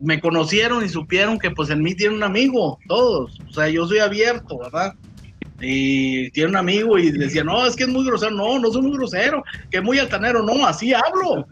Me 0.00 0.20
conocieron 0.20 0.84
y 0.84 0.88
supieron 0.88 1.38
que 1.38 1.50
pues 1.50 1.70
en 1.70 1.82
mí 1.82 1.94
tiene 1.94 2.14
un 2.14 2.22
amigo, 2.22 2.78
todos, 2.86 3.38
o 3.48 3.52
sea, 3.52 3.68
yo 3.68 3.86
soy 3.86 3.98
abierto, 3.98 4.58
¿verdad? 4.58 4.94
Y 5.60 6.30
tiene 6.30 6.50
un 6.50 6.56
amigo 6.56 6.98
y 6.98 7.10
decía, 7.10 7.42
no, 7.42 7.66
es 7.66 7.74
que 7.74 7.84
es 7.84 7.88
muy 7.88 8.04
grosero, 8.04 8.32
no, 8.32 8.58
no 8.58 8.70
soy 8.70 8.82
muy 8.82 8.92
grosero, 8.92 9.42
que 9.70 9.78
es 9.78 9.82
muy 9.82 9.98
altanero, 9.98 10.42
no, 10.42 10.66
así 10.66 10.92
hablo. 10.92 11.46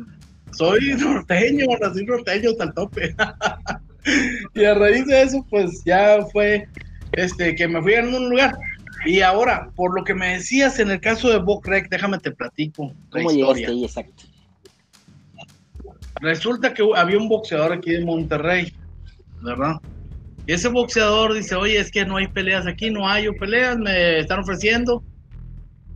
Soy 0.52 0.94
norteño, 0.94 1.66
nací 1.80 2.04
norteño 2.04 2.50
hasta 2.50 2.64
el 2.64 2.74
tope. 2.74 3.14
y 4.54 4.64
a 4.64 4.74
raíz 4.74 5.06
de 5.06 5.22
eso, 5.22 5.44
pues 5.50 5.82
ya 5.84 6.24
fue 6.32 6.68
este 7.12 7.54
que 7.54 7.68
me 7.68 7.82
fui 7.82 7.94
a 7.94 8.02
un 8.02 8.30
lugar. 8.30 8.54
Y 9.06 9.20
ahora, 9.20 9.70
por 9.76 9.94
lo 9.94 10.04
que 10.04 10.14
me 10.14 10.34
decías 10.34 10.78
en 10.78 10.90
el 10.90 11.00
caso 11.00 11.28
de 11.28 11.38
Bocrec, 11.38 11.88
déjame 11.90 12.18
te 12.18 12.30
platico 12.30 12.92
la 13.12 13.22
¿Cómo 13.22 13.30
historia. 13.30 13.68
Ahí, 13.68 13.84
exacto? 13.84 14.24
Resulta 16.20 16.72
que 16.72 16.82
había 16.96 17.18
un 17.18 17.28
boxeador 17.28 17.72
aquí 17.72 17.92
de 17.92 18.04
Monterrey, 18.04 18.72
¿verdad? 19.42 19.80
Y 20.46 20.52
ese 20.52 20.68
boxeador 20.68 21.34
dice, 21.34 21.54
oye, 21.54 21.78
es 21.78 21.90
que 21.90 22.04
no 22.04 22.16
hay 22.16 22.28
peleas 22.28 22.66
aquí, 22.66 22.90
no 22.90 23.08
hay 23.08 23.30
peleas, 23.32 23.76
me 23.78 24.20
están 24.20 24.40
ofreciendo. 24.40 25.02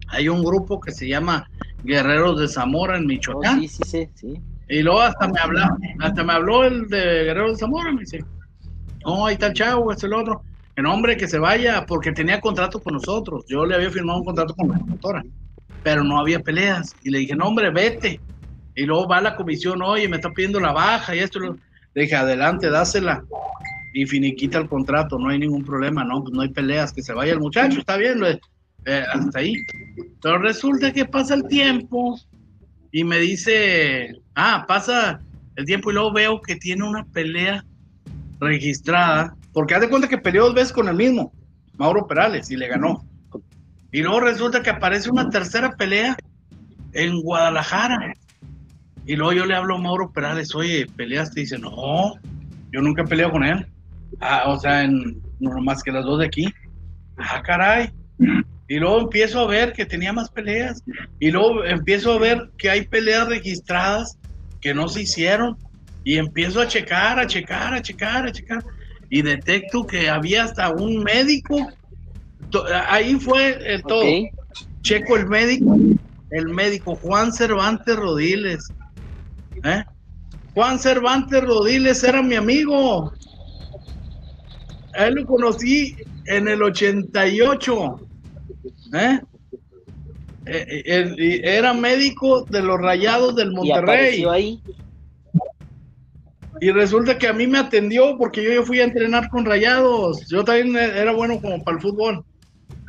Hay 0.09 0.29
un 0.29 0.43
grupo 0.43 0.81
que 0.81 0.91
se 0.91 1.07
llama 1.07 1.49
Guerreros 1.85 2.41
de 2.41 2.49
Zamora 2.49 2.97
en 2.97 3.07
Michoacán. 3.07 3.59
Oh, 3.59 3.63
sí, 3.63 3.69
sí, 3.69 3.83
sí, 3.85 4.09
sí. 4.15 4.41
Y 4.69 4.83
luego 4.83 5.01
hasta 5.01 5.29
me 5.29 5.41
habló, 5.41 5.61
hasta 6.01 6.25
me 6.25 6.33
habló 6.33 6.65
el 6.65 6.89
de 6.89 7.25
Guerreros 7.25 7.53
de 7.53 7.59
Zamora, 7.59 7.93
me 7.93 8.01
dice, 8.01 8.25
no, 9.05 9.27
ahí 9.27 9.35
está 9.35 9.47
el 9.47 9.55
chavo, 9.55 9.91
este 9.91 10.07
el 10.07 10.15
otro 10.15 10.43
el 10.79 10.87
hombre 10.87 11.17
que 11.17 11.27
se 11.27 11.41
vaya 11.41 11.85
porque 11.87 12.13
tenía 12.13 12.41
contrato 12.41 12.79
con 12.79 12.95
nosotros. 12.95 13.45
Yo 13.49 13.67
le 13.67 13.75
había 13.75 13.91
firmado 13.91 14.21
un 14.21 14.25
contrato 14.25 14.55
con 14.55 14.69
la 14.69 14.77
promotora, 14.77 15.25
pero 15.83 16.05
no 16.05 16.21
había 16.21 16.39
peleas. 16.39 16.95
Y 17.03 17.11
le 17.11 17.19
dije, 17.19 17.35
no, 17.35 17.47
hombre, 17.47 17.71
vete. 17.71 18.21
Y 18.77 18.85
luego 18.85 19.09
va 19.09 19.21
la 19.21 19.35
comisión, 19.35 19.83
oye, 19.83 20.09
me 20.09 20.19
está 20.19 20.31
pidiendo 20.31 20.61
la 20.61 20.73
baja 20.73 21.17
y 21.17 21.19
esto. 21.19 21.41
Le 21.41 22.03
dije, 22.03 22.15
adelante, 22.15 22.71
dásela. 22.71 23.25
Y 23.93 24.07
finiquita 24.07 24.59
el 24.59 24.69
contrato, 24.69 25.19
no 25.19 25.31
hay 25.31 25.41
ningún 25.41 25.65
problema, 25.65 26.05
no, 26.05 26.23
pues 26.23 26.33
no 26.33 26.43
hay 26.43 26.51
peleas, 26.51 26.93
que 26.93 27.03
se 27.03 27.13
vaya 27.13 27.33
el 27.33 27.41
muchacho, 27.41 27.81
está 27.81 27.97
bien, 27.97 28.23
eh, 28.23 29.05
hasta 29.13 29.41
ahí. 29.41 29.55
Pero 30.23 30.39
resulta 30.39 30.93
que 30.93 31.05
pasa 31.07 31.35
el 31.35 31.49
tiempo 31.49 32.21
y 32.93 33.05
me 33.05 33.19
dice, 33.19 34.21
ah, 34.35 34.65
pasa 34.67 35.21
el 35.57 35.65
tiempo 35.65 35.91
y 35.91 35.95
luego 35.95 36.13
veo 36.13 36.41
que 36.41 36.57
tiene 36.57 36.85
una 36.85 37.05
pelea 37.05 37.65
registrada 38.41 39.35
porque 39.53 39.75
haz 39.75 39.81
de 39.81 39.89
cuenta 39.89 40.09
que 40.09 40.19
peleó 40.19 40.45
dos 40.45 40.55
veces 40.55 40.73
con 40.73 40.89
el 40.89 40.95
mismo, 40.95 41.33
Mauro 41.77 42.07
Perales, 42.07 42.51
y 42.51 42.57
le 42.57 42.69
ganó. 42.69 43.05
Y 43.91 44.03
luego 44.03 44.21
resulta 44.21 44.63
que 44.63 44.71
aparece 44.71 45.11
una 45.11 45.31
tercera 45.31 45.73
pelea 45.73 46.17
en 46.93 47.21
Guadalajara. 47.23 48.15
Y 49.05 49.17
luego 49.17 49.33
yo 49.33 49.47
le 49.47 49.57
hablo 49.57 49.77
a 49.77 49.81
Mauro 49.81 50.13
Perales, 50.13 50.55
oye, 50.55 50.87
¿peleaste? 50.97 51.41
Y 51.41 51.43
dice, 51.45 51.59
no, 51.59 52.15
yo 52.71 52.81
nunca 52.81 53.03
he 53.03 53.07
peleado 53.07 53.33
con 53.33 53.45
él. 53.45 53.67
Ah, 54.21 54.45
o 54.47 54.61
sea, 54.61 54.85
en, 54.85 55.21
no 55.41 55.61
más 55.61 55.83
que 55.83 55.91
las 55.91 56.05
dos 56.05 56.21
de 56.21 56.27
aquí. 56.27 56.55
Ah, 57.17 57.43
caray. 57.43 57.91
Y 58.69 58.79
luego 58.79 59.01
empiezo 59.01 59.41
a 59.41 59.47
ver 59.47 59.73
que 59.73 59.87
tenía 59.87 60.13
más 60.13 60.31
peleas. 60.31 60.83
Y 61.19 61.31
luego 61.31 61.65
empiezo 61.65 62.13
a 62.13 62.19
ver 62.19 62.51
que 62.59 62.71
hay 62.71 62.87
peleas 62.87 63.29
registradas 63.29 64.19
que 64.61 64.75
no 64.75 64.89
se 64.89 65.03
hicieron. 65.03 65.57
Y 66.05 66.19
empiezo 66.19 66.61
a 66.61 66.69
checar, 66.69 67.19
a 67.19 67.27
checar, 67.27 67.75
a 67.75 67.83
checar, 67.83 68.27
a 68.27 68.33
checar 68.33 68.65
y 69.11 69.23
detecto 69.23 69.87
que 69.87 70.09
había 70.09 70.45
hasta 70.45 70.71
un 70.71 71.03
médico. 71.03 71.67
Ahí 72.89 73.15
fue 73.17 73.59
el 73.75 73.83
todo. 73.83 74.05
Checo 74.83 75.17
el 75.17 75.27
médico, 75.27 75.77
el 76.31 76.49
médico 76.49 76.95
Juan 76.97 77.33
Cervantes 77.33 77.97
Rodiles. 77.97 78.73
¿eh? 79.65 79.85
Juan 80.55 80.79
Cervantes 80.79 81.43
Rodiles 81.43 82.03
era 82.05 82.23
mi 82.23 82.37
amigo. 82.37 83.13
él 84.95 85.15
lo 85.15 85.27
conocí 85.27 85.97
en 86.27 86.49
el 86.49 86.63
88. 86.63 88.08
¿Eh? 88.95 89.21
Eh, 90.47 90.83
eh, 90.87 91.41
era 91.45 91.75
médico 91.75 92.45
de 92.45 92.63
los 92.63 92.81
Rayados 92.81 93.37
del 93.37 93.53
Monterrey. 93.53 94.25
ahí. 94.25 94.63
Y 96.61 96.71
resulta 96.71 97.19
que 97.19 97.29
a 97.29 97.33
mí 97.33 97.47
me 97.47 97.59
atendió 97.59 98.17
porque 98.19 98.43
yo, 98.43 98.51
yo 98.51 98.65
fui 98.65 98.81
a 98.81 98.85
entrenar 98.85 99.29
con 99.29 99.45
rayados. 99.45 100.27
Yo 100.29 100.45
también 100.45 100.77
era 100.77 101.13
bueno 101.13 101.41
como 101.41 101.63
para 101.63 101.77
el 101.77 101.83
fútbol. 101.83 102.25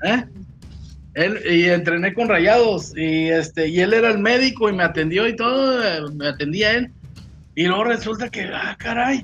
¿eh? 0.04 0.24
Él, 1.14 1.40
y 1.48 1.66
entrené 1.66 2.14
con 2.14 2.30
rayados. 2.30 2.94
Y 2.98 3.30
este, 3.30 3.68
y 3.68 3.80
él 3.80 3.94
era 3.94 4.10
el 4.10 4.20
médico 4.20 4.70
y 4.70 4.74
me 4.74 4.84
atendió 4.84 5.28
y 5.28 5.36
todo, 5.36 6.12
me 6.14 6.28
atendía 6.28 6.72
él. 6.72 6.92
Y 7.56 7.66
luego 7.66 7.84
resulta 7.84 8.30
que, 8.30 8.50
ah, 8.54 8.76
caray, 8.80 9.22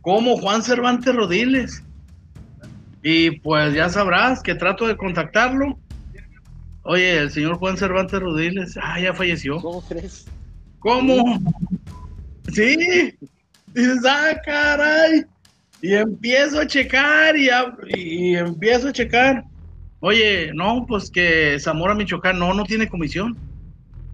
como 0.00 0.36
Juan 0.38 0.62
Cervantes 0.62 1.14
Rodiles. 1.14 1.82
Y 3.02 3.32
pues 3.40 3.74
ya 3.74 3.88
sabrás 3.88 4.42
que 4.42 4.54
trato 4.54 4.86
de 4.86 4.96
contactarlo. 4.96 5.78
Oye, 6.82 7.18
el 7.18 7.30
señor 7.30 7.56
Juan 7.56 7.76
Cervantes 7.76 8.20
Rodiles, 8.20 8.78
ah, 8.80 8.98
ya 9.00 9.12
falleció. 9.12 9.60
¿Cómo 9.60 9.82
crees? 9.82 10.26
¿Cómo? 10.78 11.38
Sí, 12.52 13.14
dices, 13.74 14.00
ah, 14.08 14.40
caray. 14.44 15.24
Y 15.82 15.94
empiezo 15.94 16.60
a 16.60 16.66
checar 16.66 17.36
y, 17.36 17.48
y, 17.94 18.36
empiezo 18.36 18.88
a 18.88 18.92
checar. 18.92 19.44
Oye, 20.00 20.52
no, 20.54 20.86
pues 20.86 21.10
que 21.10 21.58
Zamora 21.60 21.94
Michoacán 21.94 22.38
no, 22.38 22.54
no 22.54 22.64
tiene 22.64 22.88
comisión. 22.88 23.36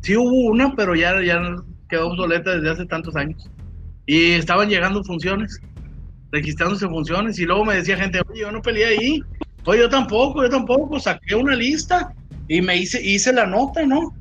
Sí 0.02 0.16
hubo 0.16 0.50
una, 0.50 0.74
pero 0.74 0.94
ya, 0.94 1.22
ya 1.22 1.40
quedó 1.88 2.08
obsoleta 2.08 2.56
desde 2.56 2.70
hace 2.70 2.86
tantos 2.86 3.14
años. 3.16 3.48
Y 4.06 4.32
estaban 4.32 4.68
llegando 4.68 5.04
funciones, 5.04 5.60
registrándose 6.32 6.88
funciones. 6.88 7.38
Y 7.38 7.44
luego 7.44 7.64
me 7.64 7.76
decía 7.76 7.96
gente, 7.96 8.20
oye, 8.28 8.40
yo 8.40 8.52
no 8.52 8.62
peleé 8.62 8.86
ahí. 8.86 9.22
Oye, 9.64 9.80
yo 9.80 9.88
tampoco, 9.88 10.42
yo 10.42 10.50
tampoco. 10.50 10.98
Saqué 10.98 11.34
una 11.36 11.54
lista 11.54 12.12
y 12.48 12.60
me 12.60 12.76
hice, 12.76 13.02
hice 13.02 13.32
la 13.32 13.46
nota, 13.46 13.84
¿no? 13.84 14.14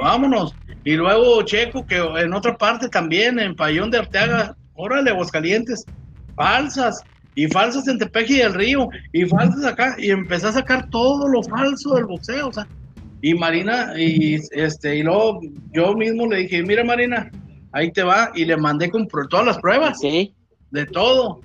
Vámonos. 0.00 0.54
Y 0.84 0.94
luego 0.94 1.42
Checo, 1.42 1.86
que 1.86 1.96
en 1.96 2.32
otra 2.32 2.56
parte 2.56 2.88
también, 2.88 3.38
en 3.38 3.54
Payón 3.54 3.90
de 3.90 3.98
Arteaga, 3.98 4.56
órale, 4.74 5.10
Aguascalientes, 5.10 5.84
falsas, 6.34 7.02
y 7.36 7.46
falsas 7.48 7.86
en 7.86 7.98
Tepeji 7.98 8.38
y 8.38 8.40
el 8.40 8.54
Río, 8.54 8.88
y 9.12 9.24
falsas 9.26 9.64
acá, 9.64 9.94
y 9.98 10.10
empecé 10.10 10.48
a 10.48 10.52
sacar 10.52 10.88
todo 10.90 11.28
lo 11.28 11.42
falso 11.42 11.94
del 11.94 12.06
boxeo, 12.06 12.48
o 12.48 12.52
sea, 12.52 12.66
y 13.20 13.34
Marina, 13.34 13.92
y 13.96 14.40
este, 14.52 14.96
y 14.96 15.02
luego 15.02 15.40
yo 15.72 15.94
mismo 15.94 16.26
le 16.26 16.38
dije, 16.38 16.62
mira 16.62 16.82
Marina, 16.82 17.30
ahí 17.72 17.92
te 17.92 18.02
va, 18.02 18.30
y 18.34 18.46
le 18.46 18.56
mandé 18.56 18.90
con 18.90 19.06
todas 19.28 19.44
las 19.44 19.58
pruebas, 19.58 19.98
¿Sí? 20.00 20.34
de 20.70 20.86
todo, 20.86 21.40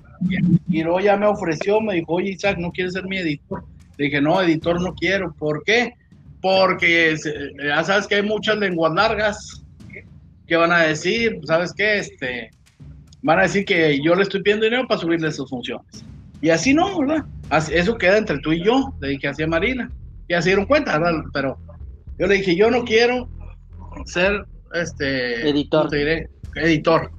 y, 0.70 0.82
luego 0.82 1.00
ya 1.00 1.16
me 1.16 1.26
ofreció, 1.26 1.80
me 1.80 1.94
dijo, 1.94 2.14
oye 2.14 2.30
Isaac, 2.30 2.56
¿no 2.58 2.72
quieres 2.72 2.94
ser 2.94 3.04
mi 3.04 3.18
editor? 3.18 3.64
Le 4.02 4.08
dije, 4.08 4.20
no, 4.20 4.42
editor 4.42 4.80
no 4.80 4.94
quiero, 4.94 5.32
¿por 5.34 5.62
qué? 5.64 5.94
porque 6.42 7.16
ya 7.64 7.84
sabes 7.84 8.06
que 8.08 8.16
hay 8.16 8.22
muchas 8.22 8.58
lenguas 8.58 8.92
largas 8.92 9.62
que 10.46 10.56
van 10.56 10.72
a 10.72 10.80
decir, 10.80 11.38
¿sabes 11.44 11.72
qué? 11.72 12.00
Este, 12.00 12.50
van 13.22 13.38
a 13.38 13.42
decir 13.42 13.64
que 13.64 14.02
yo 14.02 14.14
le 14.16 14.24
estoy 14.24 14.42
pidiendo 14.42 14.64
dinero 14.64 14.86
para 14.88 15.00
subirle 15.00 15.30
sus 15.30 15.48
funciones. 15.48 16.04
Y 16.42 16.50
así 16.50 16.74
no, 16.74 16.98
¿verdad? 16.98 17.24
eso 17.72 17.96
queda 17.96 18.18
entre 18.18 18.38
tú 18.40 18.52
y 18.52 18.64
yo, 18.64 18.92
le 19.00 19.10
dije 19.10 19.28
así 19.28 19.44
a 19.44 19.46
Marina. 19.46 19.88
Y 20.26 20.34
así 20.34 20.48
dieron 20.48 20.66
cuenta, 20.66 20.98
¿verdad? 20.98 21.22
Pero 21.32 21.56
yo 22.18 22.26
le 22.26 22.34
dije, 22.34 22.56
yo 22.56 22.70
no 22.72 22.84
quiero 22.84 23.28
ser 24.04 24.44
este 24.74 25.48
editor. 25.48 25.94
Editor. 26.56 27.12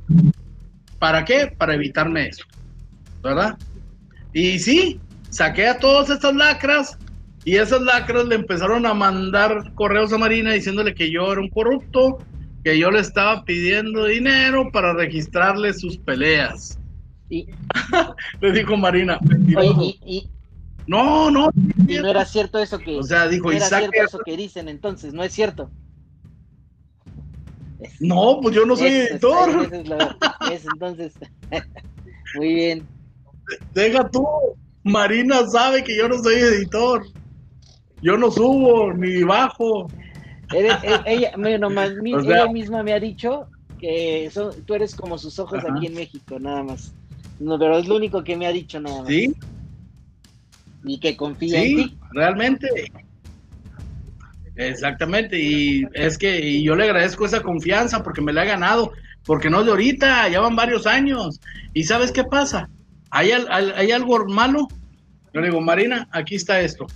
¿Para 0.99 1.23
qué? 1.23 1.53
Para 1.57 1.75
evitarme 1.75 2.27
eso, 2.27 2.43
¿verdad? 3.23 3.57
Y 4.33 4.59
sí, 4.59 4.99
saqué 5.33 5.67
a 5.67 5.79
todas 5.79 6.09
estas 6.09 6.35
lacras 6.35 6.97
y 7.43 7.55
esas 7.55 7.81
lacras 7.81 8.25
le 8.25 8.35
empezaron 8.35 8.85
a 8.85 8.93
mandar 8.93 9.73
correos 9.73 10.13
a 10.13 10.17
Marina 10.17 10.53
diciéndole 10.53 10.93
que 10.93 11.11
yo 11.11 11.31
era 11.31 11.41
un 11.41 11.49
corrupto, 11.49 12.19
que 12.63 12.77
yo 12.77 12.89
le 12.91 12.99
estaba 12.99 13.43
pidiendo 13.43 14.05
dinero 14.05 14.71
para 14.71 14.93
registrarle 14.93 15.73
sus 15.73 15.97
peleas. 15.97 16.79
Y... 17.29 17.47
le 18.41 18.51
dijo 18.51 18.77
Marina. 18.77 19.19
no, 20.87 21.31
no. 21.31 21.49
Y 21.87 21.97
no 21.97 22.07
era 22.07 22.25
cierto 22.25 22.59
eso 22.59 22.77
que. 22.79 22.97
O 22.97 23.03
sea, 23.03 23.27
dijo 23.27 23.49
no 23.49 23.57
era 23.57 23.67
cierto 23.67 24.01
eso 24.05 24.19
que 24.23 24.37
dicen 24.37 24.69
entonces, 24.69 25.13
no 25.13 25.23
es 25.23 25.33
cierto. 25.33 25.69
No, 27.99 28.39
pues 28.41 28.55
yo 28.55 28.65
no 28.65 28.77
soy 28.77 28.91
editor. 28.91 29.69
Es, 30.51 30.65
entonces. 30.65 31.13
Muy 32.35 32.53
bien. 32.53 32.87
Deja 33.73 34.07
tú. 34.09 34.25
Marina 34.83 35.47
sabe 35.47 35.83
que 35.83 35.95
yo 35.95 36.07
no 36.07 36.17
soy 36.21 36.35
editor. 36.35 37.05
Yo 38.01 38.17
no 38.17 38.29
subo 38.29 38.93
ni 38.93 39.23
bajo. 39.23 39.87
ella, 40.53 41.03
ella 41.05 41.37
misma 42.53 42.83
me 42.83 42.93
ha 42.93 42.99
dicho 42.99 43.47
que 43.79 44.31
tú 44.65 44.73
eres 44.73 44.95
como 44.95 45.17
sus 45.17 45.39
ojos 45.39 45.59
aquí 45.69 45.87
en 45.87 45.95
México, 45.95 46.39
nada 46.39 46.63
más. 46.63 46.93
No, 47.39 47.57
pero 47.59 47.77
es 47.77 47.87
lo 47.87 47.95
único 47.95 48.23
que 48.23 48.37
me 48.37 48.45
ha 48.45 48.51
dicho 48.51 48.79
nada 48.79 49.01
más. 49.01 49.09
Sí. 49.09 49.33
Y 50.85 50.99
que 50.99 51.17
confía 51.17 51.61
en 51.61 51.75
ti. 51.75 51.97
Realmente. 52.11 52.67
Exactamente, 54.55 55.39
y 55.39 55.83
es 55.93 56.17
que 56.17 56.61
yo 56.61 56.75
le 56.75 56.83
agradezco 56.83 57.25
esa 57.25 57.41
confianza 57.41 58.03
porque 58.03 58.21
me 58.21 58.31
la 58.31 58.43
ha 58.43 58.45
ganado, 58.45 58.91
porque 59.25 59.49
no 59.49 59.61
es 59.61 59.65
de 59.65 59.71
ahorita, 59.71 60.29
ya 60.29 60.41
van 60.41 60.55
varios 60.55 60.85
años. 60.85 61.41
¿Y 61.73 61.83
sabes 61.83 62.11
qué 62.11 62.23
pasa? 62.23 62.69
¿Hay, 63.15 63.91
algo 63.91 64.25
malo? 64.25 64.67
Yo 65.33 65.41
le 65.41 65.49
digo, 65.49 65.61
Marina, 65.61 66.07
aquí 66.11 66.33
está 66.33 66.59
esto. 66.61 66.87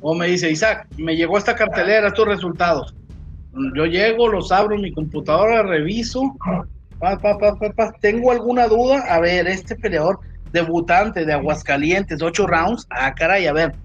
O 0.00 0.12
me 0.12 0.26
dice, 0.26 0.50
Isaac, 0.50 0.88
me 0.96 1.14
llegó 1.14 1.38
esta 1.38 1.54
cartelera, 1.54 2.08
estos 2.08 2.26
resultados. 2.26 2.96
Yo 3.76 3.86
llego, 3.86 4.28
los 4.28 4.50
abro 4.50 4.74
en 4.74 4.82
mi 4.82 4.92
computadora, 4.92 5.62
reviso. 5.62 6.36
tengo 8.00 8.32
alguna 8.32 8.66
duda. 8.66 9.04
A 9.08 9.20
ver, 9.20 9.46
este 9.46 9.76
peleador 9.76 10.18
debutante 10.50 11.24
de 11.24 11.32
Aguascalientes, 11.32 12.20
ocho 12.20 12.48
rounds. 12.48 12.84
Ah, 12.90 13.14
caray, 13.14 13.46
a 13.46 13.52
ver, 13.52 13.76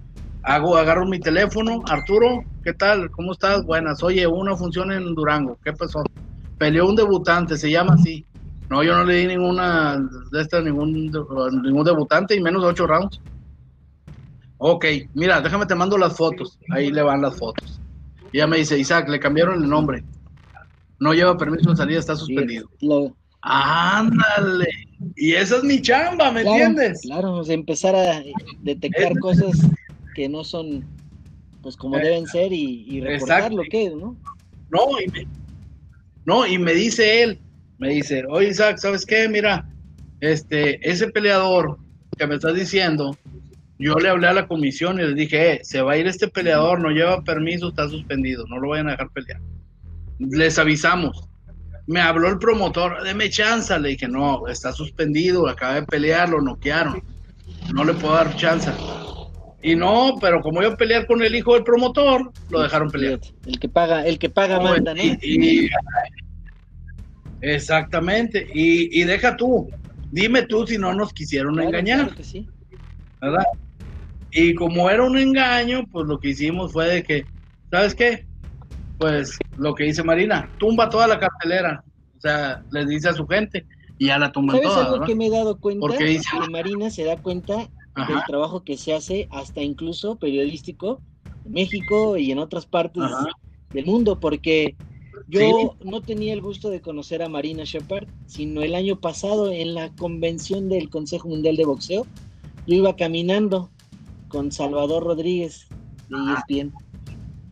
hago, 0.42 0.76
agarro 0.76 1.06
mi 1.06 1.20
teléfono, 1.20 1.80
Arturo, 1.86 2.42
¿qué 2.64 2.72
tal? 2.72 3.08
¿Cómo 3.12 3.32
estás? 3.32 3.64
Buenas, 3.64 4.02
oye, 4.02 4.26
una 4.26 4.56
función 4.56 4.90
en 4.90 5.14
Durango, 5.14 5.58
¿qué 5.64 5.72
pasó? 5.72 6.02
Peleó 6.58 6.88
un 6.88 6.96
debutante, 6.96 7.56
se 7.56 7.70
llama 7.70 7.94
así. 7.94 8.26
No, 8.70 8.82
yo 8.82 8.94
no 8.96 9.04
le 9.04 9.14
di 9.16 9.26
ninguna 9.26 9.98
de 10.32 10.40
estas, 10.40 10.64
ningún, 10.64 10.92
ningún 10.92 11.84
debutante 11.84 12.34
y 12.34 12.40
menos 12.40 12.64
ocho 12.64 12.86
rounds. 12.86 13.20
Ok, 14.58 14.86
mira, 15.14 15.40
déjame 15.40 15.66
te 15.66 15.74
mando 15.74 15.98
las 15.98 16.16
fotos. 16.16 16.58
Ahí 16.70 16.90
le 16.90 17.02
van 17.02 17.22
las 17.22 17.36
fotos. 17.36 17.80
Y 18.32 18.38
ella 18.38 18.46
me 18.46 18.58
dice, 18.58 18.78
Isaac, 18.78 19.08
le 19.08 19.20
cambiaron 19.20 19.62
el 19.62 19.68
nombre. 19.68 20.02
No 20.98 21.12
lleva 21.12 21.36
permiso 21.36 21.70
de 21.70 21.76
salida, 21.76 21.98
está 21.98 22.16
suspendido. 22.16 22.68
Ándale. 23.42 24.68
Y 25.16 25.32
esa 25.32 25.58
es 25.58 25.64
mi 25.64 25.82
chamba, 25.82 26.32
¿me 26.32 26.40
entiendes? 26.40 27.02
Claro, 27.02 27.44
empezar 27.46 27.94
a 27.94 28.22
detectar 28.62 29.18
cosas 29.18 29.68
que 30.14 30.28
no 30.28 30.44
son 30.44 30.84
pues 31.64 31.76
como 31.76 31.96
deben 31.96 32.26
ser 32.26 32.52
y, 32.52 32.84
y 32.86 33.00
recordar 33.00 33.52
lo 33.52 33.62
que 33.62 33.86
es, 33.86 33.94
¿no? 33.94 34.14
No 34.70 35.00
y, 35.00 35.10
me, 35.10 35.26
no, 36.26 36.46
y 36.46 36.58
me 36.58 36.74
dice 36.74 37.22
él, 37.22 37.40
me 37.78 37.90
dice, 37.90 38.24
oye 38.28 38.48
Isaac, 38.48 38.78
¿sabes 38.78 39.04
qué? 39.04 39.28
Mira, 39.28 39.68
este, 40.20 40.88
ese 40.88 41.08
peleador 41.08 41.78
que 42.16 42.26
me 42.26 42.36
estás 42.36 42.54
diciendo, 42.54 43.16
yo 43.78 43.94
le 43.96 44.08
hablé 44.08 44.28
a 44.28 44.32
la 44.32 44.46
comisión 44.46 45.00
y 45.00 45.02
le 45.02 45.14
dije, 45.14 45.52
eh, 45.52 45.60
se 45.62 45.82
va 45.82 45.92
a 45.92 45.96
ir 45.96 46.06
este 46.06 46.28
peleador, 46.28 46.80
no 46.80 46.90
lleva 46.90 47.22
permiso, 47.22 47.68
está 47.68 47.88
suspendido, 47.88 48.46
no 48.46 48.58
lo 48.58 48.70
vayan 48.70 48.88
a 48.88 48.92
dejar 48.92 49.10
pelear. 49.10 49.40
Les 50.18 50.58
avisamos. 50.58 51.28
Me 51.86 52.00
habló 52.00 52.28
el 52.28 52.38
promotor, 52.38 53.02
deme 53.02 53.28
chance, 53.28 53.78
le 53.78 53.90
dije, 53.90 54.08
no, 54.08 54.46
está 54.48 54.72
suspendido, 54.72 55.48
acaba 55.48 55.74
de 55.74 55.82
pelear, 55.82 56.30
lo 56.30 56.40
noquearon, 56.40 57.02
no 57.74 57.84
le 57.84 57.92
puedo 57.94 58.14
dar 58.14 58.34
chance. 58.36 58.70
Y 59.62 59.74
no, 59.74 60.16
pero 60.20 60.40
como 60.40 60.62
iba 60.62 60.72
a 60.72 60.76
pelear 60.76 61.06
con 61.06 61.22
el 61.22 61.34
hijo 61.34 61.54
del 61.54 61.64
promotor, 61.64 62.30
lo 62.50 62.62
dejaron 62.62 62.90
pelear. 62.90 63.18
El 63.46 63.58
que 63.58 63.68
paga, 63.68 64.06
el 64.06 64.18
que 64.18 64.30
paga 64.30 64.60
manda, 64.60 64.94
¿no? 64.94 65.02
Exactamente. 67.52 68.46
Y, 68.54 69.04
deja 69.04 69.36
tú, 69.36 69.68
dime 70.10 70.42
tú 70.42 70.66
si 70.66 70.78
no 70.78 70.94
nos 70.94 71.12
quisieron 71.12 71.60
engañar. 71.60 72.10
¿Verdad? 73.20 73.44
Y 74.32 74.54
como 74.54 74.90
era 74.90 75.04
un 75.04 75.16
engaño, 75.16 75.86
pues 75.90 76.06
lo 76.06 76.18
que 76.18 76.30
hicimos 76.30 76.72
fue 76.72 76.88
de 76.88 77.02
que, 77.02 77.26
¿sabes 77.70 77.94
qué? 77.94 78.26
Pues 78.98 79.38
lo 79.56 79.74
que 79.74 79.84
dice 79.84 80.02
Marina, 80.02 80.50
tumba 80.58 80.88
toda 80.88 81.06
la 81.06 81.18
cartelera. 81.18 81.84
O 82.16 82.20
sea, 82.20 82.62
les 82.72 82.88
dice 82.88 83.10
a 83.10 83.12
su 83.12 83.26
gente 83.26 83.66
y 83.98 84.06
ya 84.06 84.18
la 84.18 84.32
tumban 84.32 84.56
¿Sabes 84.56 84.76
algo 84.76 85.04
que 85.04 85.14
me 85.14 85.26
he 85.26 85.30
dado 85.30 85.58
cuenta? 85.58 85.80
Porque 85.80 86.04
dice, 86.04 86.28
que 86.42 86.50
Marina 86.50 86.90
se 86.90 87.04
da 87.04 87.16
cuenta 87.16 87.56
del 87.56 88.24
trabajo 88.26 88.64
que 88.64 88.76
se 88.76 88.92
hace, 88.92 89.28
hasta 89.30 89.60
incluso 89.62 90.16
periodístico, 90.16 91.00
en 91.44 91.52
México 91.52 92.16
y 92.16 92.32
en 92.32 92.38
otras 92.38 92.66
partes 92.66 93.04
del 93.72 93.86
mundo, 93.86 94.18
porque 94.18 94.76
yo 95.28 95.76
no 95.82 96.00
tenía 96.02 96.32
el 96.32 96.42
gusto 96.42 96.70
de 96.70 96.80
conocer 96.80 97.22
a 97.22 97.28
Marina 97.28 97.64
Shepard, 97.64 98.08
sino 98.26 98.62
el 98.62 98.74
año 98.74 99.00
pasado 99.00 99.50
en 99.50 99.74
la 99.74 99.94
convención 99.94 100.68
del 100.68 100.90
Consejo 100.90 101.28
Mundial 101.28 101.56
de 101.56 101.64
Boxeo, 101.64 102.06
yo 102.66 102.74
iba 102.74 102.96
caminando 102.96 103.70
con 104.28 104.52
Salvador 104.52 105.04
Rodríguez 105.04 105.66
de 106.08 106.58
ESPN. 106.58 106.72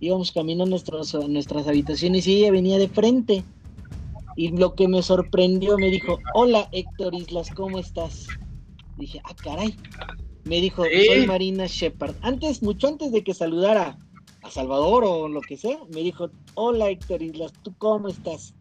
Íbamos 0.00 0.32
caminando 0.32 0.66
nuestros, 0.66 1.14
nuestras 1.28 1.66
habitaciones 1.68 2.26
y 2.26 2.38
ella 2.38 2.50
venía 2.50 2.78
de 2.78 2.88
frente. 2.88 3.44
Y 4.36 4.48
lo 4.48 4.74
que 4.74 4.88
me 4.88 5.02
sorprendió, 5.02 5.76
me 5.78 5.90
dijo, 5.90 6.18
hola 6.34 6.68
Héctor 6.72 7.14
Islas, 7.14 7.50
¿cómo 7.54 7.78
estás? 7.78 8.26
Dije, 8.96 9.20
ah, 9.24 9.34
caray, 9.36 9.76
me 10.44 10.60
dijo, 10.60 10.84
soy 10.84 11.26
Marina 11.26 11.66
Shepard. 11.66 12.16
Antes, 12.22 12.62
mucho 12.62 12.88
antes 12.88 13.12
de 13.12 13.22
que 13.22 13.34
saludara 13.34 13.98
a 14.42 14.50
Salvador 14.50 15.04
o 15.06 15.28
lo 15.28 15.40
que 15.40 15.56
sea, 15.56 15.78
me 15.94 16.00
dijo, 16.02 16.30
hola 16.54 16.90
Héctor 16.90 17.22
Islas, 17.22 17.52
¿tú 17.62 17.74
cómo 17.78 18.08
estás? 18.08 18.54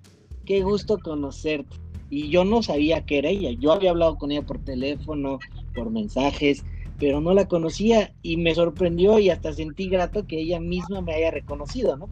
Qué 0.45 0.61
gusto 0.61 0.99
conocerte. 0.99 1.75
Y 2.09 2.29
yo 2.29 2.43
no 2.43 2.61
sabía 2.61 3.05
que 3.05 3.19
era 3.19 3.29
ella. 3.29 3.51
Yo 3.51 3.71
había 3.71 3.91
hablado 3.91 4.17
con 4.17 4.31
ella 4.31 4.41
por 4.41 4.59
teléfono, 4.63 5.39
por 5.73 5.91
mensajes, 5.91 6.63
pero 6.99 7.21
no 7.21 7.33
la 7.33 7.47
conocía 7.47 8.13
y 8.21 8.37
me 8.37 8.53
sorprendió 8.53 9.17
y 9.17 9.29
hasta 9.29 9.53
sentí 9.53 9.89
grato 9.89 10.27
que 10.27 10.39
ella 10.39 10.59
misma 10.59 11.01
me 11.01 11.13
haya 11.13 11.31
reconocido, 11.31 11.97
¿no? 11.97 12.09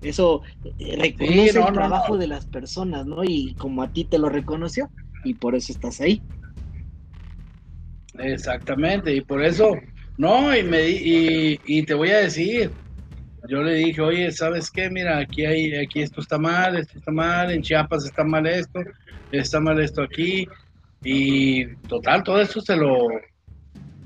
Eso 0.00 0.42
eh, 0.78 0.96
reconoce 0.96 1.58
el 1.58 1.72
trabajo 1.72 2.16
de 2.16 2.28
las 2.28 2.46
personas, 2.46 3.04
¿no? 3.06 3.24
Y 3.24 3.54
como 3.54 3.82
a 3.82 3.92
ti 3.92 4.04
te 4.04 4.18
lo 4.18 4.28
reconoció 4.28 4.88
y 5.24 5.34
por 5.34 5.54
eso 5.54 5.72
estás 5.72 6.00
ahí. 6.00 6.22
Exactamente, 8.18 9.14
y 9.14 9.20
por 9.20 9.44
eso, 9.44 9.72
no, 10.18 10.56
y, 10.56 10.62
me, 10.62 10.88
y, 10.88 11.60
y 11.64 11.82
te 11.84 11.94
voy 11.94 12.10
a 12.10 12.18
decir, 12.18 12.70
yo 13.48 13.62
le 13.62 13.74
dije, 13.74 14.00
oye, 14.00 14.32
¿sabes 14.32 14.70
qué? 14.70 14.90
Mira, 14.90 15.18
aquí 15.18 15.44
hay, 15.44 15.74
aquí 15.76 16.02
esto 16.02 16.20
está 16.20 16.38
mal, 16.38 16.76
esto 16.76 16.98
está 16.98 17.12
mal, 17.12 17.50
en 17.50 17.62
Chiapas 17.62 18.04
está 18.04 18.24
mal 18.24 18.46
esto, 18.46 18.80
está 19.30 19.60
mal 19.60 19.80
esto 19.80 20.02
aquí, 20.02 20.46
y 21.04 21.66
total, 21.88 22.22
todo 22.24 22.40
esto 22.40 22.60
se 22.60 22.76
lo, 22.76 23.08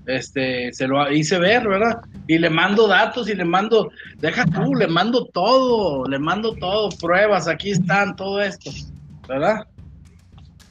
este, 0.06 0.72
se 0.72 0.86
lo 0.86 1.10
hice 1.10 1.38
ver, 1.38 1.66
¿verdad? 1.66 2.00
Y 2.26 2.38
le 2.38 2.50
mando 2.50 2.86
datos 2.86 3.28
y 3.28 3.34
le 3.34 3.44
mando, 3.44 3.90
deja 4.18 4.44
tú, 4.46 4.74
le 4.74 4.86
mando 4.86 5.26
todo, 5.26 6.06
le 6.06 6.18
mando 6.18 6.54
todo, 6.54 6.90
pruebas, 7.00 7.48
aquí 7.48 7.70
están, 7.70 8.16
todo 8.16 8.40
esto, 8.40 8.70
¿verdad? 9.28 9.66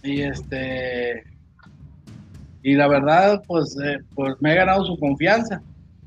Y 0.03 0.21
este, 0.21 1.23
y 2.63 2.75
la 2.75 2.87
verdad, 2.87 3.41
pues, 3.47 3.77
eh, 3.83 3.99
pues 4.15 4.35
me 4.39 4.51
he 4.51 4.55
ganado 4.55 4.85
su 4.85 4.97
confianza. 4.97 5.61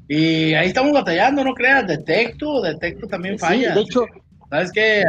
Y 0.08 0.52
ahí 0.54 0.68
estamos 0.68 0.92
batallando, 0.92 1.44
no 1.44 1.54
creas, 1.54 1.86
detecto, 1.86 2.60
detecto 2.60 3.06
también 3.06 3.38
falla. 3.38 3.74
de 3.74 3.80
hecho, 3.80 4.04
¿sabes 4.50 4.70
qué? 4.72 5.02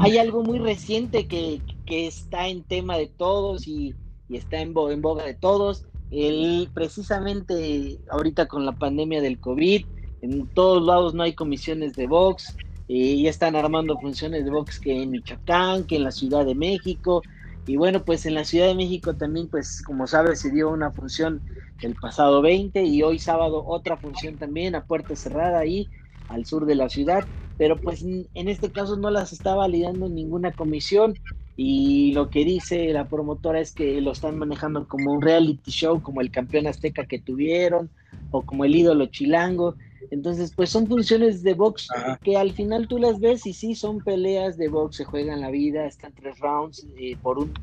Hay, 0.00 0.18
algo 0.18 0.42
muy 0.42 0.58
reciente 0.58 1.26
que, 1.26 1.60
está 1.86 2.48
en 2.48 2.62
tema 2.62 2.96
de 2.96 3.06
todos 3.06 3.66
y, 3.66 3.94
está 4.30 4.60
en, 4.60 4.72
boga, 4.72 4.94
en 4.94 5.02
boga 5.02 5.24
de 5.24 5.34
todos. 5.34 5.86
El, 6.10 6.68
precisamente 6.74 7.98
ahorita 8.10 8.46
con 8.46 8.66
la 8.66 8.72
pandemia 8.72 9.20
del 9.20 9.38
COVID, 9.38 9.84
en 10.22 10.46
todos 10.48 10.82
lados 10.82 11.14
no 11.14 11.22
hay 11.22 11.34
comisiones 11.34 11.94
de 11.94 12.06
box, 12.06 12.54
y 12.88 13.22
ya 13.22 13.30
están 13.30 13.56
armando 13.56 13.98
funciones 13.98 14.44
de 14.44 14.50
box 14.50 14.78
que 14.78 15.02
en 15.02 15.10
Michoacán, 15.10 15.84
que 15.84 15.96
en 15.96 16.04
la 16.04 16.10
Ciudad 16.10 16.44
de 16.44 16.54
México, 16.54 17.22
y 17.66 17.76
bueno, 17.76 18.04
pues 18.04 18.26
en 18.26 18.34
la 18.34 18.44
Ciudad 18.44 18.66
de 18.66 18.74
México 18.74 19.16
también, 19.16 19.48
pues 19.48 19.82
como 19.82 20.06
sabes, 20.06 20.40
se 20.40 20.50
dio 20.50 20.70
una 20.70 20.92
función 20.92 21.44
el 21.80 21.96
pasado 21.96 22.42
20 22.42 22.82
y 22.84 23.02
hoy 23.02 23.18
sábado 23.18 23.64
otra 23.66 23.96
función 23.98 24.38
también 24.38 24.74
a 24.74 24.84
puerta 24.86 25.16
cerrada 25.16 25.58
ahí 25.60 25.90
al 26.28 26.44
sur 26.46 26.66
de 26.66 26.74
la 26.76 26.88
ciudad, 26.88 27.28
pero 27.56 27.80
pues 27.80 28.02
en 28.02 28.48
este 28.48 28.72
caso 28.72 28.96
no 28.96 29.10
las 29.10 29.32
está 29.32 29.54
validando 29.54 30.08
ninguna 30.08 30.52
comisión 30.54 31.18
y 31.56 32.12
lo 32.14 32.30
que 32.30 32.44
dice 32.44 32.92
la 32.92 33.08
promotora 33.08 33.60
es 33.60 33.74
que 33.74 34.00
lo 34.00 34.12
están 34.12 34.38
manejando 34.38 34.86
como 34.88 35.12
un 35.12 35.22
reality 35.22 35.70
show, 35.70 36.00
como 36.02 36.20
el 36.20 36.30
campeón 36.30 36.66
azteca 36.66 37.06
que 37.06 37.20
tuvieron 37.20 37.92
o 38.30 38.44
como 38.46 38.64
el 38.64 38.74
ídolo 38.74 39.06
chilango. 39.06 39.76
Entonces, 40.12 40.52
pues 40.54 40.68
son 40.68 40.86
funciones 40.86 41.42
de 41.42 41.54
box 41.54 41.88
que 42.22 42.36
al 42.36 42.52
final 42.52 42.86
tú 42.86 42.98
las 42.98 43.18
ves 43.18 43.46
y 43.46 43.54
sí 43.54 43.74
son 43.74 43.98
peleas 43.98 44.58
de 44.58 44.68
box, 44.68 44.96
se 44.96 45.04
juegan 45.06 45.40
la 45.40 45.50
vida, 45.50 45.86
están 45.86 46.12
tres 46.12 46.38
rounds 46.38 46.86
eh, 46.98 47.16
por 47.22 47.38
un 47.38 47.54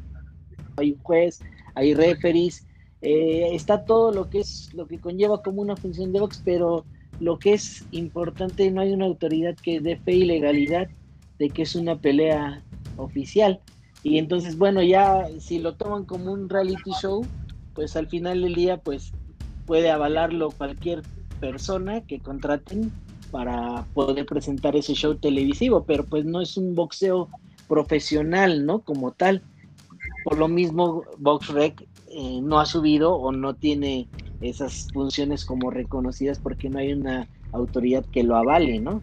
hay 0.77 0.93
un 0.93 0.99
juez, 1.03 1.41
hay 1.75 1.93
referees, 1.93 2.65
eh, 3.03 3.49
está 3.51 3.85
todo 3.85 4.11
lo 4.11 4.31
que 4.31 4.39
es 4.39 4.73
lo 4.73 4.87
que 4.87 4.97
conlleva 4.97 5.43
como 5.43 5.61
una 5.61 5.75
función 5.75 6.11
de 6.11 6.21
box, 6.21 6.41
pero 6.43 6.85
lo 7.19 7.37
que 7.37 7.53
es 7.53 7.85
importante 7.91 8.71
no 8.71 8.81
hay 8.81 8.93
una 8.93 9.05
autoridad 9.05 9.55
que 9.55 9.79
dé 9.79 9.97
fe 9.97 10.13
y 10.13 10.25
legalidad 10.25 10.87
de 11.37 11.51
que 11.51 11.61
es 11.61 11.75
una 11.75 11.99
pelea 11.99 12.63
oficial. 12.97 13.59
Y 14.01 14.17
entonces, 14.17 14.57
bueno, 14.57 14.81
ya 14.81 15.27
si 15.39 15.59
lo 15.59 15.75
toman 15.75 16.03
como 16.03 16.31
un 16.31 16.49
reality 16.49 16.93
show, 16.99 17.23
pues 17.75 17.95
al 17.95 18.07
final 18.07 18.41
del 18.41 18.55
día, 18.55 18.77
pues 18.77 19.11
puede 19.67 19.91
avalarlo 19.91 20.49
cualquier 20.49 21.03
persona 21.39 22.01
que 22.01 22.19
contraten 22.19 22.91
para 23.31 23.85
poder 23.93 24.25
presentar 24.25 24.75
ese 24.75 24.93
show 24.93 25.15
televisivo, 25.15 25.83
pero 25.83 26.03
pues 26.03 26.25
no 26.25 26.41
es 26.41 26.57
un 26.57 26.75
boxeo 26.75 27.29
profesional, 27.67 28.65
¿no? 28.65 28.79
Como 28.79 29.11
tal. 29.11 29.41
Por 30.23 30.37
lo 30.37 30.47
mismo, 30.47 31.03
VoxRec 31.19 31.81
eh, 31.81 32.39
no 32.41 32.59
ha 32.59 32.65
subido 32.65 33.13
o 33.15 33.31
no 33.31 33.53
tiene 33.53 34.07
esas 34.41 34.87
funciones 34.93 35.45
como 35.45 35.69
reconocidas 35.69 36.39
porque 36.39 36.69
no 36.69 36.79
hay 36.79 36.93
una 36.93 37.27
autoridad 37.51 38.05
que 38.05 38.23
lo 38.23 38.35
avale, 38.35 38.79
¿no? 38.79 39.01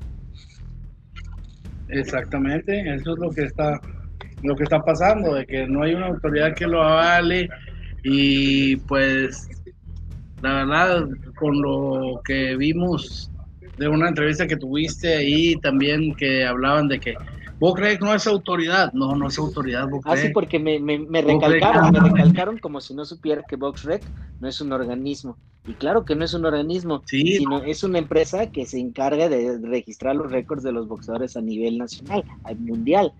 Exactamente, 1.88 2.80
eso 2.94 3.12
es 3.12 3.18
lo 3.18 3.30
que 3.30 3.44
está 3.44 3.80
lo 4.42 4.54
que 4.54 4.64
está 4.64 4.82
pasando, 4.82 5.34
de 5.34 5.46
que 5.46 5.66
no 5.66 5.82
hay 5.82 5.94
una 5.94 6.08
autoridad 6.08 6.54
que 6.54 6.66
lo 6.66 6.82
avale 6.82 7.48
y 8.02 8.76
pues 8.76 9.48
la 10.40 10.64
verdad 10.64 11.08
con 11.34 11.60
lo 11.60 12.20
que 12.24 12.56
vimos 12.56 13.30
de 13.76 13.88
una 13.88 14.08
entrevista 14.08 14.46
que 14.46 14.56
tuviste 14.56 15.14
ahí 15.14 15.56
también 15.56 16.14
que 16.14 16.44
hablaban 16.44 16.88
de 16.88 17.00
que 17.00 17.14
¿Vos 17.58 17.74
crees 17.74 17.98
que 17.98 18.04
no 18.04 18.14
es 18.14 18.26
autoridad? 18.26 18.92
No, 18.92 19.16
no 19.16 19.28
es 19.28 19.38
autoridad. 19.38 19.88
Ah, 20.04 20.16
sí, 20.16 20.28
porque 20.28 20.58
me, 20.58 20.78
me, 20.78 20.98
me 20.98 21.22
recalcaron, 21.22 21.90
me 21.90 22.00
recalcaron 22.00 22.58
como 22.58 22.80
si 22.80 22.94
no 22.94 23.04
supiera 23.04 23.42
que 23.48 23.56
VoxRec 23.56 24.02
no 24.40 24.48
es 24.48 24.60
un 24.60 24.72
organismo. 24.72 25.38
Y 25.66 25.72
claro 25.74 26.04
que 26.04 26.14
no 26.14 26.24
es 26.24 26.34
un 26.34 26.44
organismo, 26.44 27.02
sino 27.06 27.62
es 27.64 27.82
una 27.82 27.98
empresa 27.98 28.46
que 28.46 28.66
se 28.66 28.78
encarga 28.78 29.28
de 29.28 29.58
registrar 29.58 30.14
los 30.14 30.30
récords 30.30 30.62
de 30.62 30.72
los 30.72 30.86
boxeadores 30.86 31.36
a 31.36 31.40
nivel 31.40 31.78
nacional, 31.78 32.24
mundial. 32.58 33.12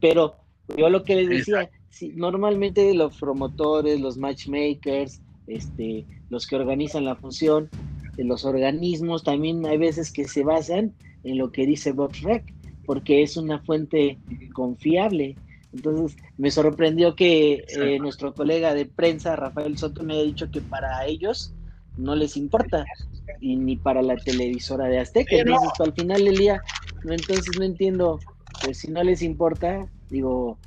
Pero 0.00 0.36
yo 0.76 0.88
lo 0.88 1.02
que 1.02 1.16
les 1.16 1.28
decía, 1.28 1.68
normalmente 2.14 2.94
los 2.94 3.18
promotores, 3.18 4.00
los 4.00 4.16
matchmakers, 4.16 5.20
este, 5.46 6.06
los 6.30 6.46
que 6.46 6.56
organizan 6.56 7.04
la 7.04 7.16
función, 7.16 7.68
de 8.16 8.24
los 8.24 8.44
organismos, 8.44 9.24
también 9.24 9.64
hay 9.66 9.78
veces 9.78 10.12
que 10.12 10.28
se 10.28 10.44
basan 10.44 10.92
en 11.24 11.38
lo 11.38 11.50
que 11.50 11.66
dice 11.66 11.92
VoxRec 11.92 12.44
porque 12.84 13.22
es 13.22 13.36
una 13.36 13.60
fuente 13.60 14.18
confiable. 14.52 15.36
Entonces, 15.72 16.16
me 16.36 16.50
sorprendió 16.50 17.14
que 17.14 17.64
eh, 17.68 17.98
nuestro 17.98 18.34
colega 18.34 18.74
de 18.74 18.86
prensa, 18.86 19.36
Rafael 19.36 19.78
Soto, 19.78 20.02
me 20.02 20.14
haya 20.14 20.24
dicho 20.24 20.50
que 20.50 20.60
para 20.60 21.06
ellos 21.06 21.54
no 21.96 22.14
les 22.14 22.36
importa, 22.36 22.84
y 23.40 23.56
ni 23.56 23.76
para 23.76 24.02
la 24.02 24.16
televisora 24.16 24.86
de 24.86 24.98
Azteca. 24.98 25.36
Entonces, 25.36 25.70
al 25.78 25.92
final 25.94 26.24
del 26.24 26.36
día, 26.36 26.60
no, 27.04 27.12
entonces 27.12 27.56
no 27.58 27.64
entiendo, 27.64 28.18
pues 28.62 28.78
si 28.78 28.90
no 28.90 29.02
les 29.02 29.22
importa, 29.22 29.86
digo, 30.10 30.58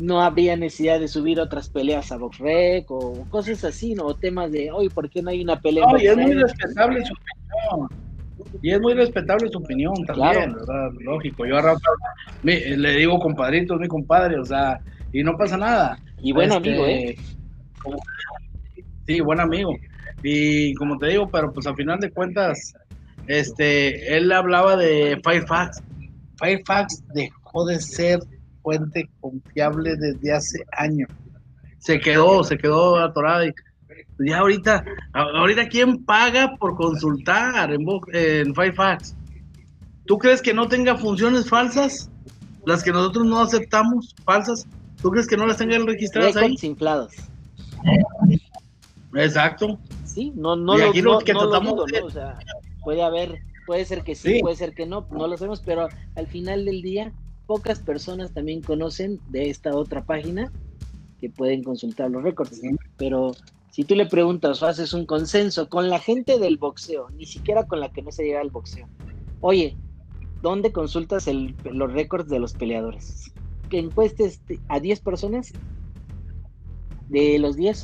no 0.00 0.22
habría 0.22 0.56
necesidad 0.56 1.00
de 1.00 1.08
subir 1.08 1.40
otras 1.40 1.68
peleas 1.68 2.12
a 2.12 2.16
BoxRec 2.16 2.90
o 2.90 3.26
cosas 3.28 3.64
así, 3.64 3.94
¿no? 3.94 4.06
O 4.06 4.14
temas 4.14 4.50
de, 4.50 4.70
hoy, 4.70 4.88
¿por 4.88 5.10
qué 5.10 5.22
no 5.22 5.30
hay 5.30 5.42
una 5.42 5.60
pelea? 5.60 5.86
No, 5.86 5.98
y 5.98 6.06
es 6.06 6.16
muy 6.16 6.34
respetable 6.34 7.04
su 7.04 7.12
opinión. 7.12 7.88
Y 8.62 8.70
es 8.70 8.80
muy 8.80 8.94
respetable 8.94 9.48
su 9.50 9.58
opinión 9.58 9.94
también, 10.06 10.54
¿verdad? 10.54 10.90
Lógico. 11.00 11.46
Yo 11.46 11.58
a 11.58 11.62
Rafa 11.62 11.90
le 12.42 12.96
digo 12.96 13.18
compadrito, 13.18 13.74
es 13.74 13.80
mi 13.80 13.88
compadre, 13.88 14.38
o 14.38 14.44
sea, 14.44 14.80
y 15.12 15.22
no 15.22 15.36
pasa 15.36 15.56
nada. 15.56 15.98
Y 16.22 16.32
buen 16.32 16.50
este, 16.50 16.70
amigo, 16.70 16.86
¿eh? 16.86 17.16
sí, 19.06 19.20
buen 19.20 19.40
amigo. 19.40 19.74
Y 20.22 20.74
como 20.74 20.98
te 20.98 21.08
digo, 21.08 21.28
pero 21.28 21.52
pues 21.52 21.66
al 21.66 21.76
final 21.76 21.98
de 21.98 22.10
cuentas, 22.10 22.74
este, 23.26 24.16
él 24.16 24.30
hablaba 24.32 24.76
de 24.76 25.20
Firefox. 25.22 25.82
Firefox 26.38 27.02
dejó 27.14 27.66
de 27.66 27.80
ser 27.80 28.20
fuente 28.62 29.08
confiable 29.20 29.96
desde 29.96 30.32
hace 30.32 30.64
años. 30.72 31.08
Se 31.78 32.00
quedó, 32.00 32.44
se 32.44 32.56
quedó 32.56 32.96
atorada 32.98 33.46
y 33.46 33.52
ya 34.18 34.38
ahorita, 34.38 34.84
ahorita 35.12 35.68
quién 35.68 36.04
paga 36.04 36.56
por 36.56 36.76
consultar 36.76 37.72
en, 37.72 37.84
en 38.12 38.54
Firefox. 38.54 39.14
¿Tú 40.06 40.18
crees 40.18 40.42
que 40.42 40.54
no 40.54 40.68
tenga 40.68 40.96
funciones 40.96 41.48
falsas? 41.48 42.10
Las 42.64 42.82
que 42.82 42.92
nosotros 42.92 43.26
no 43.26 43.40
aceptamos, 43.40 44.14
falsas. 44.24 44.66
¿Tú 45.00 45.10
crees 45.10 45.26
que 45.26 45.36
no 45.36 45.46
las 45.46 45.56
tengan 45.56 45.86
registradas 45.86 46.36
ahí? 46.36 46.56
inflados. 46.62 47.12
Exacto. 49.14 49.78
Sí, 50.04 50.32
no, 50.36 50.56
no, 50.56 50.76
lo, 50.76 50.92
no, 50.92 51.18
que 51.18 51.32
tratamos 51.32 51.74
o 52.02 52.10
sea, 52.10 52.38
puede 52.84 53.02
haber, 53.02 53.40
puede 53.66 53.84
ser 53.84 54.02
que 54.02 54.14
sí, 54.14 54.40
puede 54.40 54.56
ser 54.56 54.74
que 54.74 54.86
no, 54.86 55.06
no 55.10 55.26
lo 55.26 55.36
sabemos, 55.36 55.62
pero 55.64 55.88
al 56.14 56.26
final 56.26 56.64
del 56.64 56.82
día, 56.82 57.12
pocas 57.46 57.80
personas 57.80 58.32
también 58.32 58.62
conocen 58.62 59.20
de 59.28 59.50
esta 59.50 59.74
otra 59.76 60.04
página 60.04 60.52
que 61.20 61.30
pueden 61.30 61.62
consultar 61.62 62.10
los 62.10 62.22
récords. 62.22 62.60
Pero 62.96 63.32
si 63.70 63.84
tú 63.84 63.94
le 63.94 64.06
preguntas 64.06 64.62
o 64.62 64.66
haces 64.66 64.92
un 64.92 65.06
consenso 65.06 65.68
con 65.68 65.88
la 65.88 65.98
gente 65.98 66.38
del 66.38 66.56
boxeo, 66.56 67.08
ni 67.10 67.26
siquiera 67.26 67.66
con 67.66 67.80
la 67.80 67.92
que 67.92 68.02
no 68.02 68.10
se 68.12 68.24
llega 68.24 68.40
al 68.40 68.50
boxeo, 68.50 68.88
oye, 69.40 69.76
¿dónde 70.42 70.72
consultas 70.72 71.26
los 71.26 71.92
récords 71.92 72.28
de 72.28 72.38
los 72.38 72.54
peleadores? 72.54 73.32
Que 73.70 73.78
encuestes 73.78 74.40
a 74.68 74.80
10 74.80 75.00
personas, 75.00 75.52
de 77.08 77.38
los 77.38 77.56
10, 77.56 77.82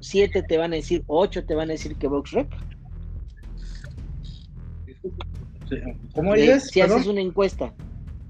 7 0.00 0.42
te 0.42 0.56
van 0.58 0.72
a 0.72 0.76
decir, 0.76 1.04
8 1.06 1.44
te 1.44 1.54
van 1.54 1.70
a 1.70 1.72
decir 1.72 1.96
que 1.96 2.08
BoxRec. 2.08 2.48
¿Cómo 6.14 6.34
dices? 6.34 6.68
Si 6.70 6.80
haces 6.80 7.06
una 7.06 7.20
encuesta 7.20 7.74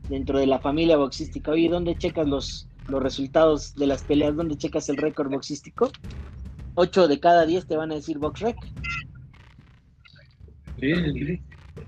dentro 0.09 0.38
de 0.38 0.46
la 0.46 0.59
familia 0.61 0.96
boxística, 0.96 1.50
oye, 1.50 1.68
¿dónde 1.68 1.96
checas 1.96 2.28
los, 2.28 2.68
los 2.88 3.02
resultados 3.02 3.74
de 3.74 3.86
las 3.86 4.02
peleas? 4.02 4.36
¿Dónde 4.36 4.57
checas 4.57 4.88
el 4.88 4.96
récord 4.96 5.30
boxístico? 5.30 5.90
8 6.74 7.09
de 7.09 7.20
cada 7.20 7.46
10 7.46 7.66
te 7.66 7.76
van 7.76 7.90
a 7.90 7.94
decir 7.96 8.18
BoxRec. 8.18 8.57
Sí, 10.78 10.94
sí, 10.94 11.26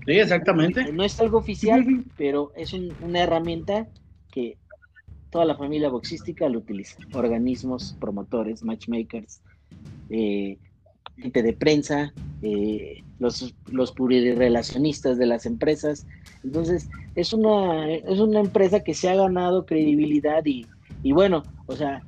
sí, 0.05 0.11
exactamente. 0.11 0.91
No 0.91 1.03
es 1.03 1.19
algo 1.19 1.37
oficial, 1.37 1.85
pero 2.17 2.51
es 2.55 2.73
una 2.73 3.21
herramienta 3.21 3.87
que 4.31 4.57
toda 5.29 5.45
la 5.45 5.55
familia 5.55 5.89
boxística 5.89 6.49
lo 6.49 6.59
utiliza. 6.59 6.97
Organismos, 7.13 7.95
promotores, 7.99 8.63
matchmakers, 8.63 9.41
eh, 10.09 10.57
gente 11.17 11.43
de 11.43 11.53
prensa, 11.53 12.13
eh, 12.41 13.03
los, 13.19 13.53
los 13.67 13.93
relacionistas 13.95 15.17
de 15.17 15.25
las 15.25 15.45
empresas. 15.45 16.07
Entonces, 16.43 16.89
es 17.15 17.33
una, 17.33 17.91
es 17.93 18.19
una 18.19 18.39
empresa 18.39 18.81
que 18.81 18.93
se 18.93 19.09
ha 19.09 19.15
ganado 19.15 19.65
credibilidad 19.65 20.45
y, 20.45 20.65
y 21.03 21.11
bueno, 21.11 21.43
o 21.67 21.75
sea, 21.75 22.01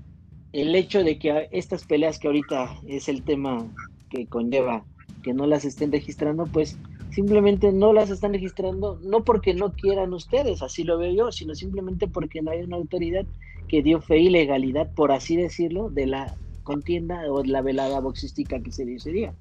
el 0.54 0.76
hecho 0.76 1.04
de 1.04 1.20
que 1.20 1.48
estas 1.52 1.86
peleas 1.86 2.20
que 2.20 2.28
ahorita 2.28 2.76
es 2.88 3.08
el 3.08 3.24
tema 3.24 3.66
que 4.10 4.26
conlleva 4.26 4.84
que 5.24 5.34
no 5.34 5.46
las 5.46 5.66
estén 5.66 5.92
registrando, 5.92 6.46
pues 6.46 6.78
simplemente 7.12 7.72
no 7.72 7.94
las 7.94 8.10
están 8.10 8.34
registrando, 8.34 9.00
no 9.04 9.24
porque 9.24 9.54
no 9.54 9.74
quieran 9.74 10.14
ustedes, 10.14 10.62
así 10.62 10.84
lo 10.84 10.98
veo 10.98 11.14
yo, 11.14 11.32
sino 11.32 11.56
simplemente 11.56 12.08
porque 12.08 12.42
no 12.42 12.52
hay 12.52 12.62
una 12.64 12.78
autoridad 12.78 13.26
que 13.68 13.84
dio 13.84 14.02
fe 14.02 14.20
y 14.20 14.30
legalidad, 14.30 14.94
por 14.94 15.12
así 15.12 15.36
decirlo, 15.36 15.90
de 15.90 16.08
la 16.08 16.36
contienda 16.64 17.24
o 17.32 17.42
de 17.42 17.50
la 17.50 17.62
velada 17.62 18.00
boxística 18.00 18.62
que 18.62 18.72
se 18.72 18.86
dio 18.86 18.98
ese 18.98 19.12
día. 19.12 19.34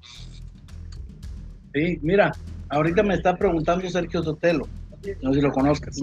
Sí, 1.73 1.99
mira, 2.01 2.31
ahorita 2.69 3.03
me 3.03 3.15
está 3.15 3.35
preguntando 3.35 3.89
Sergio 3.89 4.23
Sotelo, 4.23 4.67
no 5.21 5.33
sé 5.33 5.39
si 5.39 5.41
lo 5.41 5.51
conozcas. 5.51 5.97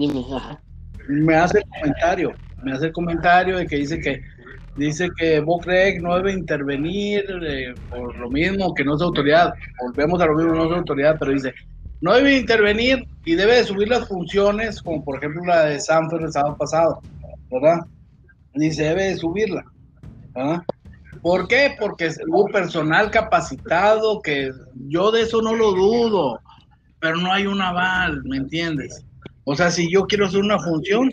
Me 1.07 1.35
hace 1.35 1.59
el 1.59 1.63
comentario, 1.65 2.35
me 2.63 2.73
hace 2.73 2.87
el 2.87 2.93
comentario 2.93 3.57
de 3.57 3.67
que 3.67 3.77
dice 3.77 3.99
que 3.99 4.21
dice 4.75 5.09
que 5.17 5.39
Bocrec 5.39 6.01
no 6.01 6.15
debe 6.15 6.31
intervenir 6.31 7.25
eh, 7.43 7.73
por 7.89 8.15
lo 8.17 8.29
mismo 8.29 8.73
que 8.73 8.83
no 8.83 8.95
es 8.95 9.01
autoridad. 9.01 9.53
Volvemos 9.81 10.21
a 10.21 10.25
lo 10.25 10.35
mismo, 10.35 10.53
no 10.53 10.65
es 10.65 10.77
autoridad, 10.77 11.17
pero 11.19 11.33
dice, 11.33 11.53
no 12.01 12.13
debe 12.13 12.37
intervenir 12.37 13.03
y 13.25 13.35
debe 13.35 13.57
de 13.57 13.63
subir 13.63 13.89
las 13.89 14.07
funciones, 14.07 14.81
como 14.81 15.03
por 15.03 15.17
ejemplo 15.17 15.43
la 15.45 15.65
de 15.65 15.79
Sanford 15.79 16.23
el 16.23 16.31
sábado 16.31 16.57
pasado, 16.57 17.01
¿verdad? 17.51 17.79
Dice, 18.53 18.83
debe 18.83 19.05
de 19.05 19.17
subirla. 19.17 19.63
¿verdad? 20.33 20.63
¿Por 21.21 21.47
qué? 21.47 21.75
Porque 21.79 22.11
un 22.27 22.51
personal 22.51 23.11
capacitado, 23.11 24.21
que 24.21 24.51
yo 24.87 25.11
de 25.11 25.21
eso 25.21 25.41
no 25.41 25.55
lo 25.55 25.71
dudo, 25.71 26.39
pero 26.99 27.17
no 27.17 27.31
hay 27.31 27.45
un 27.45 27.61
aval, 27.61 28.23
¿me 28.23 28.37
entiendes? 28.37 29.05
O 29.43 29.55
sea, 29.55 29.71
si 29.71 29.91
yo 29.91 30.05
quiero 30.05 30.27
hacer 30.27 30.39
una 30.39 30.59
función, 30.59 31.11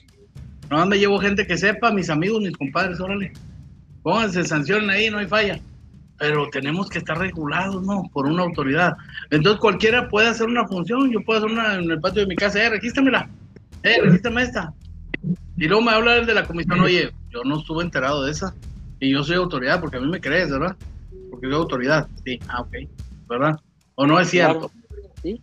no 0.71 0.87
me 0.87 0.99
llevo 0.99 1.19
gente 1.19 1.47
que 1.47 1.57
sepa, 1.57 1.91
mis 1.91 2.11
amigos, 2.11 2.41
mis 2.41 2.57
compadres, 2.57 3.01
órale 3.01 3.33
pónganse, 4.07 4.45
sancionen 4.45 4.89
ahí, 4.89 5.11
no 5.11 5.19
hay 5.19 5.27
falla. 5.27 5.59
Pero 6.17 6.49
tenemos 6.51 6.89
que 6.89 6.99
estar 6.99 7.19
regulados, 7.19 7.83
¿no? 7.83 8.05
Por 8.13 8.27
una 8.27 8.45
autoridad. 8.45 8.97
Entonces 9.31 9.61
cualquiera 9.61 10.09
puede 10.09 10.29
hacer 10.29 10.47
una 10.47 10.65
función, 10.69 11.11
yo 11.11 11.21
puedo 11.25 11.41
hacer 11.41 11.51
una 11.51 11.75
en 11.75 11.91
el 11.91 12.01
patio 12.01 12.21
de 12.21 12.29
mi 12.29 12.37
casa, 12.37 12.63
eh, 12.63 12.71
regístramela, 12.71 13.29
eh, 13.83 14.01
regístrame 14.01 14.43
esta. 14.43 14.73
Y 15.57 15.67
luego 15.67 15.83
me 15.83 15.91
habla 15.91 16.19
el 16.19 16.27
de 16.27 16.35
la 16.35 16.45
comisión, 16.45 16.79
oye, 16.79 17.11
yo 17.31 17.43
no 17.43 17.59
estuve 17.59 17.83
enterado 17.83 18.25
de 18.25 18.31
esa. 18.31 18.55
Y 19.07 19.13
yo 19.13 19.23
soy 19.23 19.37
autoridad, 19.37 19.81
porque 19.81 19.99
a 19.99 20.01
mí 20.01 20.09
me 20.09 20.21
crees, 20.21 20.51
¿verdad? 20.51 20.77
Porque 21.31 21.47
soy 21.47 21.55
autoridad. 21.55 22.09
Sí, 22.25 22.41
ah, 22.49 22.63
ok, 22.63 22.75
¿verdad? 23.29 23.61
¿O 23.95 24.05
no 24.05 24.19
es 24.19 24.29
cierto? 24.29 24.69
Sí. 25.23 25.41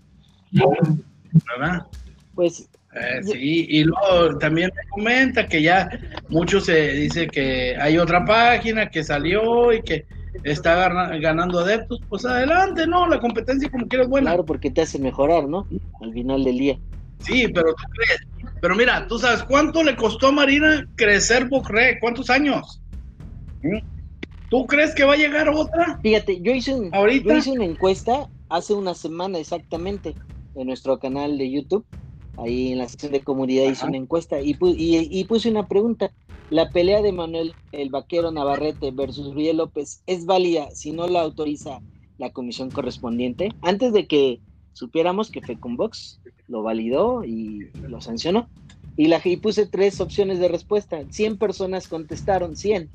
¿Verdad? 0.52 1.88
Pues 2.36 2.68
eh, 2.94 3.24
sí, 3.24 3.66
y 3.70 3.86
luego 3.86 4.38
también 4.38 4.70
me 4.76 4.90
comenta 4.90 5.48
que 5.48 5.62
ya 5.62 5.90
mucho 6.28 6.60
se 6.60 6.90
dice 6.90 7.28
que 7.28 7.78
hay 7.80 7.98
otra 7.98 8.26
página 8.26 8.90
que 8.90 9.02
salió 9.02 9.72
y 9.72 9.82
que 9.82 10.06
está 10.44 10.90
ganando 11.20 11.60
adeptos, 11.60 12.02
pues 12.10 12.26
adelante, 12.26 12.86
¿no? 12.86 13.08
La 13.08 13.22
competencia 13.22 13.72
como 13.72 13.88
quieras 13.88 14.10
buena. 14.10 14.32
Claro, 14.32 14.46
porque 14.46 14.72
te 14.72 14.82
hace 14.82 15.00
mejorar, 15.00 15.48
¿no? 15.48 15.66
Al 16.02 16.12
final 16.12 16.44
del 16.44 16.58
día. 16.58 16.78
Sí, 17.20 17.48
pero 17.48 17.74
tú 17.74 17.84
crees, 17.94 18.52
Pero 18.60 18.76
mira, 18.76 19.08
tú 19.08 19.18
sabes 19.18 19.42
cuánto 19.44 19.84
le 19.84 19.96
costó 19.96 20.28
a 20.28 20.32
Marina 20.34 20.86
crecer 20.98 21.48
Bocré, 21.48 21.98
cuántos 22.02 22.30
años. 22.30 22.83
¿Tú 24.50 24.68
crees 24.68 24.94
que 24.94 25.04
va 25.04 25.14
a 25.14 25.18
llegar 25.18 25.50
otra? 25.50 26.00
Fíjate, 26.02 26.42
yo 26.42 26.54
hice, 26.54 26.74
yo 26.92 27.38
hice 27.38 27.52
una 27.52 27.66
encuesta 27.66 28.30
hace 28.50 28.74
una 28.74 28.94
semana 28.94 29.40
exactamente 29.40 30.16
en 30.56 30.68
nuestro 30.68 31.00
canal 31.00 31.38
de 31.38 31.50
YouTube. 31.50 31.86
Ahí 32.38 32.72
en 32.72 32.80
la 32.80 32.88
sección 32.88 33.12
de 33.12 33.22
comunidad 33.22 33.70
hice 33.70 33.86
una 33.86 33.98
encuesta 33.98 34.42
y, 34.42 34.58
y, 34.60 35.24
puse 35.26 35.50
una 35.50 35.68
pregunta. 35.68 36.12
¿La 36.50 36.70
pelea 36.70 37.02
de 37.02 37.12
Manuel 37.12 37.54
el 37.72 37.90
Vaquero 37.90 38.32
Navarrete 38.32 38.92
versus 38.92 39.34
Riel 39.34 39.58
López 39.58 40.04
es 40.08 40.26
válida 40.26 40.70
si 40.72 40.92
no 40.92 41.08
la 41.08 41.22
autoriza 41.22 41.80
la 42.18 42.32
comisión 42.32 42.70
correspondiente? 42.70 43.50
Antes 43.62 43.94
de 43.94 44.08
que 44.08 44.40
supiéramos 44.74 45.32
que 45.32 45.42
Fecunbox 45.42 46.20
lo 46.48 46.64
validó 46.64 47.24
y 47.24 47.70
lo 47.88 48.02
sancionó. 48.02 48.50
Y, 48.98 49.08
la, 49.08 49.20
y 49.24 49.38
puse 49.38 49.66
tres 49.66 50.00
opciones 50.02 50.40
de 50.40 50.48
respuesta. 50.48 51.04
100 51.10 51.38
personas 51.38 51.88
contestaron, 51.88 52.56
100. 52.56 52.90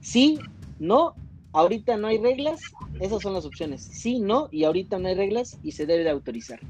Sí, 0.00 0.38
no, 0.78 1.14
ahorita 1.52 1.96
no 1.96 2.08
hay 2.08 2.18
reglas, 2.18 2.60
esas 3.00 3.22
son 3.22 3.34
las 3.34 3.44
opciones. 3.44 3.82
Sí, 3.82 4.20
no, 4.20 4.48
y 4.50 4.64
ahorita 4.64 4.98
no 4.98 5.08
hay 5.08 5.14
reglas 5.14 5.58
y 5.62 5.72
se 5.72 5.86
debe 5.86 6.04
de 6.04 6.10
autorizar. 6.10 6.60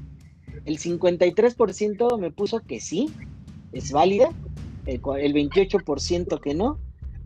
El 0.65 0.79
53% 0.79 2.19
me 2.19 2.31
puso 2.31 2.59
que 2.61 2.79
sí, 2.79 3.09
es 3.73 3.91
válida, 3.91 4.29
el, 4.85 5.01
28% 5.01 6.39
que 6.39 6.53
no, 6.53 6.79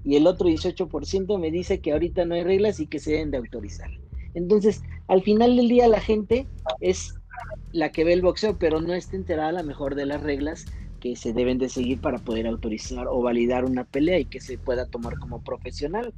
y 0.03 0.15
el 0.15 0.27
otro 0.27 0.49
18% 0.49 1.39
me 1.39 1.51
dice 1.51 1.79
que 1.79 1.91
ahorita 1.91 2.25
no 2.25 2.35
hay 2.35 2.43
reglas 2.43 2.79
y 2.79 2.87
que 2.87 2.99
se 2.99 3.11
deben 3.11 3.31
de 3.31 3.37
autorizar. 3.37 3.91
Entonces, 4.33 4.81
al 5.07 5.21
final 5.21 5.55
del 5.55 5.69
día 5.69 5.87
la 5.87 5.99
gente 5.99 6.47
es 6.79 7.15
la 7.71 7.91
que 7.91 8.03
ve 8.03 8.13
el 8.13 8.21
boxeo, 8.21 8.57
pero 8.57 8.81
no 8.81 8.93
está 8.93 9.15
enterada 9.15 9.49
a 9.49 9.61
lo 9.61 9.63
mejor 9.63 9.95
de 9.95 10.05
las 10.05 10.21
reglas 10.21 10.65
que 11.01 11.15
se 11.15 11.33
deben 11.33 11.57
de 11.57 11.67
seguir 11.67 11.99
para 11.99 12.19
poder 12.19 12.47
autorizar 12.47 13.07
o 13.09 13.21
validar 13.21 13.65
una 13.65 13.83
pelea 13.83 14.19
y 14.19 14.25
que 14.25 14.39
se 14.39 14.57
pueda 14.57 14.85
tomar 14.85 15.17
como 15.17 15.41
profesional 15.41 16.13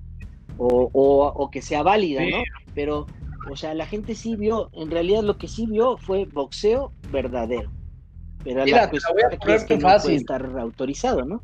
o, 0.57 0.91
o, 0.93 1.49
que 1.49 1.61
sea 1.61 1.81
válida, 1.81 2.21
¿no? 2.21 2.43
Pero, 2.75 3.07
o 3.49 3.55
sea, 3.55 3.73
la 3.73 3.86
gente 3.88 4.13
sí 4.13 4.36
vio, 4.36 4.69
en 4.73 4.91
realidad 4.91 5.23
lo 5.23 5.38
que 5.38 5.47
sí 5.47 5.65
vio 5.65 5.97
fue 5.97 6.25
boxeo 6.25 6.91
verdadero. 7.09 7.71
Pero 8.43 8.65
la 8.65 8.89
cuestión 8.89 9.17
es 9.47 9.63
que 9.63 9.77
no 9.77 9.88
puede 10.01 10.15
estar 10.15 10.45
autorizado, 10.59 11.23
¿no? 11.23 11.41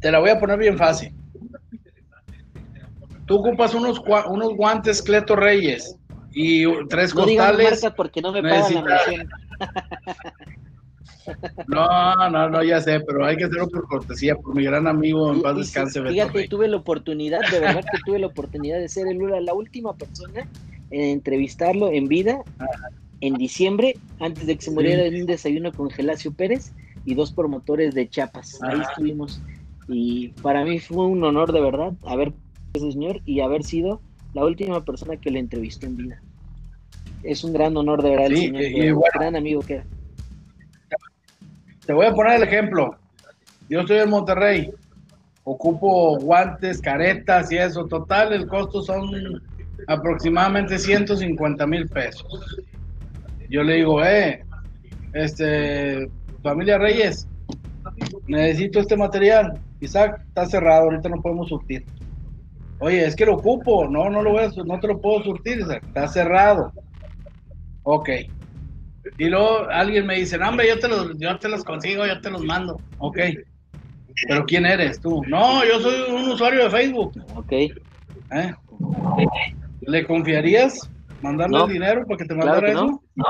Te 0.00 0.10
la 0.10 0.18
voy 0.18 0.30
a 0.30 0.40
poner 0.40 0.58
bien 0.58 0.76
fácil. 0.76 1.14
Tú 3.24 3.38
ocupas 3.38 3.72
unos, 3.72 4.02
unos 4.28 4.56
guantes 4.56 5.00
Cleto 5.00 5.36
Reyes 5.36 5.96
y 6.32 6.64
tres 6.88 7.14
no 7.14 7.22
costales. 7.22 7.86
porque 7.96 8.20
no 8.20 8.32
me 8.32 8.42
pagan 8.42 8.84
la 8.84 9.00
No, 11.66 12.30
no, 12.30 12.48
no, 12.48 12.62
ya 12.62 12.80
sé, 12.80 13.00
pero 13.00 13.24
hay 13.24 13.36
que 13.36 13.44
hacerlo 13.44 13.68
por 13.68 13.86
cortesía, 13.86 14.34
por 14.36 14.54
mi 14.54 14.64
gran 14.64 14.86
amigo, 14.86 15.32
en 15.32 15.42
paz 15.42 15.56
descanse. 15.56 16.02
Fíjate, 16.02 16.48
tuve 16.48 16.68
la 16.68 16.76
oportunidad, 16.76 17.40
de 17.50 17.60
verdad 17.60 17.84
que 17.90 17.98
tuve 18.04 18.18
la 18.18 18.26
oportunidad 18.28 18.78
de 18.78 18.88
ser 18.88 19.06
el, 19.08 19.18
la 19.44 19.54
última 19.54 19.94
persona 19.94 20.46
en 20.90 21.00
entrevistarlo 21.00 21.90
en 21.90 22.06
vida 22.08 22.42
en 23.22 23.34
diciembre, 23.34 23.96
antes 24.18 24.46
de 24.46 24.56
que 24.56 24.62
se 24.62 24.70
muriera 24.72 25.04
en 25.04 25.14
un 25.14 25.26
desayuno 25.26 25.72
con 25.72 25.88
Gelacio 25.90 26.32
Pérez 26.32 26.72
y 27.04 27.14
dos 27.14 27.32
promotores 27.32 27.94
de 27.94 28.08
Chiapas. 28.08 28.60
Ahí 28.62 28.80
estuvimos. 28.80 29.40
Y 29.88 30.28
para 30.42 30.64
mí 30.64 30.80
fue 30.80 31.06
un 31.06 31.22
honor 31.22 31.52
de 31.52 31.60
verdad 31.60 31.92
haber 32.04 32.32
ese 32.74 32.92
señor 32.92 33.20
y 33.24 33.40
haber 33.40 33.62
sido 33.62 34.00
la 34.34 34.44
última 34.44 34.84
persona 34.84 35.16
que 35.16 35.30
le 35.30 35.38
entrevistó 35.38 35.86
en 35.86 35.96
vida. 35.96 36.22
Es 37.22 37.44
un 37.44 37.52
gran 37.52 37.76
honor 37.76 38.02
de 38.02 38.10
verdad 38.10 38.26
el 38.26 38.36
señor, 38.36 38.62
y, 38.62 38.90
un 38.90 39.02
gran 39.14 39.36
amigo 39.36 39.62
que 39.62 39.74
era. 39.74 39.84
Te 41.86 41.92
voy 41.92 42.06
a 42.06 42.14
poner 42.14 42.36
el 42.36 42.42
ejemplo. 42.44 42.96
Yo 43.68 43.80
estoy 43.80 43.98
en 43.98 44.10
Monterrey, 44.10 44.70
ocupo 45.44 46.18
guantes, 46.18 46.80
caretas 46.80 47.50
y 47.50 47.58
eso. 47.58 47.86
Total, 47.86 48.32
el 48.32 48.46
costo 48.46 48.82
son 48.82 49.42
aproximadamente 49.86 50.78
150 50.78 51.66
mil 51.66 51.88
pesos. 51.88 52.56
Yo 53.48 53.62
le 53.62 53.76
digo, 53.76 54.04
eh, 54.04 54.44
este, 55.12 56.08
familia 56.42 56.78
Reyes, 56.78 57.26
necesito 58.26 58.80
este 58.80 58.96
material. 58.96 59.58
Isaac, 59.80 60.22
está 60.28 60.46
cerrado, 60.46 60.84
ahorita 60.84 61.08
no 61.08 61.20
podemos 61.20 61.48
surtir. 61.48 61.84
Oye, 62.78 63.04
es 63.04 63.16
que 63.16 63.26
lo 63.26 63.34
ocupo, 63.34 63.88
no, 63.88 64.08
no 64.10 64.22
lo 64.22 64.32
voy 64.32 64.44
a, 64.44 64.50
no 64.64 64.80
te 64.80 64.88
lo 64.88 65.00
puedo 65.00 65.22
surtir, 65.22 65.58
Isaac, 65.58 65.82
está 65.86 66.06
cerrado. 66.08 66.72
Ok, 67.82 68.10
y 69.18 69.26
luego 69.26 69.68
alguien 69.70 70.06
me 70.06 70.16
dice, 70.16 70.38
no, 70.38 70.48
hombre, 70.48 70.68
yo 70.68 70.78
te, 70.78 70.88
los, 70.88 71.18
yo 71.18 71.38
te 71.38 71.48
los 71.48 71.64
consigo, 71.64 72.06
yo 72.06 72.20
te 72.20 72.30
los 72.30 72.44
mando. 72.44 72.80
Ok. 72.98 73.18
Pero 74.28 74.44
¿quién 74.46 74.66
eres 74.66 75.00
tú? 75.00 75.22
No, 75.26 75.64
yo 75.64 75.80
soy 75.80 76.14
un 76.14 76.30
usuario 76.30 76.64
de 76.64 76.70
Facebook. 76.70 77.12
Ok. 77.34 77.52
¿Eh? 77.52 78.54
¿Le 79.82 80.06
confiarías 80.06 80.88
mandarle 81.20 81.62
el 81.62 81.68
dinero 81.68 82.06
para 82.06 82.18
que 82.18 82.24
te 82.24 82.34
mandara 82.34 82.70
eso? 82.70 83.02
No. 83.14 83.26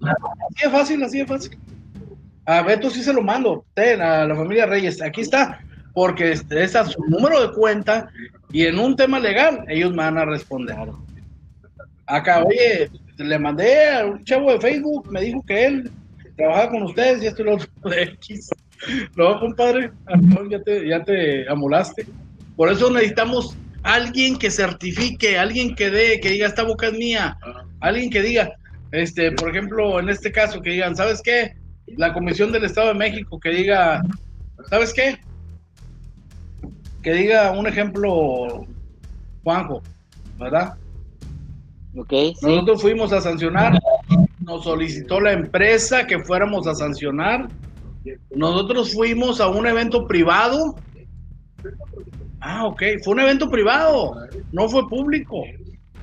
Así 0.00 0.66
es 0.66 0.70
fácil, 0.70 1.02
así 1.02 1.20
es 1.20 1.28
fácil. 1.28 1.58
A 2.46 2.62
Beto 2.62 2.90
sí 2.90 3.02
se 3.02 3.12
lo 3.12 3.22
mando, 3.22 3.64
ten, 3.74 4.00
a 4.00 4.24
la 4.24 4.36
familia 4.36 4.66
Reyes, 4.66 5.02
aquí 5.02 5.22
está, 5.22 5.60
porque 5.92 6.32
este, 6.32 6.62
es 6.62 6.76
a 6.76 6.84
su 6.84 7.02
número 7.06 7.40
de 7.40 7.52
cuenta 7.52 8.08
y 8.52 8.66
en 8.66 8.78
un 8.78 8.94
tema 8.94 9.18
legal 9.18 9.64
ellos 9.68 9.90
me 9.90 9.98
van 9.98 10.18
a 10.18 10.24
responder. 10.24 10.76
Acá, 12.06 12.44
oye, 12.44 12.90
le 13.18 13.38
mandé 13.38 13.88
a 13.88 14.06
un 14.06 14.24
chavo 14.24 14.52
de 14.52 14.60
Facebook, 14.60 15.10
me 15.10 15.22
dijo 15.22 15.42
que 15.46 15.64
él 15.64 15.90
trabajaba 16.36 16.70
con 16.70 16.82
ustedes 16.84 17.22
y 17.22 17.26
esto 17.26 17.42
y 17.42 17.44
lo 17.46 17.54
otro 17.54 17.68
de 17.90 18.02
X. 18.02 18.50
No, 19.16 19.40
compadre, 19.40 19.90
ya 20.50 20.62
te, 20.62 20.88
ya 20.88 21.02
te 21.02 21.48
amolaste. 21.48 22.06
Por 22.56 22.70
eso 22.70 22.90
necesitamos 22.90 23.56
alguien 23.82 24.36
que 24.36 24.50
certifique, 24.50 25.38
alguien 25.38 25.74
que 25.74 25.90
dé, 25.90 26.20
que 26.20 26.30
diga 26.30 26.46
esta 26.46 26.62
boca 26.62 26.88
es 26.88 26.92
mía, 26.92 27.38
alguien 27.80 28.10
que 28.10 28.22
diga, 28.22 28.52
este, 28.92 29.32
por 29.32 29.50
ejemplo, 29.50 29.98
en 29.98 30.08
este 30.08 30.30
caso, 30.30 30.60
que 30.60 30.70
digan, 30.70 30.96
¿sabes 30.96 31.22
qué? 31.22 31.54
La 31.96 32.12
Comisión 32.12 32.52
del 32.52 32.64
Estado 32.64 32.88
de 32.88 32.94
México 32.94 33.38
que 33.40 33.50
diga, 33.50 34.02
¿sabes 34.68 34.92
qué? 34.92 35.18
Que 37.02 37.12
diga 37.12 37.52
un 37.52 37.66
ejemplo, 37.66 38.66
Juanjo, 39.42 39.82
¿verdad? 40.38 40.74
Nosotros 42.42 42.82
fuimos 42.82 43.12
a 43.12 43.22
sancionar, 43.22 43.78
nos 44.40 44.64
solicitó 44.64 45.18
la 45.18 45.32
empresa 45.32 46.06
que 46.06 46.18
fuéramos 46.18 46.66
a 46.66 46.74
sancionar. 46.74 47.48
Nosotros 48.34 48.92
fuimos 48.92 49.40
a 49.40 49.48
un 49.48 49.66
evento 49.66 50.06
privado. 50.06 50.76
Ah, 52.40 52.66
ok, 52.66 52.82
fue 53.02 53.14
un 53.14 53.20
evento 53.20 53.48
privado, 53.48 54.14
no 54.52 54.68
fue 54.68 54.86
público, 54.88 55.42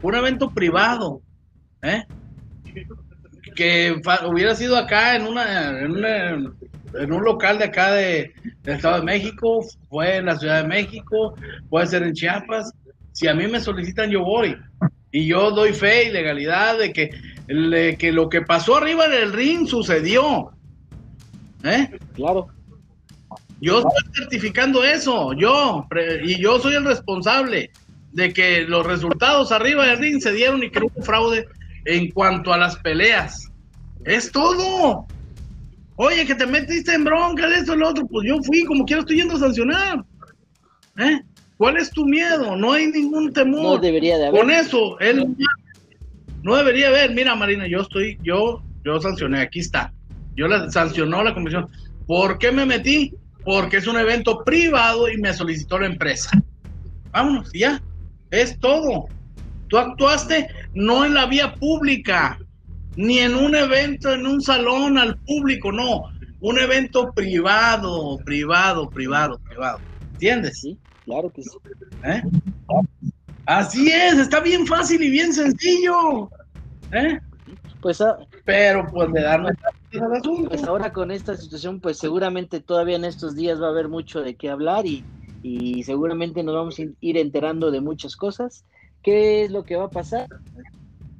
fue 0.01 0.11
un 0.11 0.17
evento 0.17 0.49
privado. 0.49 1.21
¿eh? 1.83 2.03
Que 3.55 3.95
hubiera 4.25 4.55
sido 4.55 4.75
acá 4.75 5.15
en 5.15 5.27
una, 5.27 5.79
en, 5.79 7.13
un 7.13 7.23
local 7.23 7.59
de 7.59 7.65
acá 7.65 7.93
de, 7.93 8.33
del 8.63 8.75
Estado 8.75 8.97
de 8.97 9.05
México, 9.05 9.63
fue 9.89 10.17
en 10.17 10.25
la 10.25 10.37
Ciudad 10.37 10.63
de 10.63 10.67
México, 10.67 11.35
puede 11.69 11.85
ser 11.85 12.01
en 12.01 12.13
Chiapas. 12.13 12.73
Si 13.11 13.27
a 13.27 13.35
mí 13.35 13.47
me 13.47 13.59
solicitan, 13.59 14.09
yo 14.09 14.21
voy. 14.21 14.57
Y 15.13 15.27
yo 15.27 15.51
doy 15.51 15.73
fe 15.73 16.09
y 16.09 16.11
legalidad 16.11 16.79
de 16.79 16.91
que, 16.91 17.11
que 17.97 18.11
lo 18.11 18.29
que 18.29 18.41
pasó 18.41 18.77
arriba 18.77 19.05
en 19.05 19.13
el 19.13 19.31
ring 19.31 19.67
sucedió. 19.67 20.51
¿Eh? 21.63 21.87
Claro. 22.15 22.47
Yo 23.61 23.77
estoy 23.77 24.13
certificando 24.15 24.83
eso, 24.83 25.31
yo, 25.33 25.87
y 26.23 26.41
yo 26.41 26.59
soy 26.59 26.73
el 26.73 26.83
responsable 26.83 27.71
de 28.11 28.33
que 28.33 28.61
los 28.61 28.85
resultados 28.85 29.51
arriba 29.51 29.85
del 29.85 29.99
ring 29.99 30.19
se 30.19 30.33
dieron 30.33 30.63
y 30.63 30.71
que 30.71 30.79
hubo 30.79 31.01
fraude 31.03 31.47
en 31.85 32.09
cuanto 32.09 32.51
a 32.51 32.57
las 32.57 32.75
peleas. 32.77 33.51
Es 34.05 34.31
todo. 34.31 35.05
Oye, 35.95 36.25
que 36.25 36.33
te 36.33 36.47
metiste 36.47 36.95
en 36.95 37.03
bronca 37.03 37.47
de 37.47 37.57
esto 37.57 37.75
y 37.75 37.77
lo 37.77 37.89
otro, 37.89 38.07
pues 38.07 38.27
yo 38.27 38.41
fui, 38.41 38.65
como 38.65 38.83
quiero 38.83 39.01
estoy 39.01 39.17
yendo 39.17 39.35
a 39.35 39.39
sancionar. 39.39 40.03
¿Eh? 40.97 41.21
¿Cuál 41.57 41.77
es 41.77 41.91
tu 41.91 42.05
miedo? 42.05 42.55
No 42.55 42.73
hay 42.73 42.87
ningún 42.87 43.31
temor. 43.31 43.63
No 43.63 43.77
debería 43.77 44.17
de 44.17 44.27
haber. 44.27 44.39
Con 44.39 44.51
eso, 44.51 44.99
él 44.99 45.35
no 46.41 46.55
debería 46.55 46.89
haber. 46.89 47.11
Mira, 47.13 47.35
Marina, 47.35 47.67
yo 47.67 47.81
estoy, 47.81 48.17
yo, 48.23 48.61
yo 48.83 48.99
sancioné, 48.99 49.41
aquí 49.41 49.59
está. 49.59 49.93
Yo 50.35 50.47
la 50.47 50.69
sancionó 50.71 51.23
la 51.23 51.33
comisión. 51.33 51.69
¿Por 52.07 52.37
qué 52.37 52.51
me 52.51 52.65
metí? 52.65 53.13
Porque 53.43 53.77
es 53.77 53.87
un 53.87 53.97
evento 53.97 54.43
privado 54.43 55.09
y 55.09 55.17
me 55.17 55.33
solicitó 55.33 55.79
la 55.79 55.87
empresa. 55.87 56.31
Vámonos, 57.11 57.51
ya. 57.53 57.81
Es 58.31 58.59
todo. 58.59 59.07
Tú 59.67 59.77
actuaste 59.77 60.47
no 60.73 61.05
en 61.05 61.13
la 61.13 61.25
vía 61.25 61.53
pública, 61.55 62.39
ni 62.95 63.19
en 63.19 63.35
un 63.35 63.55
evento, 63.55 64.13
en 64.13 64.25
un 64.25 64.41
salón 64.41 64.97
al 64.97 65.17
público, 65.17 65.71
no. 65.71 66.03
Un 66.41 66.59
evento 66.59 67.11
privado, 67.13 68.17
privado, 68.25 68.89
privado, 68.89 69.39
privado. 69.39 69.79
¿Entiendes? 70.13 70.61
Sí. 70.61 70.77
Claro 71.05 71.29
que 71.29 71.43
sí. 71.43 71.57
¿Eh? 72.05 72.21
Así 73.45 73.91
es, 73.91 74.17
está 74.17 74.39
bien 74.39 74.65
fácil 74.65 75.01
y 75.01 75.09
bien 75.09 75.33
sencillo. 75.33 76.29
¿Eh? 76.91 77.19
Pues, 77.81 77.99
ah, 77.99 78.17
pero 78.45 78.87
pues 78.89 79.09
le 79.11 79.21
dan 79.21 79.45
pues 80.47 80.63
ahora 80.63 80.91
con 80.93 81.11
esta 81.11 81.35
situación, 81.35 81.79
pues 81.79 81.97
seguramente 81.97 82.61
todavía 82.61 82.95
en 82.95 83.05
estos 83.05 83.35
días 83.35 83.61
va 83.61 83.67
a 83.67 83.71
haber 83.71 83.89
mucho 83.89 84.21
de 84.21 84.35
qué 84.35 84.49
hablar 84.49 84.85
y, 84.85 85.03
y 85.43 85.83
seguramente 85.83 86.41
nos 86.43 86.55
vamos 86.55 86.79
a 86.79 86.83
ir 87.01 87.17
enterando 87.17 87.69
de 87.69 87.81
muchas 87.81 88.15
cosas. 88.15 88.65
¿Qué 89.03 89.43
es 89.43 89.51
lo 89.51 89.65
que 89.65 89.75
va 89.75 89.85
a 89.85 89.89
pasar? 89.89 90.27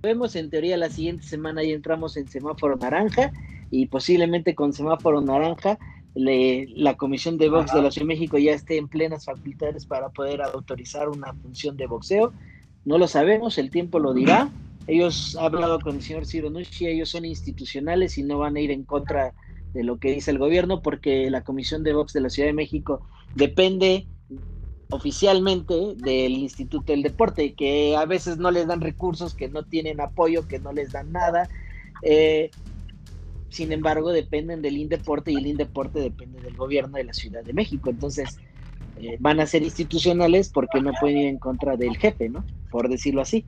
Vemos 0.01 0.35
en 0.35 0.49
teoría 0.49 0.77
la 0.77 0.89
siguiente 0.89 1.23
semana 1.23 1.63
ya 1.63 1.73
entramos 1.73 2.17
en 2.17 2.27
semáforo 2.27 2.77
naranja 2.77 3.31
y 3.69 3.87
posiblemente 3.87 4.55
con 4.55 4.71
semáforo 4.71 5.21
naranja 5.21 5.77
la 6.15 6.95
Comisión 6.95 7.37
de 7.37 7.49
Box 7.49 7.73
de 7.73 7.81
la 7.81 7.91
Ciudad 7.91 8.05
de 8.05 8.13
México 8.13 8.37
ya 8.37 8.51
esté 8.51 8.77
en 8.77 8.87
plenas 8.87 9.25
facultades 9.25 9.85
para 9.85 10.09
poder 10.09 10.41
autorizar 10.41 11.09
una 11.09 11.33
función 11.33 11.75
de 11.77 11.87
boxeo. 11.87 12.33
No 12.85 12.97
lo 12.97 13.07
sabemos, 13.07 13.57
el 13.57 13.71
tiempo 13.71 13.99
lo 13.99 14.13
dirá. 14.13 14.49
Ellos 14.87 15.37
han 15.39 15.45
hablado 15.45 15.79
con 15.79 15.95
el 15.95 16.01
señor 16.01 16.25
Ciro 16.25 16.49
Nucci, 16.49 16.87
ellos 16.87 17.09
son 17.09 17.25
institucionales 17.25 18.17
y 18.17 18.23
no 18.23 18.37
van 18.37 18.57
a 18.57 18.59
ir 18.59 18.71
en 18.71 18.83
contra 18.83 19.33
de 19.73 19.83
lo 19.83 19.97
que 19.97 20.11
dice 20.11 20.31
el 20.31 20.37
gobierno 20.37 20.81
porque 20.81 21.29
la 21.29 21.43
Comisión 21.43 21.83
de 21.83 21.93
Box 21.93 22.13
de 22.13 22.21
la 22.21 22.29
Ciudad 22.29 22.49
de 22.49 22.53
México 22.53 23.01
depende 23.33 24.07
oficialmente 24.89 25.95
del 25.97 26.33
Instituto 26.33 26.91
del 26.91 27.01
Deporte, 27.01 27.55
que 27.55 27.95
a 27.95 28.05
veces 28.05 28.37
no 28.37 28.51
les 28.51 28.67
dan 28.67 28.81
recursos, 28.81 29.33
que 29.33 29.49
no 29.49 29.63
tienen 29.63 29.99
apoyo, 29.99 30.47
que 30.47 30.59
no 30.59 30.71
les 30.71 30.91
dan 30.91 31.11
nada. 31.11 31.49
Eh, 32.03 32.51
sin 33.53 33.71
embargo, 33.71 34.11
dependen 34.11 34.61
del 34.61 34.77
INDEPORTE 34.77 35.31
y 35.31 35.37
el 35.37 35.47
INDEPORTE 35.47 35.99
depende 35.99 36.41
del 36.41 36.55
gobierno 36.55 36.97
de 36.97 37.03
la 37.03 37.13
Ciudad 37.13 37.43
de 37.43 37.53
México. 37.53 37.89
Entonces, 37.89 38.37
eh, 38.95 39.17
van 39.19 39.39
a 39.39 39.45
ser 39.45 39.63
institucionales 39.63 40.49
porque 40.49 40.81
no 40.81 40.91
pueden 40.99 41.17
ir 41.17 41.27
en 41.27 41.39
contra 41.39 41.77
del 41.77 41.95
jefe, 41.97 42.29
¿no? 42.29 42.45
Por 42.71 42.89
decirlo 42.89 43.21
así. 43.21 43.45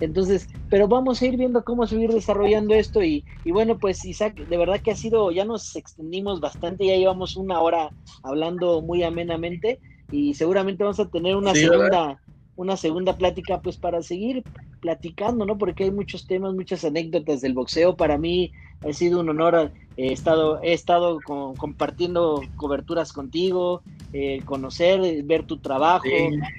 Entonces, 0.00 0.48
pero 0.68 0.88
vamos 0.88 1.22
a 1.22 1.26
ir 1.26 1.36
viendo 1.36 1.62
cómo 1.64 1.86
seguir 1.86 2.10
desarrollando 2.10 2.74
esto 2.74 3.02
y, 3.02 3.24
y, 3.44 3.52
bueno, 3.52 3.78
pues 3.78 4.04
Isaac, 4.04 4.34
de 4.36 4.56
verdad 4.56 4.80
que 4.82 4.90
ha 4.90 4.96
sido, 4.96 5.30
ya 5.30 5.44
nos 5.44 5.76
extendimos 5.76 6.40
bastante, 6.40 6.86
ya 6.86 6.96
llevamos 6.96 7.36
una 7.36 7.60
hora 7.60 7.94
hablando 8.22 8.82
muy 8.82 9.04
amenamente 9.04 9.80
y 10.10 10.34
seguramente 10.34 10.82
vamos 10.82 10.98
a 11.00 11.08
tener 11.08 11.36
una 11.36 11.54
segunda, 11.54 12.20
una 12.56 12.76
segunda 12.76 13.16
plática 13.16 13.60
pues 13.62 13.78
para 13.78 14.02
seguir 14.02 14.44
platicando, 14.80 15.46
¿no? 15.46 15.56
Porque 15.56 15.84
hay 15.84 15.90
muchos 15.90 16.26
temas, 16.26 16.54
muchas 16.54 16.84
anécdotas 16.84 17.40
del 17.40 17.54
boxeo. 17.54 17.96
Para 17.96 18.18
mí 18.18 18.52
ha 18.88 18.92
sido 18.92 19.20
un 19.20 19.28
honor, 19.28 19.72
he 19.96 20.12
estado, 20.12 20.60
he 20.62 20.72
estado 20.72 21.20
compartiendo 21.56 22.42
coberturas 22.56 23.12
contigo, 23.12 23.82
eh, 24.12 24.42
conocer, 24.44 25.22
ver 25.24 25.44
tu 25.44 25.58
trabajo 25.58 26.06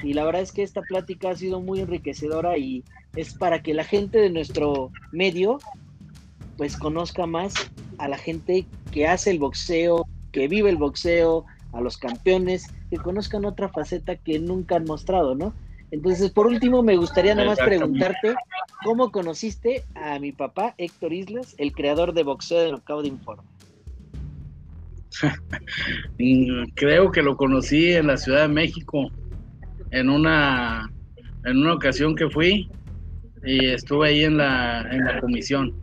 y 0.04 0.14
la 0.14 0.26
verdad 0.26 0.42
es 0.42 0.52
que 0.52 0.64
esta 0.64 0.82
plática 0.82 1.30
ha 1.30 1.36
sido 1.36 1.62
muy 1.62 1.80
enriquecedora 1.80 2.58
y 2.58 2.84
es 3.16 3.34
para 3.34 3.62
que 3.62 3.74
la 3.74 3.84
gente 3.84 4.20
de 4.20 4.30
nuestro 4.30 4.92
medio 5.12 5.60
pues 6.58 6.78
conozca 6.78 7.26
más 7.26 7.54
a 7.98 8.08
la 8.08 8.18
gente 8.18 8.66
que 8.92 9.08
hace 9.08 9.32
el 9.32 9.40
boxeo, 9.40 10.06
que 10.32 10.48
vive 10.48 10.70
el 10.70 10.78
boxeo, 10.78 11.46
a 11.76 11.82
los 11.82 11.98
campeones, 11.98 12.68
que 12.90 12.98
conozcan 12.98 13.46
otra 13.46 13.70
faceta 13.70 14.16
que 14.16 14.40
nunca 14.40 14.78
han 14.78 14.86
mostrado, 14.86 15.36
¿no? 15.36 15.54
Entonces, 15.92 16.32
por 16.32 16.48
último, 16.48 16.82
me 16.84 16.98
gustaría 16.98 17.36
nada 17.36 17.50
más 17.50 17.60
preguntarte, 17.60 18.34
¿cómo 18.84 19.12
conociste 19.12 19.84
a 19.96 20.20
mi 20.20 20.32
papá, 20.32 20.74
Héctor 20.78 21.14
Islas, 21.14 21.56
el 21.58 21.74
creador 21.74 22.14
de 22.14 22.24
boxeo 22.24 22.60
de 22.60 22.72
Knockout 22.72 23.06
Informa? 23.06 23.44
Creo 26.76 27.12
que 27.12 27.22
lo 27.22 27.38
conocí 27.38 27.94
en 27.94 28.08
la 28.08 28.18
Ciudad 28.18 28.42
de 28.44 28.54
México, 28.54 29.10
en 29.92 30.10
una, 30.10 30.92
en 31.46 31.58
una 31.58 31.74
ocasión 31.74 32.16
que 32.16 32.30
fui 32.30 32.68
y 33.46 33.68
estuve 33.68 34.10
ahí 34.10 34.24
en 34.24 34.38
la, 34.38 34.82
en 34.92 35.06
la 35.06 35.22
comisión. 35.22 35.74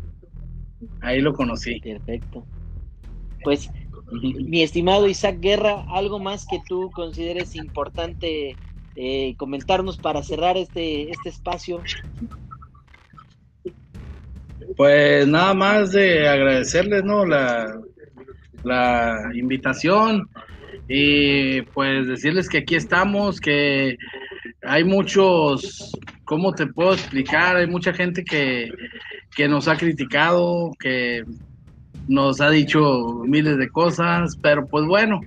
Ahí 1.01 1.21
lo 1.21 1.33
conocí. 1.33 1.81
Perfecto. 1.81 2.45
Pues, 3.45 3.71
mi 4.13 4.63
estimado 4.63 5.09
Isaac 5.09 5.39
Guerra, 5.41 5.85
¿algo 5.89 6.19
más 6.19 6.47
que 6.47 6.61
tú 6.69 6.91
consideres 6.93 7.55
importante 7.55 8.57
eh, 8.97 9.35
comentarnos 9.37 9.99
para 9.99 10.23
cerrar 10.23 10.57
este, 10.57 11.11
este 11.11 11.29
espacio? 11.29 11.83
Pues 14.77 15.27
nada 15.27 15.55
más 15.55 15.93
de 15.93 16.29
agradecerles, 16.29 17.05
¿no? 17.05 17.25
La, 17.25 17.81
la 18.65 19.31
invitación 19.35 20.29
y 20.89 21.63
pues 21.63 22.07
decirles 22.07 22.49
que 22.49 22.59
aquí 22.59 22.75
estamos, 22.75 23.41
que 23.41 23.97
hay 24.63 24.85
muchos, 24.85 25.93
¿cómo 26.25 26.53
te 26.53 26.67
puedo 26.67 26.95
explicar? 26.95 27.57
Hay 27.57 27.67
mucha 27.67 27.93
gente 27.93 28.25
que, 28.25 28.71
que 29.35 29.49
nos 29.49 29.69
ha 29.69 29.77
criticado, 29.77 30.73
que 30.79 31.25
nos 32.09 32.41
ha 32.41 32.51
dicho 32.51 33.23
miles 33.25 33.59
de 33.59 33.69
cosas, 33.69 34.37
pero 34.43 34.67
pues 34.67 34.85
bueno, 34.87 35.21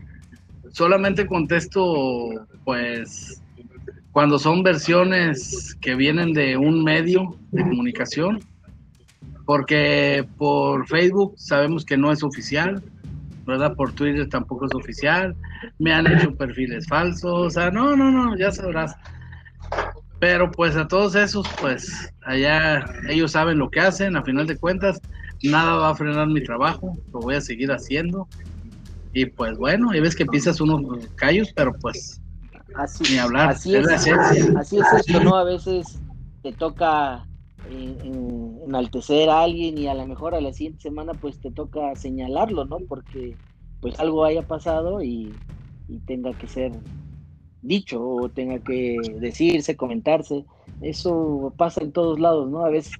solamente 0.71 1.25
contesto 1.25 2.47
pues 2.63 3.41
cuando 4.15 4.39
son 4.39 4.63
versiones 4.63 5.75
que 5.81 5.93
vienen 5.93 6.31
de 6.31 6.55
un 6.55 6.85
medio 6.85 7.35
de 7.51 7.63
comunicación, 7.63 8.39
porque 9.45 10.25
por 10.37 10.87
Facebook 10.87 11.33
sabemos 11.35 11.83
que 11.83 11.97
no 11.97 12.13
es 12.13 12.23
oficial, 12.23 12.81
¿verdad? 13.45 13.75
Por 13.75 13.91
Twitter 13.91 14.29
tampoco 14.29 14.67
es 14.67 14.73
oficial, 14.73 15.35
me 15.79 15.91
han 15.91 16.07
hecho 16.07 16.33
perfiles 16.33 16.87
falsos, 16.87 17.29
o 17.29 17.49
sea, 17.49 17.71
no, 17.71 17.97
no, 17.97 18.09
no, 18.09 18.37
ya 18.37 18.53
sabrás. 18.53 18.95
Pero 20.21 20.49
pues 20.49 20.77
a 20.77 20.87
todos 20.87 21.15
esos, 21.15 21.45
pues 21.59 22.09
allá 22.23 22.85
ellos 23.09 23.33
saben 23.33 23.57
lo 23.57 23.69
que 23.69 23.81
hacen, 23.81 24.15
a 24.15 24.23
final 24.23 24.47
de 24.47 24.55
cuentas, 24.55 25.01
nada 25.43 25.75
va 25.75 25.89
a 25.89 25.95
frenar 25.95 26.27
mi 26.27 26.41
trabajo, 26.41 26.97
lo 27.11 27.19
voy 27.19 27.35
a 27.35 27.41
seguir 27.41 27.69
haciendo. 27.69 28.29
Y 29.11 29.25
pues 29.25 29.57
bueno, 29.57 29.91
hay 29.91 29.99
veces 29.99 30.15
que 30.15 30.25
pisas 30.25 30.61
unos 30.61 31.05
callos, 31.17 31.51
pero 31.53 31.73
pues 31.81 32.21
Así, 32.75 33.17
hablar. 33.17 33.49
Así 33.49 33.75
es, 33.75 33.87
así 33.87 34.77
es 34.77 34.93
esto, 34.93 35.19
¿no? 35.21 35.35
A 35.35 35.43
veces 35.45 36.01
te 36.41 36.53
toca 36.53 37.27
eh, 37.63 37.97
enaltecer 38.65 39.29
a 39.29 39.41
alguien 39.41 39.77
y 39.77 39.87
a 39.87 39.93
lo 39.93 40.05
mejor 40.05 40.35
a 40.35 40.41
la 40.41 40.53
siguiente 40.53 40.81
semana 40.81 41.13
pues 41.13 41.39
te 41.39 41.51
toca 41.51 41.95
señalarlo, 41.95 42.65
¿no? 42.65 42.79
Porque 42.87 43.37
pues 43.79 43.99
algo 43.99 44.25
haya 44.25 44.43
pasado 44.43 45.01
y, 45.01 45.39
tenga 46.07 46.33
que 46.33 46.47
ser 46.47 46.71
dicho 47.61 48.03
o 48.03 48.29
tenga 48.29 48.59
que 48.59 48.97
decirse, 49.19 49.77
comentarse. 49.77 50.45
Eso 50.81 51.53
pasa 51.57 51.81
en 51.83 51.91
todos 51.91 52.19
lados, 52.19 52.49
¿no? 52.49 52.65
A 52.65 52.69
veces 52.69 52.93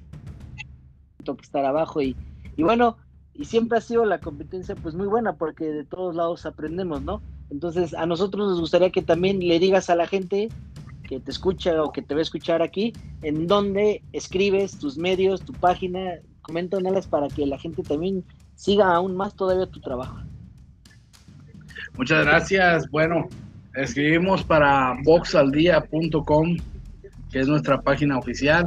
toca 1.23 1.41
estar 1.41 1.65
abajo 1.65 2.01
y, 2.01 2.15
y 2.55 2.63
bueno, 2.63 2.97
y 3.33 3.45
siempre 3.45 3.79
ha 3.79 3.81
sido 3.81 4.05
la 4.05 4.21
competencia 4.21 4.75
pues 4.75 4.95
muy 4.95 5.07
buena 5.07 5.35
porque 5.35 5.65
de 5.65 5.83
todos 5.83 6.15
lados 6.15 6.45
aprendemos, 6.45 7.03
¿no? 7.03 7.21
Entonces, 7.49 7.93
a 7.93 8.05
nosotros 8.05 8.49
nos 8.49 8.59
gustaría 8.59 8.89
que 8.89 9.01
también 9.01 9.39
le 9.39 9.59
digas 9.59 9.89
a 9.89 9.95
la 9.95 10.07
gente 10.07 10.49
que 11.07 11.19
te 11.19 11.31
escucha 11.31 11.81
o 11.83 11.91
que 11.91 12.01
te 12.01 12.13
va 12.13 12.19
a 12.19 12.23
escuchar 12.23 12.61
aquí, 12.61 12.93
en 13.21 13.47
dónde 13.47 14.01
escribes 14.11 14.77
tus 14.77 14.97
medios, 14.97 15.41
tu 15.41 15.53
página, 15.53 16.15
coméntanos 16.41 17.07
para 17.07 17.27
que 17.27 17.45
la 17.45 17.57
gente 17.59 17.83
también 17.83 18.23
siga 18.55 18.93
aún 18.93 19.15
más 19.15 19.35
todavía 19.35 19.67
tu 19.67 19.79
trabajo. 19.79 20.17
Muchas 21.97 22.25
gracias. 22.25 22.89
Bueno, 22.89 23.27
escribimos 23.75 24.43
para 24.43 24.95
boxaldia.com, 25.03 26.57
que 27.31 27.39
es 27.39 27.47
nuestra 27.47 27.81
página 27.81 28.17
oficial. 28.17 28.65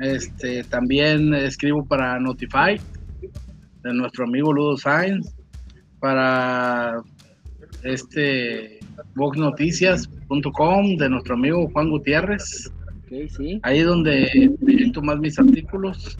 Este, 0.00 0.64
también 0.64 1.34
escribo 1.34 1.84
para 1.84 2.18
Notify, 2.20 2.80
de 3.82 3.94
nuestro 3.94 4.24
amigo 4.24 4.52
Ludo 4.52 4.76
Sainz, 4.76 5.34
para 5.98 7.02
este 7.82 8.78
boxnoticias.com 9.14 10.96
de 10.96 11.08
nuestro 11.08 11.34
amigo 11.34 11.68
Juan 11.70 11.90
Gutiérrez. 11.90 12.70
Ahí 13.62 13.80
donde 13.82 14.24
he 14.24 15.00
más 15.02 15.18
mis 15.18 15.38
artículos. 15.38 16.18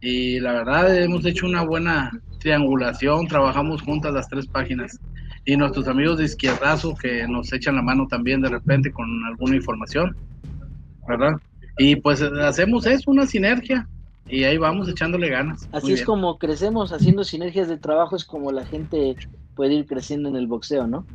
Y 0.00 0.40
la 0.40 0.52
verdad 0.52 0.96
hemos 1.02 1.24
hecho 1.26 1.46
una 1.46 1.62
buena 1.62 2.10
triangulación, 2.38 3.26
trabajamos 3.26 3.82
juntas 3.82 4.14
las 4.14 4.28
tres 4.28 4.46
páginas. 4.46 4.98
Y 5.44 5.56
nuestros 5.56 5.88
amigos 5.88 6.18
de 6.18 6.24
Izquierdazo 6.24 6.94
que 6.94 7.26
nos 7.28 7.52
echan 7.52 7.76
la 7.76 7.82
mano 7.82 8.06
también 8.08 8.40
de 8.40 8.48
repente 8.48 8.90
con 8.92 9.06
alguna 9.24 9.56
información, 9.56 10.16
¿verdad? 11.08 11.36
Y 11.78 11.96
pues 11.96 12.22
hacemos 12.22 12.86
eso, 12.86 13.10
una 13.10 13.26
sinergia. 13.26 13.88
Y 14.28 14.44
ahí 14.44 14.58
vamos 14.58 14.88
echándole 14.88 15.28
ganas. 15.28 15.68
Así 15.72 15.92
es 15.92 16.04
como 16.04 16.38
crecemos, 16.38 16.92
haciendo 16.92 17.24
sinergias 17.24 17.68
de 17.68 17.76
trabajo, 17.76 18.16
es 18.16 18.24
como 18.24 18.50
la 18.50 18.66
gente 18.66 19.16
puede 19.54 19.74
ir 19.74 19.86
creciendo 19.86 20.28
en 20.28 20.36
el 20.36 20.46
boxeo, 20.46 20.86
¿no? 20.86 21.06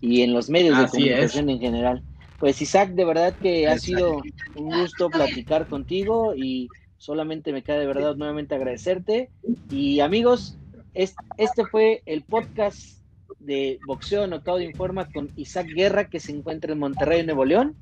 Y 0.00 0.22
en 0.22 0.32
los 0.32 0.48
medios 0.48 0.78
de 0.78 0.86
comunicación 0.86 1.50
en 1.50 1.58
general. 1.58 2.02
Pues 2.38 2.62
Isaac, 2.62 2.90
de 2.90 3.04
verdad 3.04 3.34
que 3.34 3.66
ha 3.66 3.78
sido 3.78 4.22
un 4.54 4.80
gusto 4.80 5.10
platicar 5.10 5.66
contigo 5.66 6.34
y 6.36 6.68
solamente 6.96 7.52
me 7.52 7.62
queda 7.62 7.78
de 7.78 7.86
verdad 7.86 8.14
nuevamente 8.14 8.54
agradecerte. 8.54 9.30
Y 9.70 9.98
amigos, 9.98 10.56
este 10.94 11.64
fue 11.70 12.02
el 12.06 12.22
podcast 12.22 12.98
de 13.40 13.80
Boxeo 13.86 14.26
Notado 14.28 14.60
Informa 14.60 15.08
con 15.10 15.30
Isaac 15.36 15.66
Guerra 15.74 16.08
que 16.08 16.20
se 16.20 16.32
encuentra 16.32 16.72
en 16.72 16.78
Monterrey, 16.78 17.24
Nuevo 17.24 17.44
León. 17.44 17.74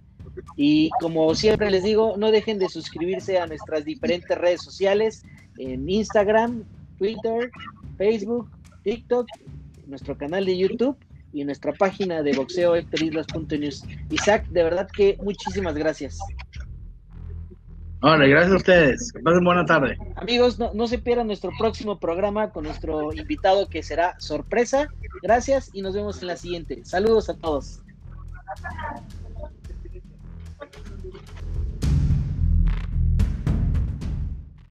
Y 0.57 0.91
como 1.01 1.35
siempre 1.35 1.71
les 1.71 1.83
digo, 1.83 2.17
no 2.17 2.31
dejen 2.31 2.59
de 2.59 2.69
suscribirse 2.69 3.39
a 3.39 3.47
nuestras 3.47 3.85
diferentes 3.85 4.37
redes 4.37 4.63
sociales 4.63 5.25
en 5.59 5.89
Instagram, 5.89 6.65
Twitter, 6.99 7.51
Facebook, 7.97 8.51
TikTok, 8.83 9.27
nuestro 9.87 10.17
canal 10.17 10.45
de 10.45 10.57
YouTube 10.57 10.97
y 11.33 11.45
nuestra 11.45 11.73
página 11.73 12.23
de 12.23 12.33
boxeo 12.33 12.75
News. 12.75 13.85
Isaac, 14.11 14.47
de 14.49 14.63
verdad 14.63 14.89
que 14.95 15.19
muchísimas 15.23 15.75
gracias. 15.75 16.19
Hola, 18.03 18.27
gracias 18.27 18.53
a 18.53 18.57
ustedes. 18.57 19.13
Pasen 19.25 19.45
buena 19.45 19.65
tarde. 19.65 19.99
Amigos, 20.17 20.59
no, 20.59 20.73
no 20.75 20.87
se 20.87 20.99
pierdan 20.99 21.27
nuestro 21.27 21.51
próximo 21.59 21.99
programa 21.99 22.51
con 22.51 22.65
nuestro 22.65 23.13
invitado 23.13 23.69
que 23.69 23.83
será 23.83 24.15
sorpresa. 24.19 24.89
Gracias 25.23 25.71
y 25.73 25.83
nos 25.83 25.95
vemos 25.95 26.21
en 26.21 26.29
la 26.29 26.37
siguiente. 26.37 26.85
Saludos 26.85 27.29
a 27.31 27.35
todos. 27.35 27.81